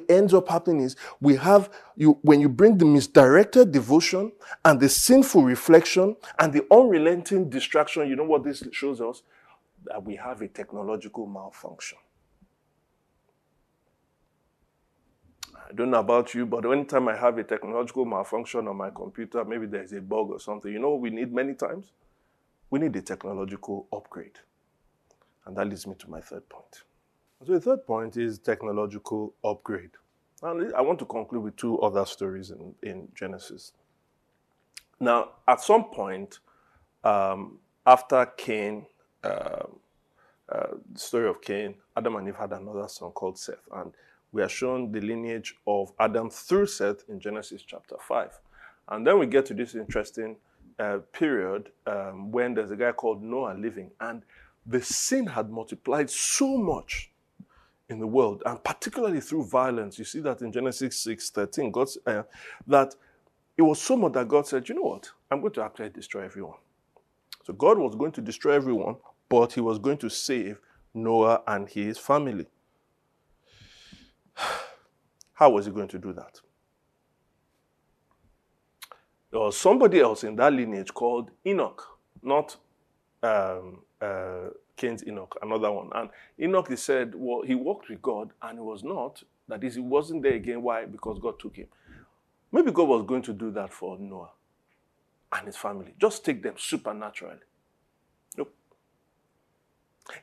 ends 0.09 0.33
up 0.33 0.49
happening 0.49 0.81
is 0.81 0.95
we 1.21 1.35
have 1.37 1.69
you 1.95 2.19
when 2.21 2.41
you 2.41 2.49
bring 2.49 2.77
the 2.77 2.85
misdirected 2.85 3.71
devotion 3.71 4.31
and 4.63 4.79
the 4.79 4.89
sinful 4.89 5.43
reflection 5.43 6.15
and 6.39 6.51
the 6.51 6.65
unrelenting 6.71 7.49
distraction, 7.49 8.07
you 8.07 8.15
know 8.15 8.25
what 8.25 8.43
this 8.43 8.63
shows 8.71 9.01
us? 9.01 9.23
That 9.85 10.03
we 10.03 10.15
have 10.15 10.41
a 10.41 10.47
technological 10.47 11.25
malfunction. 11.25 11.97
I 15.67 15.73
don't 15.73 15.91
know 15.91 15.99
about 15.99 16.33
you, 16.33 16.45
but 16.45 16.65
anytime 16.65 17.07
I 17.07 17.15
have 17.15 17.37
a 17.37 17.43
technological 17.43 18.05
malfunction 18.05 18.67
on 18.67 18.75
my 18.77 18.91
computer, 18.91 19.43
maybe 19.43 19.65
there's 19.65 19.93
a 19.93 20.01
bug 20.01 20.29
or 20.29 20.39
something, 20.39 20.71
you 20.71 20.79
know 20.79 20.95
we 20.95 21.09
need 21.09 21.33
many 21.33 21.53
times? 21.53 21.87
We 22.69 22.79
need 22.79 22.95
a 22.95 23.01
technological 23.01 23.87
upgrade. 23.91 24.39
And 25.45 25.55
that 25.57 25.67
leads 25.67 25.87
me 25.87 25.95
to 25.99 26.09
my 26.09 26.21
third 26.21 26.47
point. 26.49 26.83
So 27.43 27.53
the 27.53 27.59
third 27.59 27.85
point 27.85 28.17
is 28.17 28.39
technological 28.39 29.33
upgrade. 29.43 29.91
And 30.41 30.73
I 30.73 30.81
want 30.81 30.99
to 30.99 31.05
conclude 31.05 31.43
with 31.43 31.55
two 31.55 31.79
other 31.79 32.05
stories 32.05 32.51
in, 32.51 32.75
in 32.81 33.07
Genesis. 33.15 33.73
Now, 34.99 35.29
at 35.47 35.61
some 35.61 35.85
point, 35.85 36.39
um, 37.03 37.59
after 37.85 38.25
Cain, 38.37 38.85
uh, 39.23 39.63
uh, 40.49 40.67
the 40.91 40.99
story 40.99 41.27
of 41.27 41.41
Cain, 41.41 41.75
Adam 41.97 42.15
and 42.15 42.27
Eve 42.27 42.35
had 42.35 42.51
another 42.51 42.87
son 42.87 43.11
called 43.11 43.37
Seth. 43.37 43.67
And 43.73 43.91
we 44.31 44.41
are 44.41 44.49
shown 44.49 44.91
the 44.91 45.01
lineage 45.01 45.55
of 45.67 45.91
Adam 45.99 46.29
through 46.29 46.67
Seth 46.67 47.03
in 47.09 47.19
Genesis 47.19 47.63
chapter 47.63 47.95
5. 47.99 48.39
And 48.89 49.05
then 49.05 49.19
we 49.19 49.25
get 49.25 49.45
to 49.47 49.53
this 49.53 49.75
interesting 49.75 50.37
uh, 50.79 50.99
period 51.11 51.71
um, 51.87 52.31
when 52.31 52.53
there's 52.53 52.71
a 52.71 52.75
guy 52.75 52.91
called 52.91 53.21
Noah 53.21 53.55
living. 53.57 53.91
And 53.99 54.23
the 54.65 54.81
sin 54.81 55.27
had 55.27 55.49
multiplied 55.49 56.09
so 56.09 56.57
much 56.57 57.11
in 57.89 57.99
the 57.99 58.07
world, 58.07 58.41
and 58.45 58.63
particularly 58.63 59.21
through 59.21 59.45
violence. 59.45 59.99
You 59.99 60.05
see 60.05 60.19
that 60.21 60.41
in 60.41 60.51
Genesis 60.51 60.99
6 61.01 61.29
13, 61.29 61.71
God, 61.71 61.87
uh, 62.05 62.23
that 62.67 62.95
it 63.57 63.61
was 63.61 63.81
so 63.81 63.95
much 63.95 64.13
that 64.13 64.27
God 64.27 64.47
said, 64.47 64.67
you 64.67 64.75
know 64.75 64.81
what? 64.81 65.09
I'm 65.31 65.41
going 65.41 65.53
to 65.53 65.63
actually 65.63 65.89
destroy 65.89 66.23
everyone. 66.23 66.57
So 67.43 67.53
God 67.53 67.77
was 67.77 67.95
going 67.95 68.11
to 68.13 68.21
destroy 68.21 68.53
everyone, 68.53 68.95
but 69.29 69.53
he 69.53 69.61
was 69.61 69.77
going 69.79 69.97
to 69.99 70.09
save 70.09 70.59
Noah 70.93 71.43
and 71.47 71.69
his 71.69 71.97
family. 71.97 72.47
How 75.33 75.49
was 75.51 75.65
he 75.65 75.71
going 75.71 75.89
to 75.89 75.99
do 75.99 76.13
that? 76.13 76.39
There 79.31 79.41
was 79.41 79.57
somebody 79.57 79.99
else 79.99 80.23
in 80.23 80.35
that 80.37 80.53
lineage 80.53 80.93
called 80.93 81.29
Enoch, 81.45 81.99
not 82.23 82.55
um, 83.21 83.81
uh, 84.01 84.47
Cain's 84.77 85.05
Enoch, 85.07 85.37
another 85.41 85.71
one. 85.71 85.89
And 85.95 86.09
Enoch, 86.39 86.67
he 86.69 86.75
said, 86.75 87.13
well, 87.15 87.41
he 87.43 87.55
walked 87.55 87.89
with 87.89 88.01
God 88.01 88.31
and 88.41 88.57
he 88.57 88.61
was 88.61 88.83
not. 88.83 89.23
That 89.47 89.63
is, 89.63 89.75
he 89.75 89.81
wasn't 89.81 90.23
there 90.23 90.33
again. 90.33 90.61
Why? 90.61 90.85
Because 90.85 91.19
God 91.19 91.39
took 91.39 91.55
him. 91.55 91.67
Maybe 92.51 92.71
God 92.71 92.87
was 92.87 93.05
going 93.05 93.21
to 93.23 93.33
do 93.33 93.51
that 93.51 93.73
for 93.73 93.97
Noah 93.99 94.31
and 95.33 95.45
his 95.45 95.57
family. 95.57 95.93
Just 95.99 96.23
take 96.25 96.41
them 96.41 96.55
supernaturally. 96.57 97.39
Nope. 98.37 98.53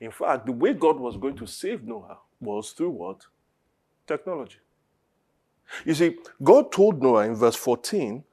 In 0.00 0.10
fact, 0.10 0.46
the 0.46 0.52
way 0.52 0.72
God 0.72 0.98
was 0.98 1.16
going 1.16 1.36
to 1.36 1.46
save 1.46 1.84
Noah 1.84 2.18
was 2.40 2.72
through 2.72 2.90
what? 2.90 3.26
Technology. 4.06 4.58
You 5.84 5.94
see, 5.94 6.16
God 6.42 6.72
told 6.72 7.02
Noah 7.02 7.26
in 7.26 7.34
verse 7.34 7.56
14, 7.56 8.24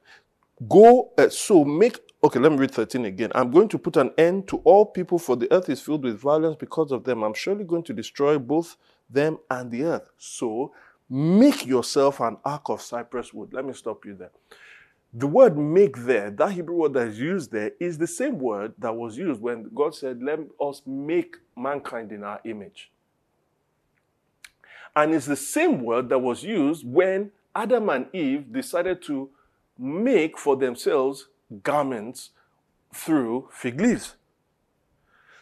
go, 0.68 1.10
uh, 1.16 1.28
so 1.28 1.64
make, 1.64 1.98
okay, 2.22 2.38
let 2.38 2.52
me 2.52 2.58
read 2.58 2.70
13 2.70 3.04
again. 3.04 3.30
I'm 3.34 3.50
going 3.50 3.68
to 3.68 3.78
put 3.78 3.96
an 3.96 4.10
end 4.18 4.48
to 4.48 4.58
all 4.58 4.86
people, 4.86 5.18
for 5.18 5.36
the 5.36 5.52
earth 5.52 5.68
is 5.68 5.80
filled 5.80 6.04
with 6.04 6.18
violence 6.18 6.56
because 6.58 6.92
of 6.92 7.04
them. 7.04 7.22
I'm 7.22 7.34
surely 7.34 7.64
going 7.64 7.82
to 7.84 7.92
destroy 7.92 8.38
both 8.38 8.76
them 9.08 9.38
and 9.50 9.70
the 9.70 9.84
earth. 9.84 10.10
So 10.18 10.72
make 11.08 11.66
yourself 11.66 12.20
an 12.20 12.36
ark 12.44 12.68
of 12.68 12.82
cypress 12.82 13.32
wood. 13.32 13.52
Let 13.52 13.64
me 13.64 13.72
stop 13.72 14.04
you 14.04 14.14
there. 14.14 14.30
The 15.12 15.26
word 15.26 15.58
make 15.58 15.96
there, 15.96 16.30
that 16.30 16.52
Hebrew 16.52 16.76
word 16.76 16.92
that 16.92 17.08
is 17.08 17.18
used 17.18 17.50
there, 17.50 17.72
is 17.80 17.98
the 17.98 18.06
same 18.06 18.38
word 18.38 18.74
that 18.78 18.94
was 18.94 19.18
used 19.18 19.40
when 19.40 19.68
God 19.74 19.94
said, 19.94 20.22
Let 20.22 20.38
us 20.60 20.82
make 20.86 21.36
mankind 21.56 22.12
in 22.12 22.22
our 22.22 22.40
image. 22.44 22.92
And 24.94 25.12
it's 25.12 25.26
the 25.26 25.36
same 25.36 25.82
word 25.82 26.08
that 26.10 26.18
was 26.18 26.44
used 26.44 26.86
when 26.86 27.32
Adam 27.54 27.88
and 27.88 28.06
Eve 28.14 28.52
decided 28.52 29.02
to 29.02 29.30
make 29.76 30.38
for 30.38 30.56
themselves 30.56 31.26
garments 31.62 32.30
through 32.94 33.48
fig 33.52 33.80
leaves. 33.80 34.16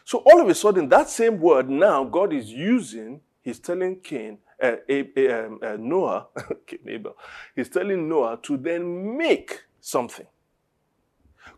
So 0.05 0.19
all 0.25 0.41
of 0.41 0.49
a 0.49 0.55
sudden, 0.55 0.89
that 0.89 1.09
same 1.09 1.39
word 1.39 1.69
now 1.69 2.03
God 2.03 2.33
is 2.33 2.49
using, 2.49 3.21
he's 3.41 3.59
telling 3.59 3.99
Cain, 3.99 4.39
uh, 4.61 4.77
um, 4.89 5.59
uh, 5.61 5.77
Noah, 5.79 6.27
Abel, 6.87 7.15
he's 7.55 7.69
telling 7.69 8.09
Noah 8.09 8.39
to 8.43 8.57
then 8.57 9.17
make 9.17 9.63
something. 9.79 10.25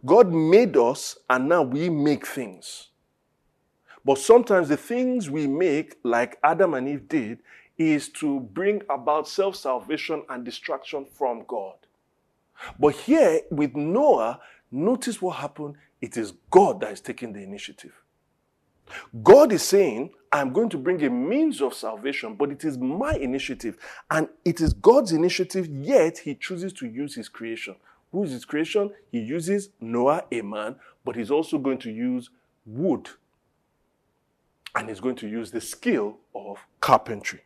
God 0.06 0.32
made 0.32 0.76
us, 0.78 1.18
and 1.30 1.48
now 1.48 1.62
we 1.62 1.90
make 1.90 2.26
things. 2.26 2.90
But 4.04 4.18
sometimes 4.18 4.70
the 4.70 4.78
things 4.78 5.30
we 5.30 5.48
make, 5.48 5.96
like 6.04 6.38
Adam 6.44 6.74
and 6.74 6.88
Eve 6.88 7.08
did, 7.08 7.40
is 7.78 8.10
to 8.10 8.40
bring 8.40 8.82
about 8.90 9.28
self 9.28 9.56
salvation 9.56 10.24
and 10.30 10.44
distraction 10.44 11.06
from 11.06 11.46
God. 11.48 11.76
But 12.80 12.96
here 12.96 13.42
with 13.50 13.76
Noah, 13.76 14.40
notice 14.72 15.22
what 15.22 15.38
happened. 15.38 15.76
It 16.02 16.18
is 16.18 16.34
God 16.50 16.82
that 16.82 16.92
is 16.92 17.02
taking 17.02 17.34
the 17.34 17.42
initiative. 17.42 17.94
God 19.24 19.52
is 19.52 19.64
saying, 19.64 20.12
I'm 20.32 20.54
going 20.54 20.70
to 20.70 20.78
bring 20.78 21.04
a 21.04 21.10
means 21.10 21.62
of 21.62 21.74
salvation, 21.74 22.36
but 22.36 22.52
it 22.52 22.64
is 22.64 22.78
my 22.78 23.14
initiative. 23.16 23.78
And 24.10 24.30
it 24.46 24.62
is 24.62 24.74
God's 24.74 25.12
initiative, 25.12 25.68
yet 25.68 26.20
He 26.20 26.36
chooses 26.36 26.74
to 26.74 26.88
use 26.88 27.16
His 27.16 27.30
creation. 27.30 27.76
Who 28.12 28.24
is 28.24 28.32
His 28.32 28.46
creation? 28.46 28.92
He 29.12 29.20
uses 29.20 29.70
Noah, 29.80 30.26
a 30.32 30.42
man, 30.42 30.76
but 31.06 31.16
He's 31.16 31.32
also 31.32 31.58
going 31.58 31.80
to 31.80 31.92
use 31.92 32.30
wood. 32.66 33.10
And 34.76 34.90
He's 34.90 35.00
going 35.02 35.18
to 35.18 35.28
use 35.28 35.52
the 35.52 35.62
skill 35.62 36.18
of 36.34 36.60
carpentry. 36.80 37.42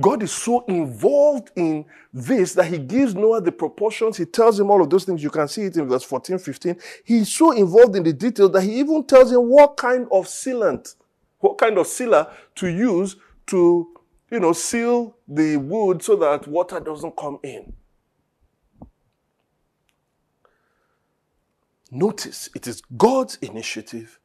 God 0.00 0.22
is 0.22 0.32
so 0.32 0.64
involved 0.66 1.50
in 1.56 1.84
this 2.12 2.54
that 2.54 2.66
he 2.66 2.78
gives 2.78 3.14
Noah 3.14 3.40
the 3.40 3.52
proportions. 3.52 4.16
He 4.16 4.24
tells 4.24 4.58
him 4.58 4.70
all 4.70 4.82
of 4.82 4.90
those 4.90 5.04
things. 5.04 5.22
You 5.22 5.30
can 5.30 5.48
see 5.48 5.62
it 5.62 5.76
in 5.76 5.88
verse 5.88 6.02
14, 6.02 6.38
15. 6.38 6.76
He's 7.04 7.32
so 7.32 7.52
involved 7.52 7.96
in 7.96 8.02
the 8.02 8.12
detail 8.12 8.48
that 8.50 8.62
he 8.62 8.78
even 8.78 9.04
tells 9.04 9.32
him 9.32 9.48
what 9.48 9.76
kind 9.76 10.06
of 10.10 10.26
sealant, 10.26 10.94
what 11.40 11.58
kind 11.58 11.78
of 11.78 11.86
sealer 11.86 12.26
to 12.56 12.68
use 12.68 13.16
to, 13.48 13.88
you 14.30 14.40
know, 14.40 14.52
seal 14.52 15.16
the 15.28 15.56
wood 15.56 16.02
so 16.02 16.16
that 16.16 16.48
water 16.48 16.80
doesn't 16.80 17.16
come 17.16 17.38
in. 17.42 17.72
Notice 21.90 22.48
it 22.54 22.66
is 22.66 22.82
God's 22.96 23.36
initiative 23.36 24.18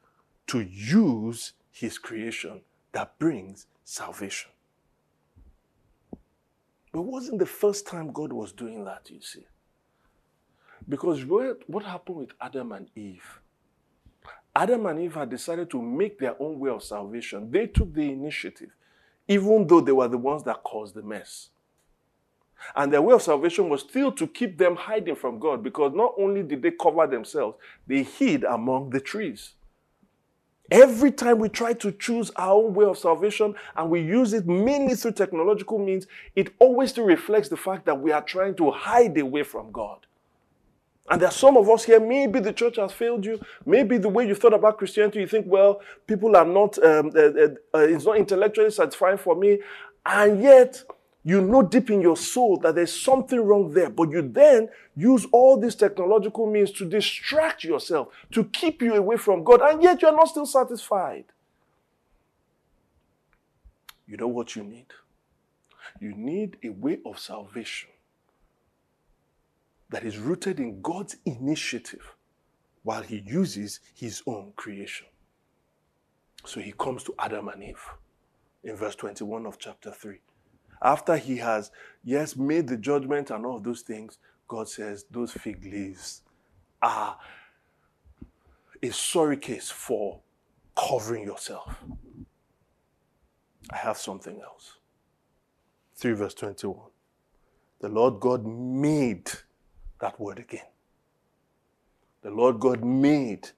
to 0.48 0.62
use 0.62 1.54
his 1.72 1.98
creation 1.98 2.62
that 2.92 3.18
brings 3.20 3.68
salvation. 3.84 4.52
But 6.92 7.00
it 7.00 7.06
wasn't 7.06 7.40
the 7.40 7.46
first 7.46 7.88
time 7.88 8.12
God 8.12 8.34
was 8.34 8.52
doing 8.52 8.84
that, 8.86 9.10
you 9.10 9.22
see. 9.22 9.46
Because 10.90 11.24
what 11.26 11.84
happened 11.84 12.18
with 12.18 12.32
Adam 12.42 12.72
and 12.72 12.90
Eve? 12.96 13.40
Adam 14.54 14.86
and 14.88 15.00
Eve 15.00 15.14
had 15.14 15.30
decided 15.30 15.70
to 15.70 15.82
make 15.82 16.20
their 16.20 16.36
own 16.42 16.60
way 16.60 16.70
of 16.70 16.84
salvation. 16.84 17.50
They 17.50 17.68
took 17.68 17.94
the 17.94 18.12
initiative, 18.12 18.72
even 19.28 19.66
though 19.68 19.80
they 19.80 19.94
were 19.94 20.10
the 20.10 20.18
ones 20.18 20.44
that 20.44 20.64
caused 20.64 20.96
the 20.96 21.02
mess. 21.02 21.50
And 22.76 22.92
their 22.92 23.02
way 23.02 23.14
of 23.16 23.22
salvation 23.22 23.70
was 23.70 23.82
still 23.82 24.12
to 24.12 24.28
keep 24.28 24.58
them 24.58 24.76
hiding 24.76 25.16
from 25.16 25.40
God 25.40 25.64
because 25.64 25.94
not 25.96 26.14
only 26.18 26.44
did 26.44 26.62
they 26.62 26.72
cover 26.72 27.08
themselves, 27.08 27.58
they 27.88 28.04
hid 28.04 28.44
among 28.44 28.90
the 28.90 29.00
trees. 29.00 29.54
Every 30.72 31.12
time 31.12 31.40
we 31.40 31.50
try 31.50 31.74
to 31.74 31.92
choose 31.92 32.32
our 32.38 32.54
own 32.54 32.74
way 32.74 32.86
of 32.86 32.98
salvation 32.98 33.56
and 33.76 33.90
we 33.90 34.02
use 34.02 34.32
it 34.32 34.48
mainly 34.48 34.96
through 34.96 35.12
technological 35.12 35.78
means, 35.78 36.08
it 36.34 36.54
always 36.60 36.92
still 36.92 37.04
reflects 37.04 37.50
the 37.50 37.58
fact 37.58 37.86
that 37.86 38.00
we 38.00 38.14
are 38.14 38.22
trying 38.22 38.56
to 38.56 38.72
hide 38.72 39.18
away 39.18 39.44
from 39.44 39.74
God. 39.74 40.08
And 41.10 41.22
there 41.22 41.28
are 41.28 41.34
some 41.34 41.58
of 41.58 41.70
us 41.70 41.84
here, 41.84 42.00
maybe 42.00 42.40
the 42.40 42.54
church 42.54 42.78
has 42.78 42.94
failed 42.94 43.26
you. 43.26 43.42
Maybe 43.66 43.98
the 43.98 44.08
way 44.08 44.26
you 44.26 44.34
thought 44.34 44.54
about 44.54 44.78
Christianity, 44.78 45.20
you 45.20 45.28
think, 45.28 45.46
well, 45.46 45.82
people 46.08 46.38
are 46.38 46.46
not, 46.46 46.82
um, 46.82 47.12
uh, 47.14 47.20
uh, 47.20 47.48
uh, 47.74 47.80
it's 47.80 48.06
not 48.06 48.16
intellectually 48.16 48.72
satisfying 48.72 49.18
for 49.18 49.36
me. 49.36 49.60
And 50.06 50.42
yet, 50.42 50.82
you 51.24 51.42
know 51.42 51.62
deep 51.62 51.90
in 51.92 52.02
your 52.02 52.18
soul 52.18 52.58
that 52.58 52.76
there's 52.76 53.00
something 53.00 53.40
wrong 53.40 53.74
there, 53.74 53.90
but 53.90 54.10
you 54.10 54.22
then 54.22 54.70
use 54.96 55.26
all 55.32 55.60
these 55.60 55.76
technological 55.76 56.50
means 56.50 56.72
to 56.72 56.90
distract 56.90 57.64
yourself, 57.64 58.08
to 58.32 58.46
keep 58.46 58.82
you 58.82 58.96
away 58.96 59.18
from 59.18 59.44
God, 59.44 59.62
and 59.62 59.84
yet 59.84 60.02
you're 60.02 60.16
not 60.16 60.30
still 60.30 60.48
satisfied. 60.48 61.26
You 64.08 64.18
know 64.18 64.28
what 64.28 64.56
you 64.56 64.64
need? 64.64 64.88
You 66.00 66.16
need 66.16 66.58
a 66.64 66.70
way 66.70 67.00
of 67.06 67.20
salvation 67.20 67.90
that 69.90 70.04
is 70.04 70.18
rooted 70.18 70.60
in 70.60 70.82
God's 70.82 71.18
initiative 71.26 72.16
while 72.84 73.04
He 73.04 73.24
uses 73.26 73.80
His 73.94 74.24
own 74.26 74.54
creation. 74.56 75.08
So 76.46 76.60
He 76.60 76.72
comes 76.72 77.04
to 77.04 77.16
Adam 77.20 77.48
and 77.50 77.64
Eve 77.64 77.86
in 78.64 78.76
verse 78.76 78.96
21 78.96 79.46
of 79.46 79.60
chapter 79.60 79.92
3 79.92 80.20
after 80.82 81.18
he 81.18 81.38
has, 81.38 81.72
yes, 82.04 82.36
made 82.36 82.68
the 82.68 82.78
judgment 82.78 83.30
and 83.30 83.46
all 83.46 83.60
those 83.60 83.82
things, 83.82 84.18
God 84.48 84.68
says 84.68 85.06
those 85.12 85.32
fig 85.32 85.64
leaves 85.64 86.22
are 86.82 87.18
a 88.82 88.92
sorry 88.92 89.38
case 89.38 89.70
for 89.70 90.20
covering 90.76 91.24
yourself. 91.24 91.76
I 93.70 93.78
have 93.78 93.98
something 93.98 94.42
else. 94.42 94.78
3 95.96 96.14
verse 96.14 96.34
21. 96.34 96.90
The 97.80 97.90
Lord 97.90 98.20
God 98.20 98.46
made 98.46 99.32
that 100.00 100.20
word 100.20 100.40
again. 100.40 100.66
The 102.24 102.32
Lord 102.32 102.60
God 102.60 102.84
made 102.84 103.50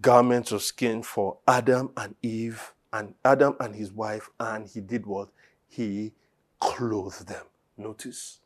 garments 0.00 0.52
of 0.52 0.62
skin 0.62 1.02
for 1.02 1.38
Adam 1.46 1.90
and 1.96 2.14
Eve 2.22 2.72
and 2.92 3.14
Adam 3.24 3.56
and 3.60 3.74
his 3.74 3.92
wife, 3.92 4.28
and 4.40 4.68
he 4.68 4.80
did 4.80 5.06
what? 5.06 5.28
He 5.68 6.12
clothe 6.62 7.26
them. 7.26 7.44
Notice 7.76 8.38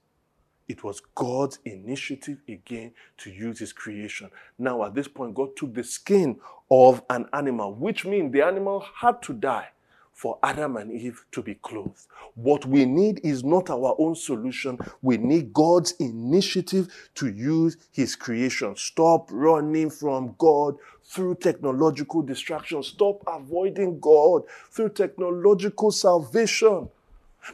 it 0.69 0.83
was 0.83 1.03
God's 1.14 1.59
initiative 1.67 2.39
again 2.49 2.93
to 3.19 3.31
use 3.31 3.59
his 3.59 3.75
creation. 3.75 4.31
Now, 4.59 4.85
at 4.85 4.95
this 4.95 5.07
point, 5.07 5.35
God 5.35 5.55
took 5.55 5.75
the 5.75 5.85
skin 5.85 6.41
of 6.71 7.03
an 7.11 7.27
animal, 7.35 7.75
which 7.75 8.07
means 8.07 8.33
the 8.33 8.43
animal 8.43 8.85
had 9.01 9.21
to 9.25 9.35
die 9.35 9.69
for 10.14 10.39
Adam 10.43 10.79
and 10.79 10.91
Eve 10.91 11.27
to 11.33 11.43
be 11.43 11.57
clothed. 11.57 12.07
What 12.37 12.64
we 12.64 12.87
need 12.87 13.21
is 13.23 13.45
not 13.45 13.69
our 13.69 13.95
own 13.99 14.14
solution. 14.14 14.79
We 15.03 15.19
need 15.19 15.53
God's 15.53 15.93
initiative 16.01 16.89
to 17.17 17.29
use 17.29 17.77
His 17.93 18.17
creation. 18.17 18.75
Stop 18.77 19.29
running 19.31 19.91
from 19.91 20.35
God 20.39 20.77
through 21.05 21.35
technological 21.35 22.23
distraction. 22.23 22.83
Stop 22.83 23.23
avoiding 23.27 24.01
God 24.01 24.45
through 24.71 24.89
technological 24.91 25.91
salvation. 25.91 26.89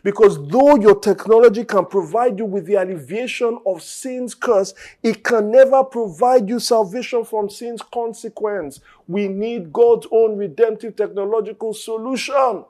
Because 0.03 0.47
though 0.49 0.77
your 0.77 0.99
technology 0.99 1.65
can 1.65 1.87
provide 1.87 2.39
you 2.39 2.45
with 2.45 2.67
the 2.67 2.75
alleviation 2.75 3.59
of 3.67 3.83
sin's 3.83 4.35
curse, 4.35 4.75
it 5.03 5.23
can 5.23 5.51
never 5.51 5.85
provide 5.85 6.49
you 6.49 6.59
salvation 6.59 7.25
from 7.25 7.51
sin's 7.51 7.83
consequence. 7.83 8.81
We 9.07 9.29
need 9.29 9.73
God's 9.73 10.07
own 10.11 10.37
redemptive 10.37 10.97
technological 10.97 11.75
solution. 11.75 12.65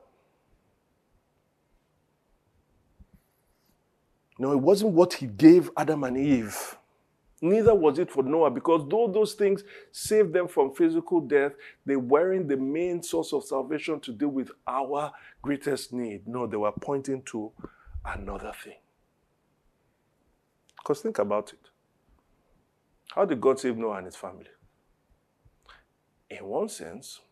No, 4.38 4.52
it 4.52 4.60
wasn't 4.60 4.92
what 4.92 5.14
he 5.14 5.26
gave 5.26 5.70
Adam 5.76 6.04
and 6.04 6.16
Eve. 6.16 6.76
Neither 7.44 7.74
was 7.74 7.98
it 7.98 8.08
for 8.08 8.22
Noah, 8.22 8.52
because 8.52 8.88
though 8.88 9.08
those 9.08 9.34
things 9.34 9.64
saved 9.90 10.32
them 10.32 10.46
from 10.46 10.72
physical 10.72 11.20
death, 11.20 11.52
they 11.84 11.96
weren't 11.96 12.48
the 12.48 12.56
main 12.56 13.02
source 13.02 13.32
of 13.32 13.44
salvation 13.44 13.98
to 13.98 14.12
deal 14.12 14.28
with 14.28 14.52
our 14.64 15.10
greatest 15.42 15.92
need. 15.92 16.28
No, 16.28 16.46
they 16.46 16.56
were 16.56 16.70
pointing 16.70 17.20
to 17.24 17.50
another 18.04 18.52
thing. 18.62 18.76
Because 20.78 21.00
think 21.00 21.18
about 21.18 21.52
it. 21.52 21.68
How 23.12 23.24
did 23.24 23.40
God 23.40 23.58
save 23.58 23.76
Noah 23.76 23.96
and 23.96 24.06
his 24.06 24.16
family? 24.16 24.46
In 26.30 26.44
one 26.44 26.68
sense, 26.68 27.22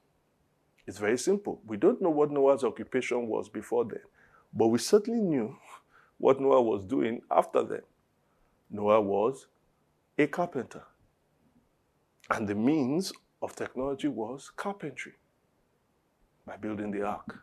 it's 0.89 0.99
very 0.99 1.19
simple. 1.19 1.63
We 1.65 1.77
don't 1.77 2.03
know 2.03 2.11
what 2.11 2.33
Noah's 2.33 2.65
occupation 2.65 3.29
was 3.29 3.49
before 3.49 3.85
then, 3.85 4.03
but 4.53 4.67
we 4.67 4.79
certainly 4.81 5.21
knew 5.21 5.57
what 6.19 6.41
Noah 6.41 6.63
was 6.63 6.83
doing 6.83 7.23
after 7.31 7.63
then. 7.63 7.83
Noah 8.71 9.01
was 9.01 9.47
a 10.21 10.27
carpenter. 10.27 10.83
And 12.29 12.47
the 12.47 12.55
means 12.55 13.11
of 13.41 13.57
technology 13.57 14.09
was 14.09 14.53
carpentry 14.55 15.15
by 16.47 16.59
building 16.59 16.91
the 16.91 17.03
ark. 17.03 17.43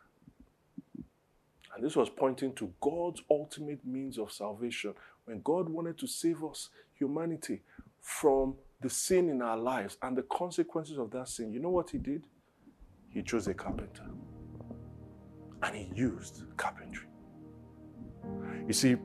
And 1.74 1.84
this 1.84 1.96
was 1.96 2.08
pointing 2.08 2.54
to 2.54 2.72
God's 2.80 3.22
ultimate 3.28 3.84
means 3.84 4.16
of 4.16 4.32
salvation. 4.32 4.94
When 5.24 5.40
God 5.42 5.68
wanted 5.68 5.98
to 5.98 6.06
save 6.06 6.44
us, 6.44 6.70
humanity, 6.94 7.62
from 8.00 8.54
the 8.80 8.88
sin 8.88 9.28
in 9.28 9.42
our 9.42 9.56
lives 9.56 9.96
and 10.02 10.16
the 10.16 10.22
consequences 10.22 10.98
of 10.98 11.10
that 11.10 11.28
sin, 11.28 11.52
you 11.52 11.58
know 11.58 11.70
what 11.70 11.90
He 11.90 11.98
did? 11.98 12.22
He 13.10 13.22
chose 13.22 13.48
a 13.48 13.54
carpenter. 13.54 14.04
And 15.62 15.76
He 15.76 15.90
used 15.96 16.44
carpentry. 16.56 17.08
You 18.68 18.72
see, 18.72 18.96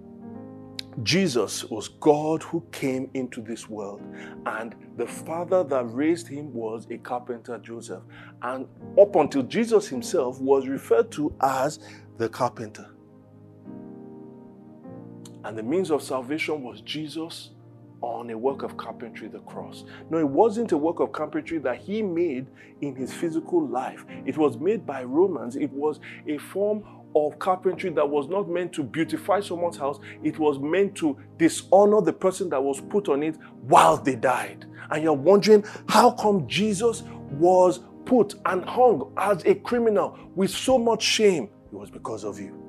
Jesus 1.02 1.64
was 1.66 1.88
God 1.88 2.44
who 2.44 2.64
came 2.72 3.10
into 3.16 3.42
this 3.42 3.68
world, 3.68 4.02
and 4.46 4.76
the 4.96 5.08
father 5.08 5.64
that 5.64 5.86
raised 5.86 6.28
him 6.28 6.54
was 6.54 6.86
a 6.92 6.98
carpenter, 7.00 7.58
Joseph. 7.58 8.04
And 8.44 8.68
up 9.00 9.16
until 9.16 9.42
Jesus 9.44 9.88
himself 9.88 10.40
was 10.40 10.68
referred 10.68 11.12
to 11.14 11.34
as 11.42 11.80
the 12.18 12.30
carpenter. 12.30 12.92
And 15.44 15.58
the 15.58 15.64
means 15.64 15.90
of 15.90 16.04
salvation 16.04 16.62
was 16.62 16.82
Jesus 16.82 17.50
on 18.02 18.30
a 18.30 18.38
work 18.38 18.64
of 18.64 18.78
carpentry, 18.78 19.28
the 19.30 19.40
cross. 19.40 19.86
No, 20.10 20.18
it 20.18 20.28
wasn't 20.28 20.74
a 20.74 20.78
work 20.78 21.00
of 21.00 21.12
carpentry 21.12 21.58
that 21.60 21.78
he 21.78 22.02
made 22.02 22.48
in 22.82 22.96
his 22.96 23.14
physical 23.14 23.66
life. 23.66 24.06
It 24.26 24.38
was 24.38 24.58
made 24.58 24.86
by 24.86 25.04
Romans. 25.04 25.56
It 25.56 25.72
was 25.72 26.00
a 26.28 26.38
form 26.38 26.84
of 27.16 27.38
carpentry 27.40 27.90
that 27.92 28.08
was 28.08 28.28
not 28.28 28.50
meant 28.50 28.74
to 28.74 28.84
beautify 28.84 29.40
someone's 29.40 29.78
house, 29.78 30.00
it 30.24 30.38
was 30.40 30.60
meant 30.60 30.96
to 30.96 31.18
dishonor 31.38 32.02
the 32.02 32.14
person 32.14 32.50
that 32.50 32.62
was 32.62 32.82
put 32.82 33.10
on 33.10 33.24
it 33.24 33.38
while 33.62 33.98
they 33.98 34.16
died. 34.16 34.66
And 34.90 35.04
you're 35.04 35.14
wondering 35.14 35.64
how 35.88 36.12
come 36.12 36.48
Jesus 36.48 37.04
was 37.32 37.80
put 38.06 38.36
and 38.46 38.64
hung 38.66 39.14
as 39.18 39.44
a 39.46 39.56
criminal 39.56 40.18
with 40.36 40.52
so 40.52 40.78
much 40.78 41.04
shame? 41.04 41.50
It 41.72 41.76
was 41.76 41.90
because 41.90 42.24
of 42.24 42.40
you. 42.40 42.60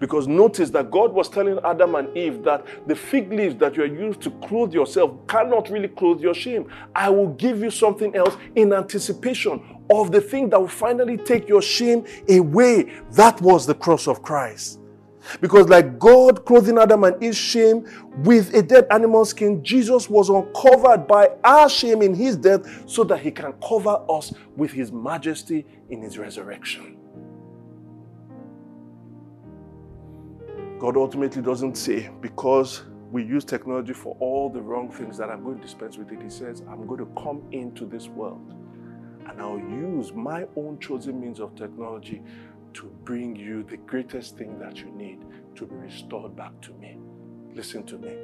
Because 0.00 0.26
notice 0.26 0.70
that 0.70 0.90
God 0.90 1.12
was 1.12 1.28
telling 1.28 1.58
Adam 1.64 1.94
and 1.94 2.16
Eve 2.16 2.42
that 2.44 2.64
the 2.88 2.96
fig 2.96 3.30
leaves 3.30 3.56
that 3.56 3.76
you 3.76 3.82
are 3.82 3.86
used 3.86 4.20
to 4.22 4.30
clothe 4.30 4.72
yourself 4.72 5.12
cannot 5.28 5.68
really 5.70 5.88
clothe 5.88 6.20
your 6.20 6.34
shame. 6.34 6.66
I 6.94 7.10
will 7.10 7.28
give 7.28 7.60
you 7.60 7.70
something 7.70 8.14
else 8.16 8.36
in 8.54 8.72
anticipation 8.72 9.62
of 9.90 10.12
the 10.12 10.20
thing 10.20 10.50
that 10.50 10.60
will 10.60 10.68
finally 10.68 11.16
take 11.16 11.48
your 11.48 11.62
shame 11.62 12.04
away. 12.28 12.92
That 13.12 13.40
was 13.40 13.66
the 13.66 13.74
cross 13.74 14.06
of 14.06 14.22
Christ. 14.22 14.80
Because, 15.40 15.68
like 15.68 15.98
God 15.98 16.44
clothing 16.44 16.78
Adam 16.78 17.04
and 17.04 17.22
Eve's 17.22 17.36
shame 17.36 17.88
with 18.18 18.54
a 18.54 18.62
dead 18.62 18.86
animal 18.90 19.24
skin, 19.24 19.64
Jesus 19.64 20.10
was 20.10 20.28
uncovered 20.28 21.06
by 21.06 21.30
our 21.42 21.68
shame 21.68 22.02
in 22.02 22.14
his 22.14 22.36
death 22.36 22.88
so 22.88 23.04
that 23.04 23.20
he 23.20 23.30
can 23.30 23.54
cover 23.66 24.04
us 24.10 24.34
with 24.56 24.70
his 24.70 24.92
majesty 24.92 25.66
in 25.88 26.02
his 26.02 26.18
resurrection. 26.18 26.98
God 30.78 30.98
ultimately 30.98 31.40
doesn't 31.40 31.76
say, 31.76 32.10
because 32.20 32.82
we 33.10 33.24
use 33.24 33.44
technology 33.44 33.94
for 33.94 34.16
all 34.20 34.50
the 34.50 34.60
wrong 34.60 34.90
things 34.90 35.16
that 35.16 35.30
I'm 35.30 35.42
going 35.42 35.56
to 35.56 35.62
dispense 35.62 35.96
with 35.96 36.12
it. 36.12 36.20
He 36.20 36.28
says, 36.28 36.62
I'm 36.68 36.86
going 36.86 36.98
to 36.98 37.22
come 37.22 37.42
into 37.52 37.86
this 37.86 38.08
world 38.08 38.54
and 39.26 39.40
I'll 39.40 39.58
use 39.58 40.12
my 40.12 40.46
own 40.56 40.78
chosen 40.78 41.20
means 41.20 41.40
of 41.40 41.54
technology 41.54 42.22
to 42.74 42.86
bring 43.04 43.36
you 43.36 43.62
the 43.62 43.76
greatest 43.76 44.36
thing 44.36 44.58
that 44.58 44.78
you 44.78 44.86
need 44.86 45.24
to 45.54 45.66
be 45.66 45.74
restored 45.76 46.36
back 46.36 46.60
to 46.62 46.72
me. 46.74 46.98
Listen 47.54 47.84
to 47.84 47.98
me. 47.98 48.16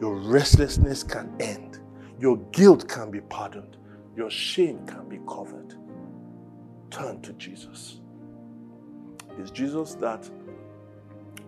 Your 0.00 0.16
restlessness 0.16 1.02
can 1.02 1.32
end, 1.40 1.78
your 2.18 2.38
guilt 2.50 2.88
can 2.88 3.10
be 3.10 3.20
pardoned, 3.20 3.76
your 4.16 4.30
shame 4.30 4.84
can 4.86 5.08
be 5.08 5.20
covered. 5.28 5.74
Turn 6.90 7.22
to 7.22 7.32
Jesus. 7.34 8.00
It's 9.38 9.50
Jesus 9.50 9.94
that 9.94 10.28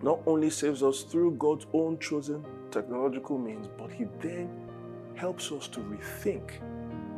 not 0.01 0.19
only 0.25 0.49
saves 0.49 0.83
us 0.83 1.03
through 1.03 1.31
God's 1.35 1.67
own 1.73 1.99
chosen 1.99 2.45
technological 2.71 3.37
means, 3.37 3.67
but 3.77 3.91
He 3.91 4.05
then 4.19 4.49
helps 5.15 5.51
us 5.51 5.67
to 5.69 5.79
rethink 5.79 6.51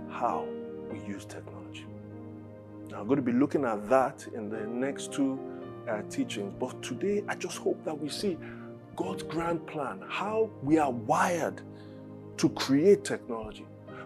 how 0.10 0.48
we 0.92 1.00
use 1.08 1.26
technology. 1.26 1.86
Now, 2.90 3.02
I'm 3.02 3.08
going 3.08 3.18
to 3.18 3.22
be 3.22 3.34
looking 3.34 3.66
at 3.66 3.90
that 3.90 4.26
in 4.34 4.50
the 4.50 4.66
next 4.66 5.12
two 5.12 5.40
uh, 5.90 6.02
teachings, 6.10 6.54
but 6.60 6.82
today 6.82 7.24
I 7.28 7.36
just 7.36 7.58
hope 7.58 7.84
that 7.86 7.98
we 7.98 8.10
see 8.10 8.38
God's 8.96 9.24
grand 9.24 9.66
plan, 9.68 10.02
how 10.08 10.50
we 10.64 10.78
are 10.78 10.92
wired 10.92 11.62
to 12.38 12.50
create 12.50 13.04
technology, 13.04 13.66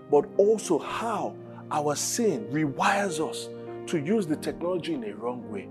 but 0.10 0.26
also 0.38 0.78
how 0.78 1.36
our 1.72 1.96
sin 1.96 2.48
rewires 2.52 3.20
us 3.20 3.50
to 3.88 3.98
use 3.98 4.28
the 4.28 4.36
technology 4.36 4.94
in 4.94 5.04
a 5.06 5.16
wrong 5.16 5.50
way, 5.52 5.70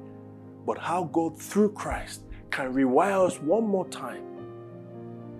but 0.66 0.78
how 0.78 1.04
God, 1.04 1.38
through 1.38 1.72
Christ, 1.72 2.22
can 2.50 2.72
rewire 2.72 3.26
us 3.26 3.38
one 3.40 3.64
more 3.64 3.86
time 3.88 4.24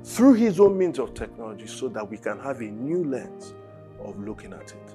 through 0.05 0.35
His 0.35 0.61
own 0.61 0.79
means 0.79 0.99
of 0.99 1.15
technology 1.15 1.67
so 1.67 1.89
that 1.89 2.09
we 2.09 2.17
can 2.17 2.39
have 2.41 2.61
a 2.61 2.65
new 2.65 3.05
lens 3.05 3.55
of 4.05 4.19
looking 4.19 4.53
at 4.53 4.73
it. 4.73 4.95